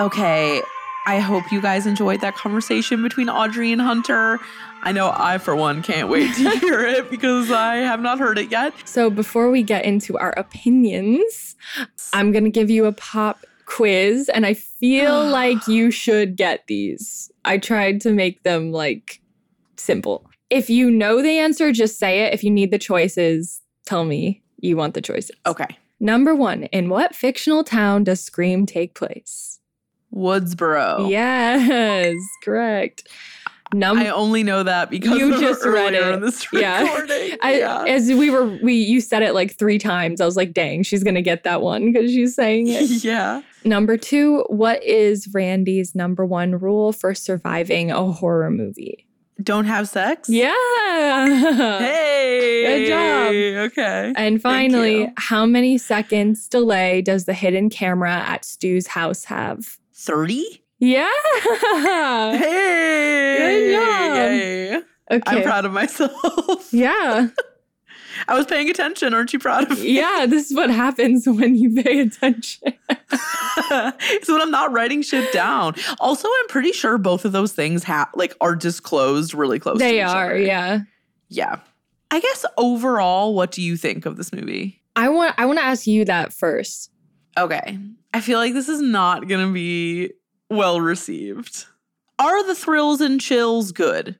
Okay, 0.00 0.62
I 1.08 1.20
hope 1.20 1.50
you 1.50 1.62
guys 1.62 1.86
enjoyed 1.86 2.20
that 2.20 2.34
conversation 2.34 3.02
between 3.02 3.30
Audrey 3.30 3.72
and 3.72 3.80
Hunter. 3.80 4.38
I 4.82 4.92
know 4.92 5.10
I, 5.16 5.38
for 5.38 5.56
one, 5.56 5.82
can't 5.82 6.10
wait 6.10 6.34
to 6.34 6.50
hear 6.58 6.80
it 6.80 7.10
because 7.10 7.50
I 7.50 7.76
have 7.76 8.02
not 8.02 8.18
heard 8.18 8.36
it 8.36 8.50
yet. 8.50 8.74
So 8.84 9.08
before 9.08 9.50
we 9.50 9.62
get 9.62 9.86
into 9.86 10.18
our 10.18 10.32
opinions, 10.32 11.56
I'm 12.12 12.30
going 12.30 12.44
to 12.44 12.50
give 12.50 12.68
you 12.68 12.84
a 12.84 12.92
pop 12.92 13.46
quiz 13.64 14.28
and 14.28 14.44
I 14.44 14.52
feel 14.52 15.26
like 15.30 15.66
you 15.66 15.90
should 15.90 16.36
get 16.36 16.66
these. 16.66 17.32
I 17.42 17.56
tried 17.56 18.02
to 18.02 18.12
make 18.12 18.42
them 18.42 18.70
like 18.70 19.22
simple. 19.76 20.28
If 20.50 20.68
you 20.68 20.90
know 20.90 21.22
the 21.22 21.38
answer, 21.38 21.72
just 21.72 21.98
say 21.98 22.20
it. 22.26 22.34
If 22.34 22.44
you 22.44 22.50
need 22.50 22.70
the 22.70 22.78
choices, 22.78 23.62
tell 23.86 24.04
me 24.04 24.42
you 24.58 24.76
want 24.76 24.92
the 24.92 25.00
choices. 25.00 25.30
Okay. 25.46 25.78
Number 26.00 26.34
1, 26.34 26.64
in 26.64 26.90
what 26.90 27.14
fictional 27.14 27.64
town 27.64 28.04
does 28.04 28.22
Scream 28.22 28.66
take 28.66 28.94
place? 28.94 29.57
Woodsboro. 30.14 31.10
Yes, 31.10 32.16
correct. 32.42 33.08
Num- 33.74 33.98
I 33.98 34.08
only 34.08 34.42
know 34.42 34.62
that 34.62 34.88
because 34.88 35.18
you 35.18 35.38
just 35.38 35.64
read 35.64 35.92
it. 35.92 36.14
in 36.14 36.20
this 36.22 36.46
Yeah. 36.52 36.84
I, 37.42 37.58
yeah. 37.58 37.84
As 37.86 38.08
we 38.08 38.30
were, 38.30 38.46
we 38.62 38.74
you 38.74 39.00
said 39.00 39.22
it 39.22 39.34
like 39.34 39.56
three 39.56 39.78
times. 39.78 40.20
I 40.20 40.24
was 40.24 40.36
like, 40.36 40.54
dang, 40.54 40.82
she's 40.82 41.04
gonna 41.04 41.22
get 41.22 41.44
that 41.44 41.60
one 41.60 41.92
because 41.92 42.10
she's 42.10 42.34
saying 42.34 42.68
it. 42.68 42.88
yeah. 43.04 43.42
number 43.64 43.98
two, 43.98 44.44
what 44.48 44.82
is 44.82 45.28
Randy's 45.34 45.94
number 45.94 46.24
one 46.24 46.58
rule 46.58 46.92
for 46.92 47.14
surviving 47.14 47.90
a 47.90 48.10
horror 48.10 48.50
movie? 48.50 49.04
Don't 49.42 49.66
have 49.66 49.88
sex? 49.88 50.28
Yeah. 50.28 50.52
Hey. 51.78 52.64
Good 52.66 52.88
job. 52.88 53.70
Okay. 53.70 54.12
And 54.16 54.42
finally, 54.42 55.12
how 55.16 55.46
many 55.46 55.78
seconds 55.78 56.48
delay 56.48 57.02
does 57.02 57.26
the 57.26 57.34
hidden 57.34 57.70
camera 57.70 58.10
at 58.10 58.44
Stu's 58.44 58.88
house 58.88 59.24
have? 59.24 59.78
30? 59.98 60.62
Yeah. 60.78 61.10
Hey. 62.38 63.36
Good 63.38 63.72
job. 63.74 64.16
Yay. 64.16 64.76
Okay. 65.10 65.22
I'm 65.26 65.42
proud 65.42 65.64
of 65.64 65.72
myself. 65.72 66.68
Yeah. 66.72 67.28
I 68.26 68.34
was 68.36 68.46
paying 68.46 68.68
attention. 68.68 69.14
Aren't 69.14 69.32
you 69.32 69.38
proud 69.38 69.70
of 69.70 69.78
me? 69.80 69.96
Yeah. 69.96 70.26
This 70.28 70.50
is 70.50 70.56
what 70.56 70.70
happens 70.70 71.26
when 71.26 71.54
you 71.54 71.82
pay 71.82 72.00
attention. 72.00 72.74
so 73.68 74.32
when 74.32 74.42
I'm 74.42 74.50
not 74.50 74.72
writing 74.72 75.02
shit 75.02 75.32
down. 75.32 75.74
Also, 76.00 76.28
I'm 76.28 76.48
pretty 76.48 76.72
sure 76.72 76.98
both 76.98 77.24
of 77.24 77.32
those 77.32 77.52
things 77.52 77.84
have 77.84 78.08
like 78.14 78.36
are 78.40 78.56
disclosed 78.56 79.34
really 79.34 79.58
close. 79.60 79.78
to 79.78 79.84
they 79.84 80.00
are. 80.00 80.26
other. 80.26 80.38
Yeah. 80.38 80.80
Yeah. 81.28 81.60
I 82.10 82.20
guess 82.20 82.44
overall, 82.56 83.34
what 83.34 83.52
do 83.52 83.62
you 83.62 83.76
think 83.76 84.04
of 84.04 84.16
this 84.16 84.32
movie? 84.32 84.82
I 84.96 85.08
want. 85.10 85.34
I 85.38 85.46
want 85.46 85.58
to 85.60 85.64
ask 85.64 85.86
you 85.86 86.04
that 86.06 86.32
first. 86.32 86.90
Okay. 87.38 87.78
I 88.14 88.20
feel 88.20 88.38
like 88.38 88.54
this 88.54 88.68
is 88.68 88.80
not 88.80 89.28
going 89.28 89.46
to 89.46 89.52
be 89.52 90.12
well 90.50 90.80
received. 90.80 91.66
Are 92.18 92.44
the 92.46 92.54
thrills 92.54 93.00
and 93.00 93.20
chills 93.20 93.72
good? 93.72 94.18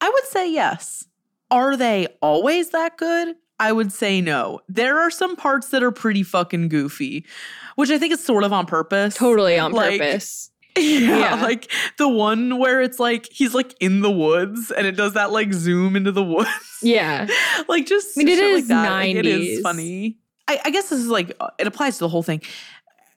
I 0.00 0.08
would 0.08 0.24
say 0.24 0.50
yes. 0.52 1.04
Are 1.50 1.76
they 1.76 2.06
always 2.22 2.70
that 2.70 2.96
good? 2.96 3.34
I 3.60 3.72
would 3.72 3.92
say 3.92 4.20
no. 4.20 4.60
There 4.68 4.98
are 5.00 5.10
some 5.10 5.34
parts 5.34 5.70
that 5.70 5.82
are 5.82 5.90
pretty 5.90 6.22
fucking 6.22 6.68
goofy, 6.68 7.26
which 7.74 7.90
I 7.90 7.98
think 7.98 8.12
is 8.12 8.24
sort 8.24 8.44
of 8.44 8.52
on 8.52 8.66
purpose. 8.66 9.14
Totally 9.16 9.58
on 9.58 9.72
Like, 9.72 10.00
purpose. 10.00 10.50
Yeah, 10.76 11.18
Yeah. 11.18 11.42
like 11.42 11.72
the 11.96 12.08
one 12.08 12.56
where 12.58 12.80
it's 12.80 13.00
like 13.00 13.26
he's 13.32 13.52
like 13.52 13.74
in 13.80 14.00
the 14.00 14.10
woods 14.12 14.70
and 14.70 14.86
it 14.86 14.92
does 14.92 15.14
that 15.14 15.32
like 15.32 15.52
zoom 15.52 15.96
into 15.96 16.12
the 16.12 16.22
woods. 16.22 16.48
Yeah. 16.82 17.26
like 17.68 17.86
just 17.86 18.16
I 18.16 18.20
mean, 18.20 18.28
it 18.28 18.36
shit 18.38 18.52
like 18.54 18.62
is 18.62 18.68
that. 18.68 18.88
Like, 18.90 19.16
it 19.16 19.24
90s. 19.26 19.40
is 19.56 19.60
funny. 19.60 20.18
I, 20.48 20.60
I 20.64 20.70
guess 20.70 20.88
this 20.88 20.98
is 20.98 21.08
like 21.08 21.36
it 21.58 21.66
applies 21.66 21.98
to 21.98 22.04
the 22.04 22.08
whole 22.08 22.22
thing. 22.22 22.42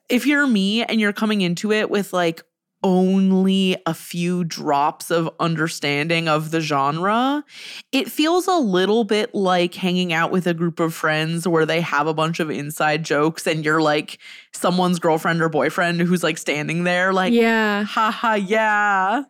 If 0.10 0.28
you're 0.28 0.46
me 0.46 0.84
and 0.84 1.00
you're 1.00 1.14
coming 1.14 1.42
into 1.42 1.72
it 1.72 1.90
with 1.90 2.14
like 2.14 2.44
only 2.84 3.78
a 3.86 3.94
few 3.94 4.44
drops 4.44 5.12
of 5.12 5.30
understanding 5.40 6.28
of 6.28 6.52
the 6.52 6.62
genre, 6.62 7.44
it 7.92 8.10
feels 8.10 8.48
a 8.48 8.58
little 8.58 9.04
bit 9.04 9.34
like 9.36 9.76
hanging 9.76 10.12
out 10.12 10.32
with 10.32 10.48
a 10.48 10.54
group 10.54 10.80
of 10.80 10.94
friends 10.94 11.48
where 11.48 11.66
they 11.66 11.82
have 11.82 12.08
a 12.08 12.14
bunch 12.14 12.40
of 12.40 12.50
inside 12.50 13.04
jokes 13.04 13.46
and 13.46 13.64
you're 13.64 13.82
like 13.82 14.18
someone's 14.52 15.00
girlfriend 15.00 15.42
or 15.42 15.50
boyfriend 15.50 16.02
who's 16.02 16.24
like 16.24 16.38
standing 16.38 16.84
there 16.84 17.14
like 17.14 17.34
yeah. 17.34 17.84
haha 17.84 18.34
yeah 18.34 19.24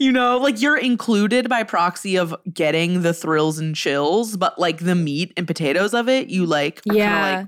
you 0.00 0.10
know 0.10 0.38
like 0.38 0.60
you're 0.60 0.76
included 0.78 1.48
by 1.48 1.62
proxy 1.62 2.16
of 2.16 2.34
getting 2.52 3.02
the 3.02 3.14
thrills 3.14 3.58
and 3.60 3.76
chills 3.76 4.36
but 4.36 4.58
like 4.58 4.78
the 4.78 4.94
meat 4.96 5.32
and 5.36 5.46
potatoes 5.46 5.94
of 5.94 6.08
it 6.08 6.28
you 6.28 6.44
like 6.44 6.80
are 6.90 6.94
Yeah. 6.96 7.36
like 7.38 7.46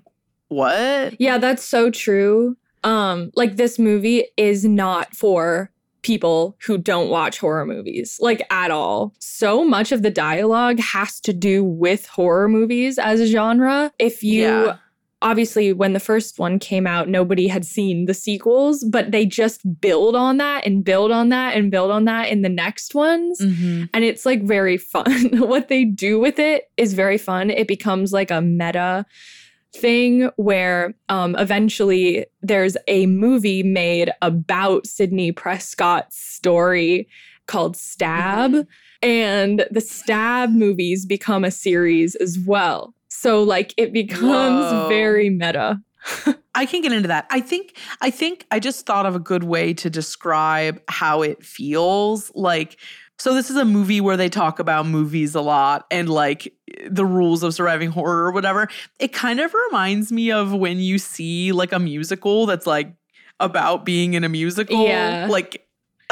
what 0.49 1.19
Yeah, 1.19 1.39
that's 1.39 1.65
so 1.65 1.91
true. 1.91 2.57
Um, 2.85 3.31
like 3.35 3.57
this 3.57 3.79
movie 3.79 4.27
is 4.37 4.65
not 4.67 5.17
for 5.17 5.71
people 6.03 6.57
who 6.67 6.77
don't 6.77 7.09
watch 7.09 7.39
horror 7.39 7.65
movies, 7.65 8.19
like 8.21 8.43
at 8.51 8.71
all. 8.71 9.15
So 9.21 9.65
much 9.65 9.93
of 9.93 10.03
the 10.03 10.11
dialogue 10.11 10.79
has 10.81 11.21
to 11.21 11.33
do 11.33 11.65
with 11.65 12.07
horror 12.07 12.49
movies 12.49 12.99
as 12.99 13.21
a 13.21 13.27
genre. 13.27 13.93
If 13.99 14.23
you 14.23 14.43
Yeah. 14.43 14.77
Obviously 15.23 15.73
when 15.73 15.93
the 15.93 16.01
first 16.01 16.39
one 16.39 16.59
came 16.59 16.87
out, 16.87 17.09
nobody 17.09 17.47
had 17.47 17.65
seen 17.65 18.05
the 18.07 18.15
sequels, 18.15 18.85
but 18.85 19.11
they 19.11 19.25
just 19.25 19.81
build 19.81 20.15
on 20.15 20.37
that 20.37 20.67
and 20.67 20.85
build 20.85 21.11
on 21.11 21.31
that 21.31 21.57
and 21.57 21.71
build 21.71 21.91
on 21.91 22.05
that 22.05 22.29
in 22.29 22.43
the 22.43 22.49
next 22.49 22.95
ones. 22.95 23.41
mm-hmm. 23.41 23.85
and 23.95 24.05
it's 24.05 24.27
like 24.27 24.43
very 24.43 24.77
fun. 24.77 25.31
what 25.39 25.69
they 25.69 25.85
do 25.85 26.19
with 26.19 26.39
it 26.39 26.71
is 26.77 26.93
very 26.93 27.19
fun. 27.19 27.49
It 27.49 27.69
becomes 27.69 28.13
like 28.13 28.31
a 28.31 28.43
meta 28.43 29.07
thing 29.75 30.29
where 30.37 30.95
um, 31.09 31.35
eventually 31.39 32.27
there's 32.43 32.77
a 32.89 33.07
movie 33.07 33.63
made 33.63 34.11
about 34.21 34.87
Sidney 34.87 35.33
Prescott's 35.33 36.19
story 36.19 37.09
called 37.47 37.77
Stab, 37.77 38.67
and 39.01 39.67
the 39.71 39.81
Stab 39.81 40.51
movies 40.51 41.07
become 41.07 41.45
a 41.45 41.51
series 41.51 42.15
as 42.17 42.39
well. 42.39 42.95
So 43.15 43.43
like 43.43 43.75
it 43.77 43.93
becomes 43.93 44.23
Whoa. 44.73 44.89
very 44.89 45.31
meta. 45.31 45.81
I 46.55 46.67
can 46.67 46.83
get 46.83 46.93
into 46.93 47.09
that. 47.09 47.27
I 47.31 47.41
think 47.41 47.77
I 48.01 48.11
think 48.11 48.47
I 48.51 48.59
just 48.59 48.87
thought 48.87 49.07
of 49.07 49.15
a 49.15 49.21
good 49.21 49.45
way 49.45 49.75
to 49.75 49.91
describe 49.91 50.81
how 50.89 51.23
it 51.23 51.45
feels. 51.45 52.33
Like 52.35 52.79
so 53.19 53.35
this 53.35 53.51
is 53.51 53.57
a 53.57 53.65
movie 53.65 54.01
where 54.01 54.17
they 54.17 54.29
talk 54.29 54.59
about 54.59 54.87
movies 54.87 55.35
a 55.35 55.41
lot 55.41 55.87
and 55.91 56.09
like 56.09 56.53
the 56.91 57.05
rules 57.05 57.43
of 57.43 57.55
surviving 57.55 57.91
horror 57.91 58.25
or 58.25 58.33
whatever. 58.33 58.69
It 58.99 59.13
kind 59.13 59.39
of 59.39 59.55
reminds 59.69 60.11
me 60.11 60.33
of 60.33 60.53
when 60.53 60.81
you 60.81 60.99
see 60.99 61.53
like 61.53 61.73
a 61.73 61.79
musical 61.79 62.47
that's 62.47 62.67
like 62.67 62.93
about 63.39 63.85
being 63.85 64.15
in 64.15 64.25
a 64.25 64.29
musical. 64.29 64.85
Yeah. 64.85 65.29
Like 65.31 65.69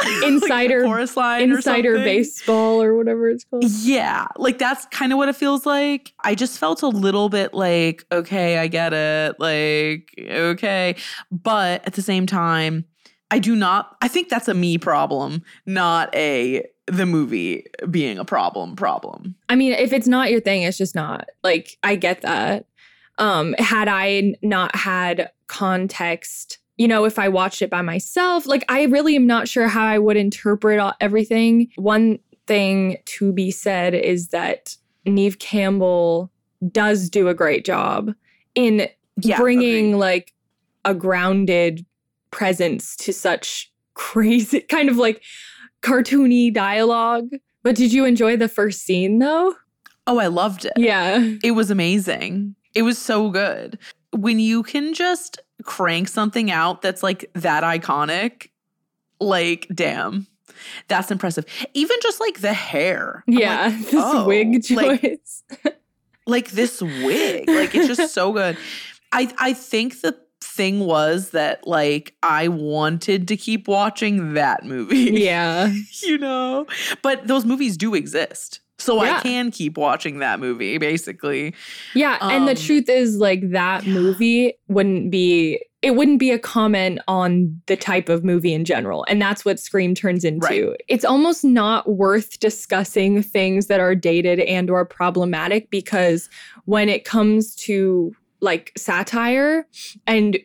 Insider- 0.25 0.85
chorus 0.85 1.17
line 1.17 1.51
Insider 1.51 1.97
something. 1.97 2.05
baseball 2.05 2.83
or 2.83 2.95
whatever 2.97 3.29
it's 3.29 3.45
called. 3.45 3.65
Yeah, 3.65 4.27
like 4.37 4.59
that's 4.59 4.87
kind 4.87 5.13
of 5.13 5.19
what 5.19 5.29
it 5.29 5.37
feels 5.37 5.67
like. 5.67 6.13
I 6.25 6.35
just 6.35 6.59
felt 6.59 6.83
a 6.83 6.89
little 6.89 7.29
bit 7.29 7.55
like, 7.55 8.05
okay, 8.13 8.59
I 8.59 8.67
get 8.69 8.93
it. 8.93 9.39
Like, 9.39 10.13
okay. 10.19 10.97
But 11.31 11.87
at 11.87 11.95
the 11.95 12.03
same 12.03 12.27
time, 12.27 12.85
I 13.31 13.39
do 13.39 13.55
not, 13.55 13.97
I 14.03 14.09
think 14.09 14.29
that's 14.29 14.49
a 14.49 14.55
me 14.55 14.79
problem, 14.79 15.43
not 15.67 16.15
a 16.15 16.65
the 16.87 17.07
movie 17.07 17.65
being 17.91 18.19
a 18.19 18.25
problem 18.25 18.75
problem. 18.75 19.37
I 19.49 19.55
mean, 19.55 19.73
if 19.73 19.93
it's 19.93 20.09
not 20.09 20.31
your 20.31 20.41
thing, 20.41 20.63
it's 20.63 20.77
just 20.77 20.95
not. 20.97 21.29
Like, 21.45 21.79
I 21.85 21.95
get 21.95 22.23
that. 22.23 22.67
Um, 23.19 23.55
had 23.59 23.87
I 23.87 24.35
not 24.43 24.75
had 24.75 25.31
context, 25.47 26.59
you 26.81 26.89
know, 26.89 27.05
if 27.05 27.19
I 27.19 27.29
watched 27.29 27.61
it 27.61 27.69
by 27.69 27.83
myself, 27.83 28.47
like 28.47 28.65
I 28.71 28.85
really 28.85 29.15
am 29.15 29.27
not 29.27 29.47
sure 29.49 29.69
how 29.69 29.85
I 29.85 29.99
would 29.99 30.17
interpret 30.17 30.79
all, 30.81 30.95
everything. 30.99 31.69
One 31.77 32.19
thing 32.47 32.97
to 33.05 33.33
be 33.35 33.51
said 33.51 33.93
is 33.95 34.29
that 34.29 34.77
Neve 35.05 35.39
Campbell 35.39 36.31
does 36.73 37.11
do 37.11 37.29
a 37.29 37.35
great 37.35 37.67
job 37.67 38.15
in 38.55 38.89
Yeah, 39.23 39.37
bringing 39.39 39.89
agreed. 39.89 40.01
like 40.01 40.33
a 40.87 40.95
grounded 40.95 41.85
presence 42.31 42.97
to 42.97 43.13
such 43.13 43.71
crazy 43.93 44.61
kind 44.71 44.89
of 44.89 44.97
like 44.97 45.23
cartoony 45.83 46.51
dialogue. 46.53 47.29
But 47.63 47.77
did 47.77 47.93
you 47.93 48.07
enjoy 48.07 48.39
the 48.39 48.49
first 48.49 48.81
scene 48.87 49.19
though? 49.19 49.55
Oh, 50.07 50.19
I 50.19 50.29
loved 50.29 50.65
it. 50.65 50.73
Yeah. 50.79 51.35
It 51.45 51.51
was 51.51 51.71
amazing. 51.71 52.55
It 52.75 52.83
was 52.83 52.97
so 52.97 53.29
good. 53.31 53.79
when 54.13 54.39
you 54.41 54.63
can 54.63 54.95
just 54.95 55.39
crank 55.65 56.09
something 56.09 56.51
out 56.51 56.83
that's 56.83 57.03
like 57.03 57.31
that 57.35 57.63
iconic, 57.63 58.49
like 59.21 59.67
damn. 59.75 60.27
That's 60.89 61.11
impressive. 61.11 61.47
Even 61.73 61.97
just 62.03 62.21
like 62.21 62.41
the 62.41 62.53
hair. 62.53 63.25
Yeah, 63.27 63.69
like, 63.69 63.79
this 63.91 63.95
oh, 63.95 64.27
wig 64.27 64.71
like- 64.71 65.01
choice. 65.01 65.43
like 66.31 66.51
this 66.53 66.81
wig 66.81 67.49
like 67.49 67.75
it's 67.75 67.89
just 67.97 68.15
so 68.15 68.33
good 68.33 68.57
i 69.13 69.33
i 69.39 69.53
think 69.53 70.01
the 70.01 70.17
thing 70.41 70.81
was 70.81 71.31
that 71.31 71.67
like 71.67 72.15
i 72.23 72.49
wanted 72.49 73.29
to 73.29 73.37
keep 73.37 73.69
watching 73.69 74.35
that 74.35 74.65
movie 74.65 75.11
yeah. 75.13 75.73
you 76.03 76.17
know 76.17 76.67
but 77.03 77.27
those 77.27 77.45
movies 77.45 77.77
do 77.77 77.95
exist 77.95 78.61
so 78.81 79.03
Yeah. 79.03 79.19
i 79.19 79.21
can 79.21 79.51
keep 79.51 79.77
watching 79.77 80.19
that 80.21 80.41
movie 80.41 80.79
basically 80.79 81.55
Yeah, 81.95 82.19
and 82.21 82.47
the 82.47 82.53
Um, 82.53 82.57
truth 82.57 82.89
is 82.89 83.17
like 83.17 83.51
that 83.51 83.87
movie 83.87 84.55
wouldn't 84.69 85.11
be 85.11 85.61
it 85.83 85.97
wouldn't 85.97 86.19
be 86.19 86.31
a 86.31 86.39
comment 86.39 86.99
on 87.09 87.59
the 87.67 87.75
type 87.75 88.11
of 88.11 88.23
movie 88.23 88.53
in 88.53 88.67
general. 88.67 89.03
And 89.09 89.19
that's 89.23 89.47
what 89.47 89.59
Scream 89.59 89.95
turns 89.95 90.27
into. 90.27 90.69
Right. 90.73 90.81
It's 90.89 91.07
almost 91.07 91.43
not 91.43 91.89
worth 91.89 92.39
discussing 92.39 93.23
things 93.23 93.67
that 93.69 93.81
are 93.81 93.95
dated 93.95 94.41
and 94.41 94.69
or 94.69 94.85
problematic 94.85 95.71
because 95.71 96.29
when 96.67 96.91
it 96.91 97.07
comes 97.07 97.55
to 97.65 98.15
like 98.43 98.73
satire 98.77 99.67
and 100.07 100.39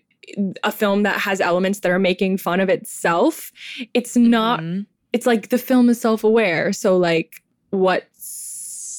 a 0.63 0.71
film 0.71 1.03
that 1.03 1.19
has 1.19 1.41
elements 1.41 1.81
that 1.81 1.91
are 1.91 1.99
making 1.99 2.37
fun 2.37 2.61
of 2.61 2.69
itself, 2.69 3.51
it's 3.93 4.15
not 4.15 4.61
Mhm. 4.61 4.85
it's 5.11 5.25
like 5.25 5.49
the 5.49 5.57
film 5.57 5.89
is 5.89 5.99
self-aware 5.99 6.71
so 6.71 6.97
like 6.97 7.41
what's 7.71 8.14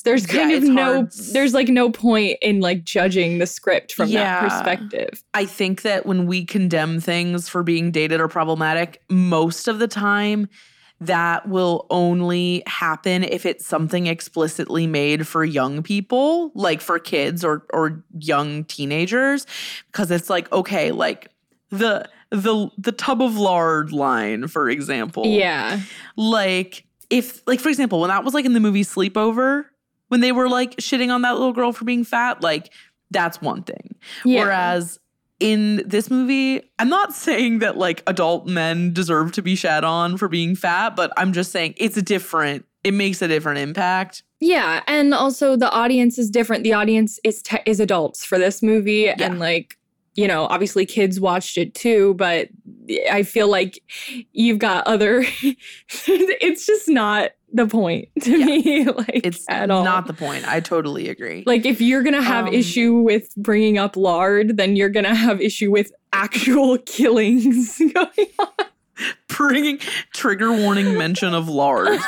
there's 0.06 0.26
Yeah, 0.32 0.40
kind 0.40 0.52
of 0.52 0.62
no 0.62 0.84
hard. 1.00 1.12
there's 1.32 1.52
like 1.52 1.68
no 1.68 1.90
point 1.90 2.38
in 2.40 2.60
like 2.60 2.82
judging 2.84 3.36
the 3.38 3.46
script 3.46 3.92
from 3.92 4.08
Yeah. 4.08 4.40
that 4.40 4.48
perspective 4.48 5.22
I 5.34 5.44
think 5.44 5.82
that 5.82 6.06
when 6.06 6.26
we 6.26 6.46
condemn 6.46 6.98
things 7.00 7.48
for 7.50 7.62
being 7.62 7.90
dated 7.90 8.20
or 8.20 8.28
problematic, 8.28 9.02
most 9.10 9.68
of 9.68 9.78
the 9.78 9.88
time 9.88 10.48
that 10.98 11.46
will 11.46 11.86
only 11.90 12.62
happen 12.66 13.22
if 13.22 13.44
it's 13.44 13.66
something 13.66 14.06
explicitly 14.06 14.86
made 14.86 15.26
for 15.28 15.44
young 15.44 15.82
people, 15.82 16.52
like 16.54 16.80
for 16.80 16.98
kids 16.98 17.44
or 17.44 17.66
or 17.74 18.02
young 18.18 18.64
teenagers, 18.64 19.46
because 19.92 20.10
it's 20.10 20.30
like 20.30 20.50
okay, 20.52 20.92
like 20.92 21.28
the 21.68 22.08
the 22.30 22.70
the 22.78 22.92
tub 22.92 23.20
of 23.20 23.36
lard 23.36 23.92
line, 23.92 24.48
for 24.48 24.70
example. 24.70 25.26
yeah 25.26 25.80
Like 26.16 26.84
if 27.10 27.42
like 27.46 27.60
for 27.60 27.68
example, 27.68 28.00
when 28.00 28.08
that 28.08 28.24
was 28.24 28.32
like 28.32 28.46
in 28.46 28.54
the 28.54 28.60
movie 28.60 28.82
Sleepover, 28.82 29.66
when 30.08 30.20
they 30.20 30.32
were 30.32 30.48
like 30.48 30.76
shitting 30.76 31.12
on 31.12 31.22
that 31.22 31.32
little 31.34 31.52
girl 31.52 31.72
for 31.72 31.84
being 31.84 32.04
fat, 32.04 32.42
like 32.42 32.72
that's 33.10 33.40
one 33.40 33.62
thing. 33.62 33.94
yeah 34.24 34.40
Whereas 34.44 34.98
in 35.38 35.82
this 35.86 36.10
movie, 36.10 36.62
I'm 36.78 36.88
not 36.88 37.12
saying 37.12 37.58
that 37.58 37.76
like 37.76 38.02
adult 38.06 38.46
men 38.46 38.92
deserve 38.92 39.32
to 39.32 39.42
be 39.42 39.54
shat 39.54 39.84
on 39.84 40.16
for 40.16 40.28
being 40.28 40.54
fat, 40.56 40.96
but 40.96 41.12
I'm 41.16 41.32
just 41.32 41.52
saying 41.52 41.74
it's 41.76 41.96
a 41.96 42.02
different, 42.02 42.64
it 42.84 42.94
makes 42.94 43.20
a 43.20 43.28
different 43.28 43.58
impact. 43.58 44.22
yeah 44.40 44.82
and 44.86 45.12
also 45.12 45.56
the 45.56 45.70
audience 45.70 46.18
is 46.18 46.30
different 46.30 46.62
the 46.64 46.72
audience 46.72 47.18
is 47.24 47.42
te- 47.42 47.62
is 47.66 47.80
adults 47.80 48.24
for 48.24 48.38
this 48.38 48.62
movie 48.62 49.08
and 49.08 49.38
like 49.38 49.76
you 50.14 50.28
know 50.28 50.44
obviously 50.50 50.84
kids 50.86 51.18
watched 51.18 51.56
it 51.58 51.74
too 51.74 52.14
but 52.14 52.48
i 53.10 53.22
feel 53.22 53.48
like 53.48 53.82
you've 54.32 54.58
got 54.58 54.86
other 54.86 55.24
it's 56.06 56.66
just 56.66 56.88
not 56.88 57.30
the 57.56 57.66
point 57.66 58.08
to 58.22 58.30
Yeah. 58.38 58.44
me 58.46 58.84
like 58.84 59.20
It's 59.24 59.44
at 59.48 59.70
all 59.70 59.84
not 59.84 60.06
the 60.06 60.12
point. 60.14 60.46
I 60.46 60.60
totally 60.60 61.08
agree. 61.08 61.42
Like 61.46 61.66
if 61.66 61.80
you're 61.80 62.02
gonna 62.02 62.22
have 62.22 62.46
Um, 62.46 62.54
issue 62.54 62.94
with 62.94 63.34
bringing 63.36 63.78
up 63.78 63.96
lard, 63.96 64.56
then 64.56 64.76
you're 64.76 64.88
gonna 64.90 65.14
have 65.14 65.40
issue 65.40 65.70
with 65.70 65.92
actual 66.12 66.78
killings 66.86 67.78
going 67.94 68.28
on. 68.38 68.48
bringing 69.28 69.78
trigger 70.12 70.52
warning 70.52 70.96
mention 70.96 71.34
of 71.34 71.48
lard. 71.48 71.98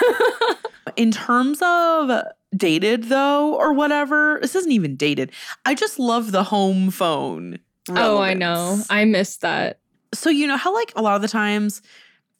In 0.97 1.11
terms 1.11 1.59
of 1.63 2.11
dated 2.57 3.05
though, 3.05 3.55
or 3.55 3.73
whatever, 3.75 4.39
this 4.41 4.55
isn't 4.55 4.73
even 4.73 4.97
dated. 4.97 5.31
I 5.67 5.75
just 5.75 5.99
love 5.99 6.33
the 6.33 6.43
home 6.45 6.91
phone. 6.91 7.59
oh, 7.91 8.19
I 8.19 8.35
know. 8.35 8.81
I 8.91 9.05
missed 9.05 9.43
that. 9.43 9.81
so 10.15 10.31
you 10.31 10.47
know 10.47 10.57
how 10.57 10.75
like 10.75 10.93
a 10.97 11.03
lot 11.03 11.17
of 11.17 11.23
the 11.23 11.29
times 11.29 11.83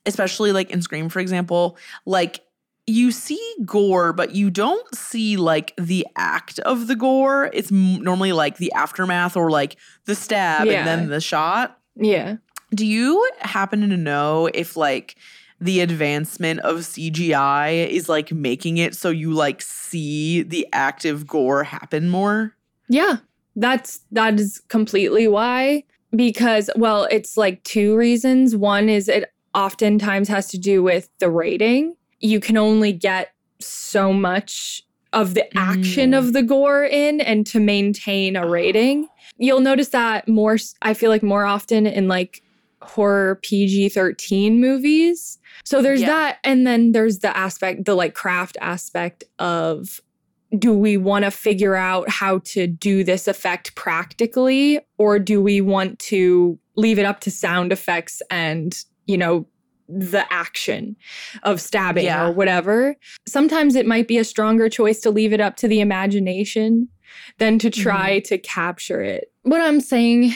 especially 0.07 0.53
like 0.53 0.71
in 0.71 0.81
scream 0.81 1.11
for 1.11 1.21
example 1.21 1.77
like 2.07 2.41
you 2.89 3.13
see 3.13 3.55
gore 3.65 4.13
but 4.13 4.35
you 4.35 4.51
don't 4.51 4.95
see 4.95 5.37
like 5.37 5.75
the 5.77 6.07
act 6.17 6.59
of 6.61 6.87
the 6.87 6.97
gore 6.97 7.51
it's 7.53 7.71
m- 7.71 8.03
normally 8.03 8.33
like 8.33 8.57
the 8.57 8.73
aftermath 8.73 9.37
or 9.37 9.51
like 9.51 9.77
the 10.07 10.15
stab 10.15 10.67
Yeah. 10.67 10.79
and 10.81 10.87
then 10.89 11.09
the 11.09 11.21
shot 11.21 11.79
Yeah. 11.97 12.37
do 12.75 12.87
you 12.87 13.29
happen 13.41 13.81
to 13.89 13.97
know 13.97 14.49
if 14.55 14.77
like 14.77 15.17
the 15.61 15.81
advancement 15.81 16.61
of 16.61 16.77
CGI 16.79 17.89
is 17.89 18.09
like 18.09 18.31
making 18.33 18.79
it 18.79 18.95
so 18.95 19.11
you 19.11 19.33
like 19.33 19.61
see 19.61 20.43
the 20.43 20.67
active 20.73 21.27
gore 21.27 21.65
happen 21.65 22.09
more 22.09 22.55
Yeah. 22.89 23.17
That's 23.57 24.01
that 24.13 24.39
is 24.39 24.61
completely 24.69 25.27
why. 25.27 25.83
Because 26.15 26.71
well, 26.77 27.09
it's 27.11 27.37
like 27.37 27.65
two 27.65 27.97
reasons. 27.97 28.55
One 28.55 28.89
is 28.89 29.09
it 29.09 29.33
oftentimes 29.53 30.29
has 30.29 30.47
to 30.51 30.59
do 30.59 30.81
with 30.81 31.11
the 31.19 31.29
rating. 31.29 31.97
You 32.21 32.41
can 32.41 32.57
only 32.57 32.93
get 32.93 33.33
so 33.61 34.13
much 34.13 34.83
of 35.13 35.35
the 35.35 35.45
action 35.57 36.11
Mm. 36.13 36.19
of 36.19 36.33
the 36.33 36.43
gore 36.43 36.85
in 36.85 37.21
and 37.21 37.47
to 37.47 37.59
maintain 37.61 38.37
a 38.37 38.47
rating. 38.49 39.09
You'll 39.39 39.61
notice 39.61 39.89
that 39.89 40.29
more 40.29 40.59
I 40.83 40.95
feel 40.95 41.11
like 41.11 41.23
more 41.23 41.45
often 41.45 41.87
in 41.87 42.09
like 42.09 42.43
horror 42.83 43.41
PG-13 43.43 44.59
movies. 44.59 45.39
So 45.65 45.81
there's 45.83 46.01
Yeah. 46.03 46.09
that 46.09 46.39
and 46.45 46.67
then 46.67 46.93
there's 46.93 47.19
the 47.21 47.35
aspect 47.37 47.85
the 47.87 47.95
like 47.95 48.15
craft 48.15 48.57
aspect 48.61 49.25
of 49.39 50.01
do 50.59 50.73
we 50.73 50.97
want 50.97 51.25
to 51.25 51.31
figure 51.31 51.75
out 51.75 52.09
how 52.09 52.39
to 52.39 52.67
do 52.67 53.03
this 53.05 53.29
effect 53.29 53.75
practically 53.75 54.81
or 54.97 55.19
do 55.19 55.43
we 55.43 55.61
want 55.61 55.99
to 55.99 56.59
leave 56.77 56.99
it 56.99 57.05
up 57.05 57.21
to 57.21 57.31
sound 57.31 57.73
effects 57.73 58.23
and 58.31 58.85
you 59.07 59.17
know 59.19 59.47
the 59.89 60.31
action 60.33 60.97
of 61.43 61.61
stabbing 61.61 62.05
Yeah. 62.05 62.27
or 62.27 62.33
whatever. 62.33 62.97
Sometimes 63.27 63.75
it 63.75 63.87
might 63.87 64.07
be 64.07 64.19
a 64.19 64.25
stronger 64.25 64.69
choice 64.69 65.01
to 65.01 65.11
leave 65.11 65.33
it 65.33 65.41
up 65.41 65.57
to 65.57 65.69
the 65.69 65.81
imagination 65.81 66.89
than 67.39 67.59
to 67.59 67.71
mm-hmm. 67.71 67.83
try 67.83 68.21
to 68.21 68.37
capture 68.39 69.01
it. 69.01 69.33
What 69.43 69.63
i'm 69.63 69.81
saying 69.81 70.35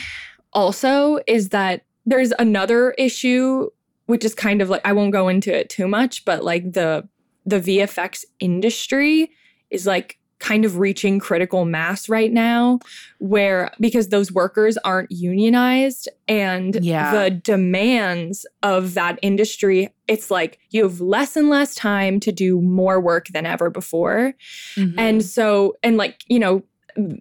also 0.54 1.18
is 1.26 1.50
that 1.50 1.84
there's 2.06 2.32
another 2.38 2.92
issue 2.92 3.68
which 4.06 4.24
is 4.24 4.34
kind 4.34 4.60
of 4.60 4.68
like 4.68 4.82
I 4.84 4.92
won't 4.92 5.12
go 5.12 5.28
into 5.28 5.56
it 5.56 5.70
too 5.70 5.88
much, 5.88 6.24
but 6.24 6.44
like 6.44 6.72
the 6.72 7.08
the 7.46 7.60
VFX 7.60 8.24
industry 8.40 9.30
is 9.70 9.86
like 9.86 10.18
kind 10.42 10.64
of 10.64 10.76
reaching 10.78 11.18
critical 11.18 11.64
mass 11.64 12.08
right 12.08 12.32
now 12.32 12.78
where 13.18 13.70
because 13.80 14.08
those 14.08 14.30
workers 14.32 14.76
aren't 14.78 15.10
unionized 15.10 16.08
and 16.28 16.84
Yeah. 16.84 17.12
the 17.14 17.30
demands 17.30 18.44
of 18.62 18.94
that 18.94 19.18
industry 19.22 19.88
it's 20.08 20.30
like 20.30 20.58
you 20.70 20.82
have 20.82 21.00
less 21.00 21.36
and 21.36 21.48
less 21.48 21.74
time 21.76 22.18
to 22.20 22.32
do 22.32 22.60
more 22.60 23.00
work 23.00 23.28
than 23.28 23.46
ever 23.46 23.70
before 23.70 24.34
Mm-hmm. 24.76 24.98
and 24.98 25.24
so, 25.24 25.74
and 25.82 25.96
like, 25.96 26.20
you 26.26 26.38
know, 26.40 26.62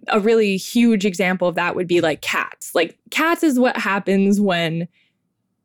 a 0.08 0.20
really 0.20 0.56
huge 0.56 1.06
example 1.06 1.48
of 1.48 1.54
that 1.54 1.74
would 1.76 1.86
be 1.88 2.00
like 2.02 2.20
cats. 2.20 2.74
Like, 2.74 2.98
cats 3.10 3.42
is 3.42 3.58
what 3.58 3.76
happens 3.76 4.38
when 4.40 4.86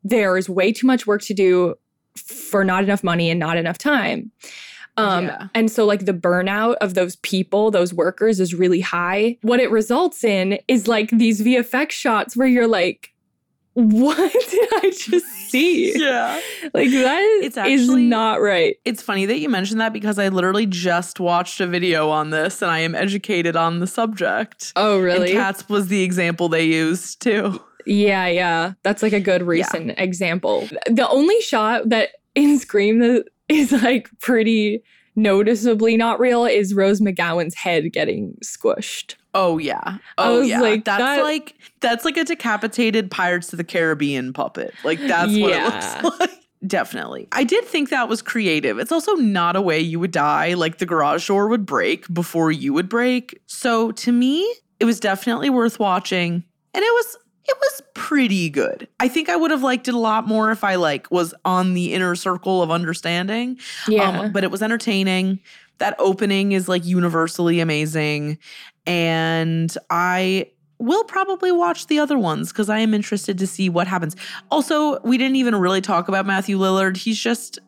there's 0.04 0.48
way 0.48 0.72
too 0.72 0.86
much 0.86 1.06
work 1.06 1.20
to 1.22 1.34
do 1.34 1.74
for 2.16 2.64
not 2.64 2.84
enough 2.84 3.04
money 3.04 3.28
and 3.30 3.38
not 3.38 3.56
enough 3.58 3.76
time. 3.78 4.30
Um, 4.98 5.24
Yeah. 5.24 5.48
And 5.54 5.70
so, 5.70 5.84
like, 5.86 6.04
the 6.04 6.12
burnout 6.14 6.76
of 6.80 6.94
those 6.94 7.16
people, 7.16 7.70
those 7.70 7.94
workers 7.94 8.40
is 8.40 8.54
really 8.54 8.80
high. 8.80 9.38
What 9.42 9.60
it 9.60 9.70
results 9.70 10.24
in 10.24 10.58
is 10.68 10.88
like 10.88 11.10
these 11.10 11.40
VFX 11.42 11.92
shots 11.92 12.36
where 12.36 12.48
you're 12.48 12.66
like, 12.68 13.12
what 13.74 14.32
did 14.50 14.68
I 14.72 14.90
just 14.90 15.26
see? 15.50 15.96
yeah 15.96 16.40
Like, 16.74 16.90
that 16.90 17.40
It's 17.42 17.56
is 17.56 17.88
not 17.88 18.40
right. 18.40 18.76
It's 18.84 19.00
funny 19.02 19.24
that 19.26 19.38
you 19.38 19.48
mentioned 19.48 19.80
that 19.80 19.92
because 19.92 20.18
I 20.18 20.28
literally 20.28 20.66
just 20.66 21.20
watched 21.20 21.60
a 21.60 21.66
video 21.66 22.08
on 22.10 22.30
this 22.30 22.60
and 22.60 22.70
I 22.72 22.80
am 22.80 22.96
educated 22.96 23.54
on 23.54 23.78
the 23.78 23.86
subject. 23.86 24.72
Oh, 24.74 24.98
really? 24.98 25.30
And 25.30 25.38
cats 25.38 25.68
was 25.68 25.86
the 25.86 26.02
example 26.02 26.48
they 26.48 26.64
used 26.64 27.22
too. 27.22 27.62
Yeah, 27.86 28.26
yeah. 28.26 28.72
That's 28.82 29.02
like 29.02 29.12
a 29.12 29.20
good 29.20 29.42
recent 29.42 29.94
example. 29.98 30.68
The 30.86 31.08
only 31.08 31.40
shot 31.40 31.88
that 31.88 32.10
in 32.34 32.58
Scream 32.58 32.98
that 32.98 33.26
is 33.58 33.72
like 33.72 34.08
pretty 34.20 34.82
noticeably 35.16 35.96
not 35.96 36.20
real 36.20 36.44
is 36.44 36.74
Rose 36.74 37.00
McGowan's 37.00 37.54
head 37.54 37.92
getting 37.92 38.36
squished. 38.44 39.16
Oh 39.34 39.58
yeah. 39.58 39.80
I 39.84 39.98
Oh 40.28 40.38
was 40.40 40.48
yeah. 40.48 40.60
like, 40.60 40.84
that's 40.84 41.00
that- 41.02 41.22
like 41.22 41.54
that's 41.80 42.04
like 42.04 42.16
a 42.16 42.24
decapitated 42.24 43.10
Pirates 43.10 43.52
of 43.52 43.56
the 43.56 43.64
Caribbean 43.64 44.32
puppet. 44.32 44.74
Like 44.84 45.00
that's 45.00 45.32
what 45.36 45.50
it 45.52 46.02
looks 46.04 46.18
like. 46.20 46.30
Definitely. 46.66 47.28
I 47.32 47.44
did 47.44 47.64
think 47.64 47.90
that 47.90 48.08
was 48.08 48.20
creative. 48.20 48.78
It's 48.80 48.90
also 48.90 49.12
not 49.14 49.54
a 49.54 49.62
way 49.62 49.78
you 49.78 50.00
would 50.00 50.10
die. 50.10 50.54
Like 50.54 50.78
the 50.78 50.86
garage 50.86 51.26
door 51.28 51.46
would 51.48 51.64
break 51.66 52.12
before 52.12 52.50
you 52.50 52.72
would 52.72 52.88
break. 52.88 53.40
So 53.46 53.92
to 53.92 54.10
me, 54.12 54.40
it 54.80 54.84
was 54.84 54.98
definitely 54.98 55.50
worth 55.50 55.78
watching. 55.78 56.42
and 56.74 56.82
it 56.84 56.94
was 56.94 57.16
it 57.48 57.56
was 57.58 57.82
pretty 57.94 58.50
good. 58.50 58.86
I 59.00 59.08
think 59.08 59.28
I 59.28 59.36
would 59.36 59.50
have 59.50 59.62
liked 59.62 59.88
it 59.88 59.94
a 59.94 59.98
lot 59.98 60.28
more 60.28 60.50
if 60.50 60.62
I 60.62 60.74
like 60.74 61.10
was 61.10 61.34
on 61.44 61.74
the 61.74 61.94
inner 61.94 62.14
circle 62.14 62.62
of 62.62 62.70
understanding. 62.70 63.58
Yeah. 63.88 64.20
Um, 64.20 64.32
but 64.32 64.44
it 64.44 64.50
was 64.50 64.62
entertaining. 64.62 65.40
That 65.78 65.96
opening 65.98 66.52
is 66.52 66.68
like 66.68 66.84
universally 66.84 67.60
amazing. 67.60 68.38
And 68.86 69.74
I 69.90 70.50
will 70.78 71.04
probably 71.04 71.50
watch 71.50 71.86
the 71.86 71.98
other 71.98 72.18
ones 72.18 72.52
because 72.52 72.68
I 72.68 72.78
am 72.78 72.94
interested 72.94 73.38
to 73.38 73.46
see 73.46 73.68
what 73.68 73.86
happens. 73.86 74.14
Also, 74.50 75.00
we 75.00 75.18
didn't 75.18 75.36
even 75.36 75.56
really 75.56 75.80
talk 75.80 76.08
about 76.08 76.26
Matthew 76.26 76.58
Lillard. 76.58 76.96
He's 76.96 77.18
just 77.18 77.58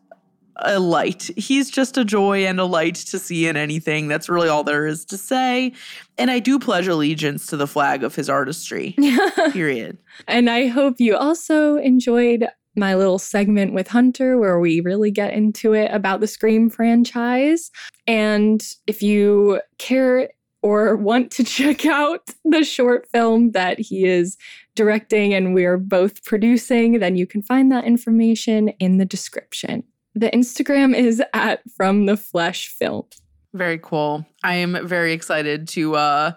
a 0.57 0.79
light. 0.79 1.29
He's 1.37 1.69
just 1.69 1.97
a 1.97 2.05
joy 2.05 2.45
and 2.45 2.59
a 2.59 2.65
light 2.65 2.95
to 2.95 3.19
see 3.19 3.47
in 3.47 3.57
anything. 3.57 4.07
That's 4.07 4.29
really 4.29 4.49
all 4.49 4.63
there 4.63 4.85
is 4.85 5.05
to 5.05 5.17
say. 5.17 5.73
And 6.17 6.29
I 6.29 6.39
do 6.39 6.59
pledge 6.59 6.87
allegiance 6.87 7.47
to 7.47 7.57
the 7.57 7.67
flag 7.67 8.03
of 8.03 8.15
his 8.15 8.29
artistry. 8.29 8.95
Period. 9.51 9.97
And 10.27 10.49
I 10.49 10.67
hope 10.67 10.99
you 10.99 11.15
also 11.15 11.77
enjoyed 11.77 12.47
my 12.75 12.95
little 12.95 13.19
segment 13.19 13.73
with 13.73 13.87
Hunter 13.87 14.37
where 14.37 14.59
we 14.59 14.79
really 14.79 15.11
get 15.11 15.33
into 15.33 15.73
it 15.73 15.91
about 15.91 16.21
the 16.21 16.27
Scream 16.27 16.69
franchise. 16.69 17.69
And 18.07 18.65
if 18.87 19.03
you 19.03 19.61
care 19.77 20.29
or 20.61 20.95
want 20.95 21.31
to 21.31 21.43
check 21.43 21.85
out 21.85 22.29
the 22.45 22.63
short 22.63 23.07
film 23.11 23.51
that 23.51 23.79
he 23.79 24.05
is 24.05 24.37
directing 24.75 25.33
and 25.33 25.53
we're 25.53 25.77
both 25.77 26.23
producing, 26.23 26.99
then 26.99 27.15
you 27.15 27.27
can 27.27 27.41
find 27.41 27.71
that 27.71 27.83
information 27.83 28.69
in 28.79 28.97
the 28.97 29.05
description. 29.05 29.83
The 30.15 30.29
Instagram 30.31 30.95
is 30.95 31.21
at 31.33 31.61
From 31.75 32.05
the 32.05 32.17
Flesh 32.17 32.67
Film. 32.67 33.05
Very 33.53 33.79
cool. 33.79 34.25
I 34.43 34.55
am 34.55 34.87
very 34.87 35.13
excited 35.13 35.67
to 35.69 35.95
uh 35.95 36.31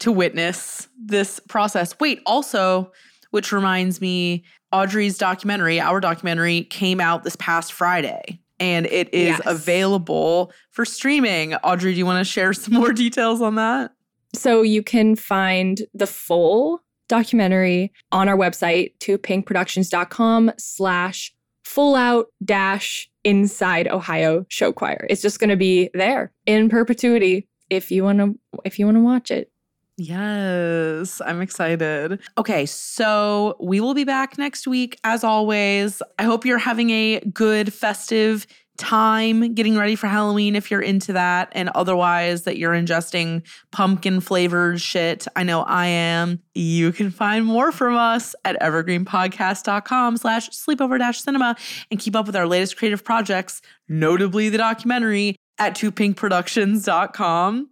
to 0.00 0.10
witness 0.12 0.88
this 1.00 1.38
process. 1.48 1.94
Wait, 2.00 2.20
also, 2.26 2.90
which 3.30 3.52
reminds 3.52 4.00
me, 4.00 4.44
Audrey's 4.72 5.16
documentary, 5.18 5.78
our 5.80 6.00
documentary, 6.00 6.62
came 6.64 7.00
out 7.00 7.22
this 7.24 7.36
past 7.36 7.72
Friday 7.72 8.40
and 8.58 8.86
it 8.86 9.12
is 9.14 9.28
Yes. 9.38 9.40
available 9.46 10.52
for 10.70 10.84
streaming. 10.84 11.54
Audrey, 11.56 11.92
do 11.92 11.98
you 11.98 12.06
want 12.06 12.24
to 12.24 12.30
share 12.30 12.52
some 12.52 12.74
more 12.74 12.92
details 12.92 13.40
on 13.40 13.54
that? 13.56 13.92
So 14.34 14.62
you 14.62 14.82
can 14.82 15.14
find 15.14 15.82
the 15.94 16.06
full 16.06 16.82
documentary 17.08 17.92
on 18.10 18.28
our 18.28 18.36
website, 18.36 18.92
toopinkproductions.com 18.98 20.52
slash 20.58 21.34
full 21.64 21.94
out 21.94 22.26
dash 22.44 23.08
inside 23.24 23.88
Ohio 23.88 24.44
show 24.48 24.72
choir. 24.72 25.06
It's 25.08 25.22
just 25.22 25.38
gonna 25.40 25.56
be 25.56 25.90
there 25.94 26.32
in 26.46 26.68
perpetuity 26.68 27.48
if 27.70 27.90
you 27.90 28.04
wanna 28.04 28.34
if 28.64 28.78
you 28.78 28.86
wanna 28.86 29.00
watch 29.00 29.30
it. 29.30 29.50
Yes, 29.98 31.20
I'm 31.24 31.42
excited. 31.42 32.18
Okay, 32.38 32.64
so 32.66 33.56
we 33.60 33.78
will 33.80 33.94
be 33.94 34.04
back 34.04 34.38
next 34.38 34.66
week 34.66 34.98
as 35.04 35.22
always. 35.22 36.02
I 36.18 36.22
hope 36.24 36.44
you're 36.46 36.58
having 36.58 36.90
a 36.90 37.20
good 37.32 37.72
festive 37.72 38.46
time 38.78 39.54
getting 39.54 39.76
ready 39.76 39.96
for 39.96 40.06
Halloween 40.06 40.56
if 40.56 40.70
you're 40.70 40.80
into 40.80 41.12
that 41.12 41.50
and 41.52 41.68
otherwise 41.70 42.42
that 42.42 42.56
you're 42.58 42.72
ingesting 42.72 43.42
pumpkin 43.70 44.20
flavored 44.20 44.80
shit. 44.80 45.26
I 45.36 45.42
know 45.42 45.62
I 45.62 45.86
am. 45.86 46.40
You 46.54 46.92
can 46.92 47.10
find 47.10 47.44
more 47.44 47.72
from 47.72 47.96
us 47.96 48.34
at 48.44 48.60
evergreenpodcast.com 48.60 50.16
slash 50.16 50.50
sleepover 50.50 50.98
dash 50.98 51.20
cinema 51.20 51.56
and 51.90 52.00
keep 52.00 52.16
up 52.16 52.26
with 52.26 52.36
our 52.36 52.46
latest 52.46 52.76
creative 52.76 53.04
projects, 53.04 53.60
notably 53.88 54.48
the 54.48 54.58
documentary 54.58 55.36
at 55.58 55.74
toopinkproductions.com. 55.76 57.70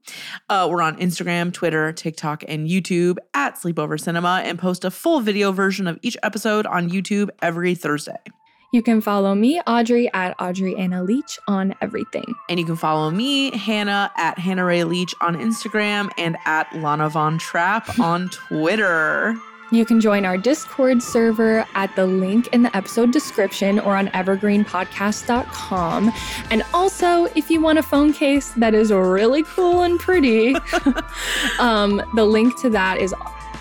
Uh, 0.48 0.68
we're 0.70 0.82
on 0.82 0.96
Instagram, 0.98 1.52
Twitter, 1.52 1.92
TikTok, 1.92 2.44
and 2.46 2.68
YouTube 2.68 3.16
at 3.34 3.56
Sleepover 3.56 3.98
Cinema 3.98 4.42
and 4.44 4.58
post 4.58 4.84
a 4.84 4.90
full 4.90 5.20
video 5.20 5.50
version 5.50 5.86
of 5.88 5.98
each 6.02 6.16
episode 6.22 6.66
on 6.66 6.90
YouTube 6.90 7.30
every 7.42 7.74
Thursday. 7.74 8.18
You 8.72 8.82
can 8.82 9.00
follow 9.00 9.34
me, 9.34 9.60
Audrey, 9.66 10.08
at 10.12 10.40
Audrey 10.40 10.76
Anna 10.76 11.02
Leach 11.02 11.40
on 11.48 11.74
everything. 11.80 12.36
And 12.48 12.60
you 12.60 12.64
can 12.64 12.76
follow 12.76 13.10
me, 13.10 13.50
Hannah, 13.50 14.12
at 14.16 14.38
Hannah 14.38 14.64
Ray 14.64 14.84
Leach 14.84 15.12
on 15.20 15.34
Instagram 15.34 16.08
and 16.16 16.36
at 16.44 16.72
Lana 16.76 17.08
Von 17.08 17.36
Trapp 17.36 17.98
on 17.98 18.28
Twitter. 18.28 19.34
You 19.72 19.84
can 19.84 20.00
join 20.00 20.24
our 20.24 20.38
Discord 20.38 21.02
server 21.02 21.66
at 21.74 21.96
the 21.96 22.06
link 22.06 22.46
in 22.52 22.62
the 22.62 22.76
episode 22.76 23.10
description 23.10 23.80
or 23.80 23.96
on 23.96 24.06
evergreenpodcast.com. 24.08 26.12
And 26.52 26.62
also, 26.72 27.24
if 27.24 27.50
you 27.50 27.60
want 27.60 27.80
a 27.80 27.82
phone 27.82 28.12
case 28.12 28.50
that 28.50 28.72
is 28.72 28.92
really 28.92 29.42
cool 29.42 29.82
and 29.82 29.98
pretty, 29.98 30.54
um, 31.58 32.00
the 32.14 32.24
link 32.24 32.56
to 32.60 32.70
that 32.70 32.98
is 32.98 33.12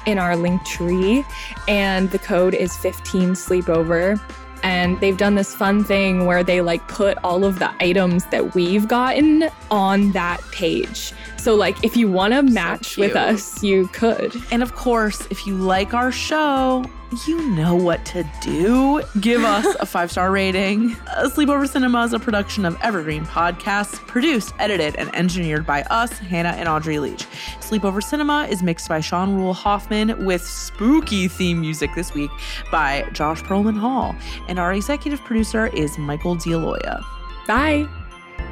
in 0.05 0.20
our 0.20 0.36
link 0.36 0.64
tree, 0.66 1.26
and 1.68 2.12
the 2.12 2.20
code 2.20 2.53
is 2.53 2.78
15 2.78 3.32
sleepover. 3.32 4.22
And 4.64 4.99
they've 4.99 5.18
done 5.18 5.36
this 5.36 5.55
fun 5.55 5.84
thing 5.84 6.26
where 6.26 6.43
they 6.43 6.62
like 6.62 6.88
put 6.88 7.18
all 7.24 7.45
of 7.45 7.60
the 7.60 7.72
items 7.84 8.26
that 8.26 8.55
we've 8.55 8.88
gotten 8.88 9.49
on 9.72 10.12
that 10.12 10.41
page. 10.51 11.14
So, 11.38 11.55
like, 11.55 11.82
if 11.84 11.95
you 11.95 12.10
want 12.10 12.34
to 12.34 12.43
match 12.43 12.97
with 12.97 13.16
us, 13.16 13.64
you 13.64 13.88
could. 13.88 14.36
And 14.51 14.62
of 14.62 14.76
course, 14.76 15.26
if 15.30 15.47
you 15.47 15.55
like 15.55 15.93
our 15.93 16.12
show, 16.12 16.84
you 17.28 17.49
know 17.49 17.76
what 17.76 18.05
to 18.05 18.24
do. 18.41 19.01
Give 19.20 19.43
us 19.43 19.76
a 19.80 19.86
five 19.88 20.12
star 20.12 20.32
rating. 20.32 20.95
Uh, 21.07 21.30
Sleepover 21.30 21.68
Cinema 21.68 22.03
is 22.03 22.14
a 22.14 22.20
production 22.20 22.66
of 22.66 22.78
Evergreen 22.82 23.26
Podcasts, 23.26 23.95
produced, 24.07 24.53
edited, 24.60 24.95
and 24.95 25.14
engineered 25.16 25.66
by 25.66 25.82
us, 25.84 26.12
Hannah 26.20 26.49
and 26.49 26.70
Audrey 26.70 26.99
Leach. 26.99 27.26
Sleepover 27.60 28.03
Cinema 28.03 28.47
is 28.49 28.62
mixed 28.62 28.88
by 28.88 28.99
Sean 28.99 29.36
Rule 29.36 29.53
Hoffman 29.53 30.26
with 30.26 30.45
spooky 30.45 31.28
theme 31.28 31.62
music 31.62 31.91
this 31.95 32.14
week 32.14 32.32
by 32.72 33.07
Josh 33.14 33.41
Perlman 33.43 33.78
Hall. 33.78 34.16
And 34.47 34.60
our 34.60 34.74
executive 34.74 35.22
producer 35.22 35.68
is 35.68 35.97
Michael 35.97 36.36
D'Aloia. 36.36 37.03
Bye. 37.47 37.88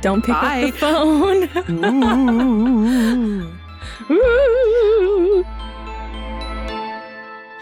Don't 0.02 0.24
pick 0.24 0.36
Bye. 0.36 0.64
up 0.64 0.72
the 0.74 0.78
phone. 0.80 1.84
Ooh. 1.86 3.52
Ooh. 4.12 5.46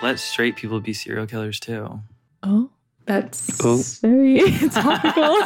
Let 0.05 0.19
straight 0.19 0.55
people 0.55 0.79
be 0.81 0.93
serial 0.93 1.25
killers 1.25 1.59
too. 1.59 1.99
Oh, 2.43 2.69
that's 3.05 3.59
Oh. 3.63 3.81
very 4.03 4.39
topical. 4.69 5.23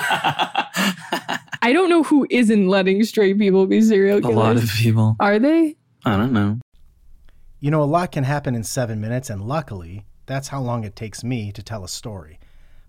I 1.61 1.71
don't 1.71 1.89
know 1.89 2.03
who 2.03 2.27
isn't 2.29 2.67
letting 2.67 3.01
straight 3.05 3.37
people 3.39 3.67
be 3.67 3.81
serial 3.81 4.19
killers. 4.19 4.35
A 4.35 4.37
lot 4.37 4.57
of 4.57 4.69
people. 4.69 5.15
Are 5.21 5.39
they? 5.39 5.77
I 6.03 6.17
don't 6.17 6.33
know. 6.33 6.59
You 7.61 7.71
know, 7.71 7.81
a 7.81 7.85
lot 7.85 8.11
can 8.11 8.25
happen 8.25 8.53
in 8.53 8.65
seven 8.65 8.99
minutes, 8.99 9.29
and 9.29 9.41
luckily, 9.47 10.03
that's 10.25 10.49
how 10.49 10.59
long 10.59 10.83
it 10.83 10.93
takes 10.93 11.23
me 11.23 11.53
to 11.53 11.63
tell 11.63 11.85
a 11.85 11.89
story. 11.89 12.37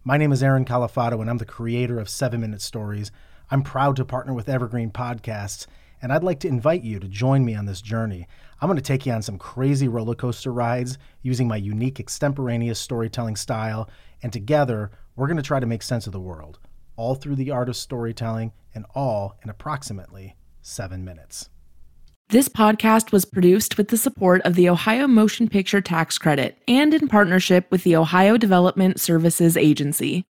My 0.02 0.16
name 0.16 0.32
is 0.32 0.42
Aaron 0.42 0.64
Califato, 0.64 1.20
and 1.20 1.30
I'm 1.30 1.38
the 1.38 1.44
creator 1.44 2.00
of 2.00 2.08
Seven 2.08 2.40
Minute 2.40 2.62
Stories. 2.62 3.12
I'm 3.48 3.62
proud 3.62 3.94
to 3.94 4.04
partner 4.04 4.34
with 4.34 4.48
Evergreen 4.48 4.90
Podcasts, 4.90 5.68
and 6.02 6.12
I'd 6.12 6.24
like 6.24 6.40
to 6.40 6.48
invite 6.48 6.82
you 6.82 6.98
to 6.98 7.06
join 7.06 7.44
me 7.44 7.54
on 7.54 7.66
this 7.66 7.80
journey. 7.80 8.26
I'm 8.60 8.68
going 8.68 8.76
to 8.76 8.82
take 8.82 9.06
you 9.06 9.12
on 9.12 9.22
some 9.22 9.38
crazy 9.38 9.88
roller 9.88 10.14
coaster 10.14 10.52
rides 10.52 10.98
using 11.22 11.48
my 11.48 11.56
unique 11.56 11.98
extemporaneous 11.98 12.78
storytelling 12.78 13.36
style, 13.36 13.88
and 14.22 14.32
together, 14.32 14.90
we're 15.16 15.28
going 15.28 15.38
to 15.38 15.42
try 15.42 15.60
to 15.60 15.66
make 15.66 15.82
sense 15.82 16.06
of 16.06 16.12
the 16.12 16.20
world, 16.20 16.58
all 16.96 17.14
through 17.14 17.36
the 17.36 17.50
art 17.50 17.70
of 17.70 17.76
storytelling, 17.76 18.52
and 18.74 18.84
all 18.94 19.38
in 19.42 19.48
approximately 19.48 20.36
seven 20.60 21.06
minutes. 21.06 21.48
This 22.28 22.48
podcast 22.48 23.12
was 23.12 23.24
produced 23.24 23.78
with 23.78 23.88
the 23.88 23.96
support 23.96 24.42
of 24.42 24.54
the 24.54 24.68
Ohio 24.68 25.08
Motion 25.08 25.48
Picture 25.48 25.80
Tax 25.80 26.18
Credit 26.18 26.56
and 26.68 26.92
in 26.92 27.08
partnership 27.08 27.66
with 27.70 27.82
the 27.82 27.96
Ohio 27.96 28.36
Development 28.36 29.00
Services 29.00 29.56
Agency. 29.56 30.26